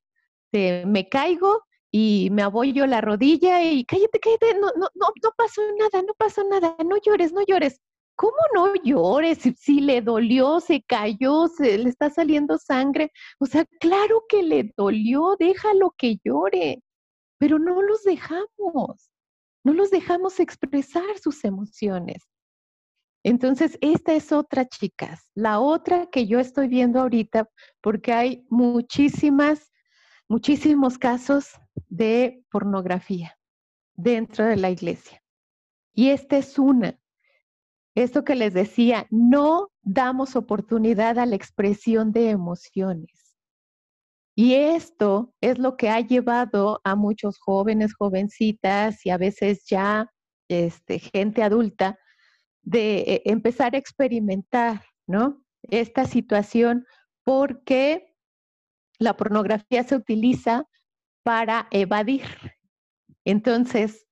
me 0.51 1.09
caigo 1.09 1.63
y 1.91 2.29
me 2.31 2.43
abollo 2.43 2.85
la 2.85 3.01
rodilla 3.01 3.63
y 3.63 3.83
cállate, 3.85 4.19
cállate, 4.19 4.53
no, 4.59 4.67
no, 4.77 4.87
no, 4.93 5.07
no 5.23 5.31
pasó 5.35 5.61
nada, 5.79 6.03
no 6.05 6.13
pasó 6.15 6.43
nada, 6.43 6.75
no 6.85 6.97
llores, 7.03 7.33
no 7.33 7.41
llores. 7.43 7.81
¿Cómo 8.17 8.37
no 8.55 8.73
llores? 8.83 9.37
Si, 9.59 9.79
le 9.79 10.01
dolió, 10.01 10.59
se 10.59 10.81
cayó, 10.81 11.47
se 11.47 11.77
le 11.77 11.87
está 11.87 12.09
saliendo 12.09 12.57
sangre. 12.57 13.11
O 13.39 13.45
sea, 13.45 13.63
claro 13.79 14.23
que 14.27 14.41
le 14.41 14.73
dolió, 14.75 15.35
déjalo 15.39 15.93
que 15.95 16.17
llore, 16.25 16.81
pero 17.37 17.59
no 17.59 17.83
los 17.83 18.03
dejamos, 18.03 19.11
no 19.63 19.73
los 19.73 19.91
dejamos 19.91 20.39
expresar 20.39 21.19
sus 21.21 21.45
emociones. 21.45 22.23
Entonces, 23.23 23.77
esta 23.81 24.15
es 24.15 24.31
otra, 24.31 24.67
chicas. 24.67 25.29
La 25.35 25.59
otra 25.59 26.07
que 26.07 26.25
yo 26.25 26.39
estoy 26.39 26.67
viendo 26.67 26.99
ahorita, 26.99 27.47
porque 27.81 28.13
hay 28.13 28.47
muchísimas, 28.49 29.71
muchísimos 30.27 30.97
casos 30.97 31.51
de 31.87 32.43
pornografía 32.49 33.37
dentro 33.93 34.45
de 34.45 34.55
la 34.55 34.71
iglesia. 34.71 35.21
Y 35.93 36.09
esta 36.09 36.37
es 36.37 36.57
una. 36.57 36.97
Esto 37.97 38.23
que 38.23 38.35
les 38.35 38.53
decía, 38.53 39.07
no 39.09 39.71
damos 39.81 40.35
oportunidad 40.35 41.17
a 41.17 41.25
la 41.25 41.35
expresión 41.35 42.11
de 42.11 42.29
emociones. 42.29 43.35
Y 44.35 44.53
esto 44.53 45.33
es 45.41 45.57
lo 45.57 45.77
que 45.77 45.89
ha 45.89 45.99
llevado 46.01 46.79
a 46.83 46.95
muchos 46.95 47.39
jóvenes, 47.39 47.95
jovencitas 47.95 49.03
y 49.03 49.09
a 49.09 49.17
veces 49.17 49.65
ya 49.65 50.13
este, 50.47 50.99
gente 50.99 51.41
adulta 51.41 51.97
de 52.61 52.97
eh, 52.99 53.21
empezar 53.25 53.73
a 53.73 53.79
experimentar, 53.79 54.83
¿no? 55.07 55.43
Esta 55.63 56.05
situación 56.05 56.85
porque 57.23 58.13
la 58.99 59.17
pornografía 59.17 59.83
se 59.83 59.95
utiliza 59.95 60.65
para 61.23 61.67
evadir. 61.71 62.27
Entonces, 63.25 64.05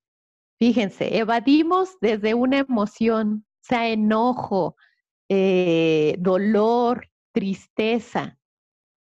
fíjense, 0.58 1.20
evadimos 1.20 2.00
desde 2.02 2.34
una 2.34 2.58
emoción, 2.58 3.45
sea 3.68 3.90
enojo, 3.90 4.76
eh, 5.28 6.16
dolor, 6.20 7.10
tristeza, 7.32 8.38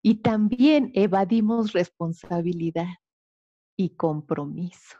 y 0.03 0.17
también 0.17 0.91
evadimos 0.95 1.73
responsabilidad 1.73 2.99
y 3.77 3.91
compromiso. 3.91 4.99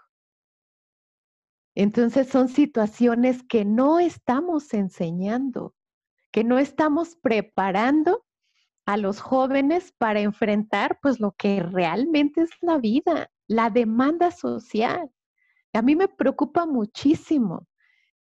Entonces 1.75 2.29
son 2.29 2.49
situaciones 2.49 3.43
que 3.43 3.65
no 3.65 3.99
estamos 3.99 4.75
enseñando, 4.75 5.75
que 6.31 6.45
no 6.45 6.59
estamos 6.59 7.17
preparando 7.17 8.25
a 8.85 8.97
los 8.97 9.21
jóvenes 9.21 9.93
para 9.97 10.21
enfrentar 10.21 10.99
pues 11.01 11.21
lo 11.21 11.33
que 11.33 11.63
realmente 11.63 12.43
es 12.43 12.51
la 12.61 12.79
vida, 12.79 13.31
la 13.47 13.71
demanda 13.71 14.31
social. 14.31 15.11
A 15.73 15.83
mí 15.83 15.97
me 15.97 16.09
preocupa 16.09 16.67
muchísimo. 16.67 17.67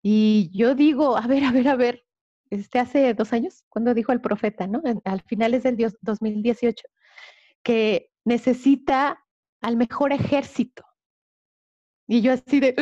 Y 0.02 0.50
yo 0.52 0.74
digo, 0.74 1.16
a 1.16 1.26
ver, 1.26 1.44
a 1.44 1.52
ver, 1.52 1.68
a 1.68 1.76
ver, 1.76 2.04
este 2.50 2.80
hace 2.80 3.14
dos 3.14 3.32
años, 3.32 3.64
cuando 3.68 3.94
dijo 3.94 4.12
el 4.12 4.20
profeta, 4.20 4.66
¿no? 4.66 4.82
Al 5.04 5.22
finales 5.22 5.62
del 5.62 5.76
2018, 6.00 6.86
que 7.62 8.10
necesita 8.24 9.24
al 9.60 9.76
mejor 9.76 10.12
ejército. 10.12 10.84
Y 12.08 12.20
yo 12.20 12.32
así 12.32 12.60
de, 12.60 12.74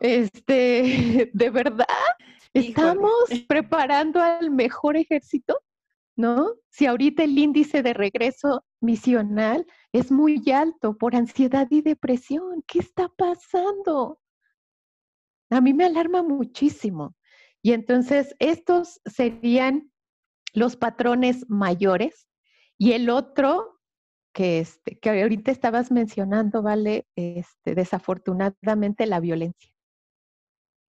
este, 0.00 1.30
¿de 1.32 1.50
verdad? 1.50 1.86
¿Estamos 2.52 3.12
preparando 3.46 4.20
al 4.20 4.50
mejor 4.50 4.96
ejército? 4.96 5.60
¿No? 6.16 6.54
Si 6.68 6.86
ahorita 6.86 7.22
el 7.22 7.38
índice 7.38 7.82
de 7.82 7.94
regreso 7.94 8.64
misional 8.80 9.64
es 9.92 10.10
muy 10.10 10.42
alto 10.50 10.98
por 10.98 11.14
ansiedad 11.14 11.68
y 11.70 11.82
depresión, 11.82 12.62
¿qué 12.66 12.80
está 12.80 13.08
pasando? 13.16 14.18
A 15.50 15.60
mí 15.60 15.74
me 15.74 15.84
alarma 15.84 16.22
muchísimo. 16.22 17.16
Y 17.62 17.72
entonces 17.72 18.34
estos 18.38 19.00
serían 19.04 19.92
los 20.52 20.76
patrones 20.76 21.48
mayores 21.48 22.28
y 22.78 22.92
el 22.92 23.10
otro 23.10 23.80
que, 24.32 24.60
este, 24.60 24.98
que 24.98 25.22
ahorita 25.22 25.50
estabas 25.50 25.90
mencionando, 25.90 26.62
¿vale? 26.62 27.06
Este, 27.16 27.74
desafortunadamente 27.74 29.06
la 29.06 29.20
violencia, 29.20 29.74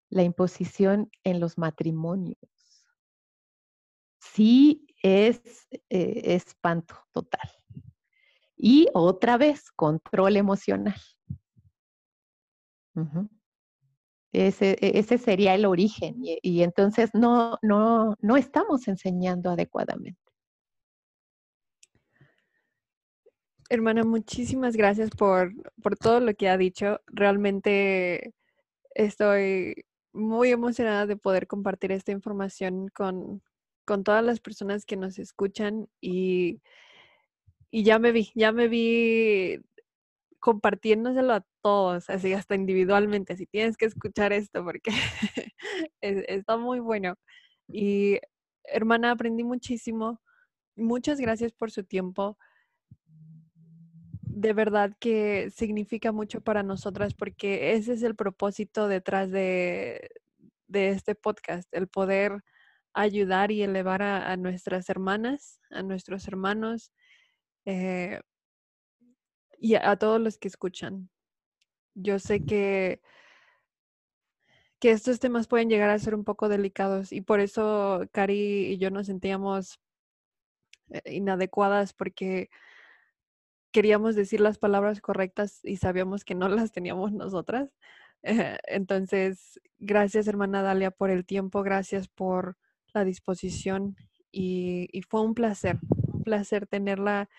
la 0.10 0.24
imposición 0.24 1.10
en 1.24 1.40
los 1.40 1.58
matrimonios. 1.58 2.38
Sí, 4.20 4.88
es 5.02 5.68
eh, 5.90 6.22
espanto 6.36 6.96
total. 7.12 7.50
Y 8.56 8.88
otra 8.94 9.38
vez, 9.38 9.72
control 9.72 10.38
emocional. 10.38 10.96
Ese 14.32 15.18
sería 15.18 15.56
el 15.56 15.66
origen 15.66 16.16
y, 16.24 16.40
y 16.42 16.64
entonces 16.64 17.10
no, 17.14 17.58
no, 17.62 18.16
no 18.22 18.38
estamos 18.38 18.88
enseñando 18.88 19.50
adecuadamente. 19.50 20.20
Hermana, 23.70 24.04
muchísimas 24.04 24.76
gracias 24.76 25.12
por, 25.12 25.54
por 25.82 25.98
todo 25.98 26.20
lo 26.20 26.34
que 26.34 26.50
ha 26.50 26.58
dicho. 26.58 27.00
Realmente 27.08 28.34
estoy 28.96 29.86
muy 30.12 30.52
emocionada 30.52 31.06
de 31.06 31.16
poder 31.16 31.48
compartir 31.48 31.94
esta 31.94 32.12
información 32.12 32.90
con, 32.90 33.42
con 33.86 34.04
todas 34.04 34.26
las 34.26 34.42
personas 34.42 34.86
que 34.86 34.98
nos 34.98 35.20
escuchan 35.20 35.88
y, 36.02 36.62
y 37.70 37.84
ya 37.84 37.98
me 37.98 38.12
vi, 38.12 38.32
ya 38.36 38.52
me 38.52 38.68
vi 38.68 39.62
compartiéndoselo 40.42 41.34
a 41.34 41.46
todos, 41.62 42.10
así 42.10 42.34
hasta 42.34 42.56
individualmente, 42.56 43.38
si 43.38 43.46
tienes 43.46 43.78
que 43.78 43.86
escuchar 43.86 44.34
esto 44.34 44.66
porque 44.66 44.92
está 46.02 46.58
muy 46.58 46.80
bueno. 46.80 47.16
Y 47.70 48.20
hermana, 48.66 49.12
aprendí 49.12 49.44
muchísimo. 49.44 50.20
Muchas 50.76 51.20
gracias 51.20 51.54
por 51.54 51.72
su 51.72 51.84
tiempo. 51.84 52.38
De 54.24 54.54
verdad 54.54 54.94
que 55.00 55.52
significa 55.52 56.12
mucho 56.12 56.42
para 56.42 56.64
nosotras 56.64 57.14
porque 57.14 57.74
ese 57.74 57.94
es 57.94 58.04
el 58.04 58.16
propósito 58.16 58.88
detrás 58.88 59.30
de, 59.30 60.10
de 60.68 60.90
este 60.90 61.14
podcast, 61.16 61.72
el 61.74 61.88
poder 61.88 62.44
ayudar 62.94 63.52
y 63.52 63.62
elevar 63.62 64.02
a, 64.02 64.36
nuestras 64.38 64.90
hermanas, 64.90 65.60
a 65.70 65.84
nuestros 65.84 66.28
hermanos 66.28 66.92
eh, 67.66 68.22
y 69.62 69.76
a, 69.76 69.96
todos 69.96 70.20
los 70.20 70.38
que 70.38 70.48
escuchan. 70.48 71.10
Yo 71.94 72.20
sé 72.20 72.44
que, 72.44 73.02
que 74.80 74.92
estos 74.92 75.20
temas 75.20 75.48
pueden 75.48 75.70
llegar 75.70 75.90
a 75.92 76.00
ser 76.00 76.16
un 76.16 76.24
poco 76.24 76.50
delicados 76.50 77.14
y 77.14 77.22
por 77.22 77.40
eso 77.40 78.02
Cari 78.12 78.74
y 78.74 78.78
yo 78.80 78.90
nos 78.90 79.06
sentíamos 79.06 79.80
eh, 80.90 81.14
inadecuadas 81.14 81.94
porque 81.94 82.50
queríamos 83.72 84.16
decir 84.16 84.42
las 84.42 84.58
palabras 84.58 85.00
correctas 85.00 85.64
y 85.64 85.78
sabíamos 85.78 86.26
que 86.26 86.36
no 86.36 86.50
las 86.50 86.72
teníamos 86.72 87.14
nosotras. 87.14 87.70
Entonces, 88.24 89.62
gracias 89.78 90.28
hermana 90.28 90.64
Dalia 90.64 90.90
por 90.90 91.12
el 91.12 91.26
tiempo, 91.26 91.62
gracias 91.62 92.08
por 92.08 92.58
la 92.94 93.06
disposición 93.06 93.96
y, 94.32 95.02
fue 95.08 95.22
un 95.22 95.36
placer, 95.36 95.78
un 96.22 96.24
placer 96.24 96.68
tenerla. 96.68 97.30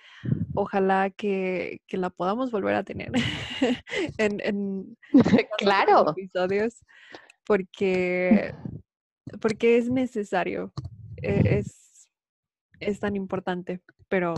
Ojalá 0.55 1.11
que, 1.11 1.80
la 1.91 2.11
podamos 2.11 2.51
volver 2.51 2.74
a 2.74 2.83
tener 2.83 3.12
en, 4.18 4.41
en 4.41 4.97
claro. 5.59 6.11
episodios 6.11 6.85
porque, 7.47 8.55
porque 9.41 9.76
es 9.76 9.89
necesario, 9.89 10.72
e, 11.16 11.59
es, 11.59 12.09
es 12.80 13.01
tan 13.01 13.16
importante. 13.16 13.80
Pero, 14.09 14.35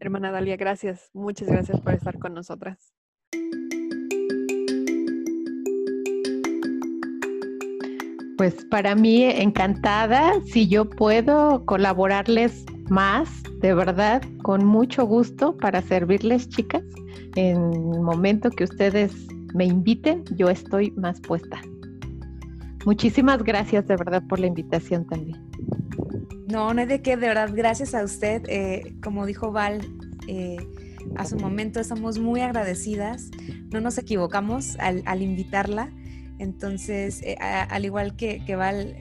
hermana 0.00 0.30
Dalia, 0.30 0.56
gracias, 0.56 1.10
muchas 1.12 1.48
gracias 1.48 1.80
por 1.80 1.94
estar 1.94 2.18
con 2.18 2.34
nosotras. 2.34 2.94
Pues 8.38 8.64
para 8.70 8.96
mí 8.96 9.24
encantada, 9.24 10.32
si 10.46 10.66
yo 10.66 10.88
puedo 10.88 11.64
colaborarles 11.64 12.64
más, 12.88 13.41
de 13.62 13.74
verdad, 13.74 14.22
con 14.42 14.64
mucho 14.64 15.06
gusto 15.06 15.56
para 15.56 15.80
servirles, 15.80 16.48
chicas. 16.48 16.82
En 17.36 17.56
el 17.72 18.00
momento 18.00 18.50
que 18.50 18.64
ustedes 18.64 19.14
me 19.54 19.64
inviten, 19.64 20.24
yo 20.36 20.50
estoy 20.50 20.90
más 20.92 21.20
puesta. 21.20 21.60
Muchísimas 22.84 23.42
gracias 23.42 23.86
de 23.86 23.96
verdad 23.96 24.22
por 24.28 24.40
la 24.40 24.48
invitación 24.48 25.06
también. 25.06 25.40
No, 26.48 26.74
no 26.74 26.80
hay 26.80 26.86
de 26.86 27.00
qué, 27.00 27.16
de 27.16 27.28
verdad, 27.28 27.50
gracias 27.54 27.94
a 27.94 28.02
usted. 28.02 28.42
Eh, 28.48 28.96
como 29.02 29.24
dijo 29.24 29.52
Val, 29.52 29.80
eh, 30.26 30.56
a 31.16 31.24
su 31.24 31.36
momento 31.36 31.80
estamos 31.80 32.18
muy 32.18 32.40
agradecidas. 32.40 33.30
No 33.72 33.80
nos 33.80 33.96
equivocamos 33.96 34.76
al, 34.80 35.02
al 35.06 35.22
invitarla 35.22 35.90
entonces, 36.42 37.22
eh, 37.22 37.36
al 37.38 37.84
igual 37.84 38.16
que 38.16 38.56
Val, 38.56 38.96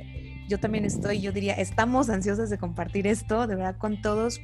yo 0.48 0.60
también 0.60 0.86
estoy, 0.86 1.22
yo 1.22 1.32
diría, 1.32 1.54
estamos 1.54 2.10
ansiosas 2.10 2.50
de 2.50 2.58
compartir 2.58 3.08
esto, 3.08 3.48
de 3.48 3.56
verdad, 3.56 3.78
con 3.78 4.02
todos. 4.02 4.40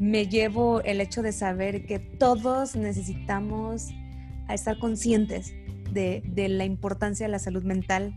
Me 0.00 0.26
llevo 0.26 0.80
el 0.80 0.98
hecho 1.02 1.20
de 1.20 1.30
saber 1.30 1.84
que 1.84 1.98
todos 1.98 2.74
necesitamos 2.74 3.90
estar 4.48 4.78
conscientes 4.78 5.52
de, 5.92 6.22
la 6.48 6.64
importancia 6.64 7.26
de 7.26 7.32
la 7.32 7.38
salud 7.38 7.64
mental 7.64 8.16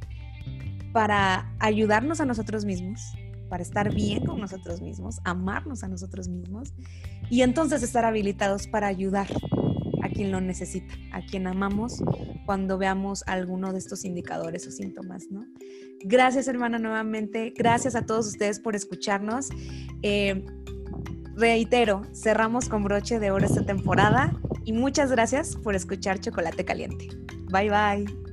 para 0.94 1.54
ayudarnos 1.60 2.22
a 2.22 2.26
nosotros 2.26 2.64
mismos, 2.64 3.02
para 3.50 3.64
estar 3.64 3.94
bien 3.94 4.26
con 4.26 4.40
nosotros 4.40 4.82
mismos, 4.82 5.20
amarnos 5.26 5.84
a 5.84 5.90
nosotros 5.90 6.30
mismos 6.30 6.74
y 7.30 7.42
entonces 7.42 7.84
estar 7.84 8.06
habilitados 8.06 8.68
para 8.68 8.88
ayudar 8.88 9.28
a 10.04 10.08
quien 10.08 10.32
lo 10.32 10.40
necesita, 10.40 10.94
a 11.12 11.22
quien 11.26 11.48
amamos 11.48 12.02
cuando 12.46 12.78
veamos 12.78 13.26
alguno 13.28 13.74
de 13.74 13.80
estos 13.80 14.06
indicadores 14.06 14.66
o 14.68 14.72
síntomas, 14.72 15.26
¿no? 15.30 15.46
Gracias, 16.06 16.48
hermana, 16.48 16.80
nuevamente. 16.80 17.54
Gracias 17.58 17.96
a 17.96 18.06
todos 18.06 18.28
ustedes 18.28 18.62
por 18.62 18.74
escucharnos. 18.74 19.50
Eh, 20.02 20.46
reitero, 21.36 22.04
cerramos 22.14 22.70
con 22.70 22.84
broche 22.84 23.20
de 23.20 23.32
oro 23.32 23.46
esta 23.46 23.66
temporada 23.66 24.34
y 24.66 24.74
muchas 24.74 25.12
gracias 25.12 25.56
por 25.56 25.76
escuchar 25.76 26.20
Chocolate 26.20 26.66
Caliente. 26.66 27.10
Bye 27.52 27.70
bye. 27.70 28.33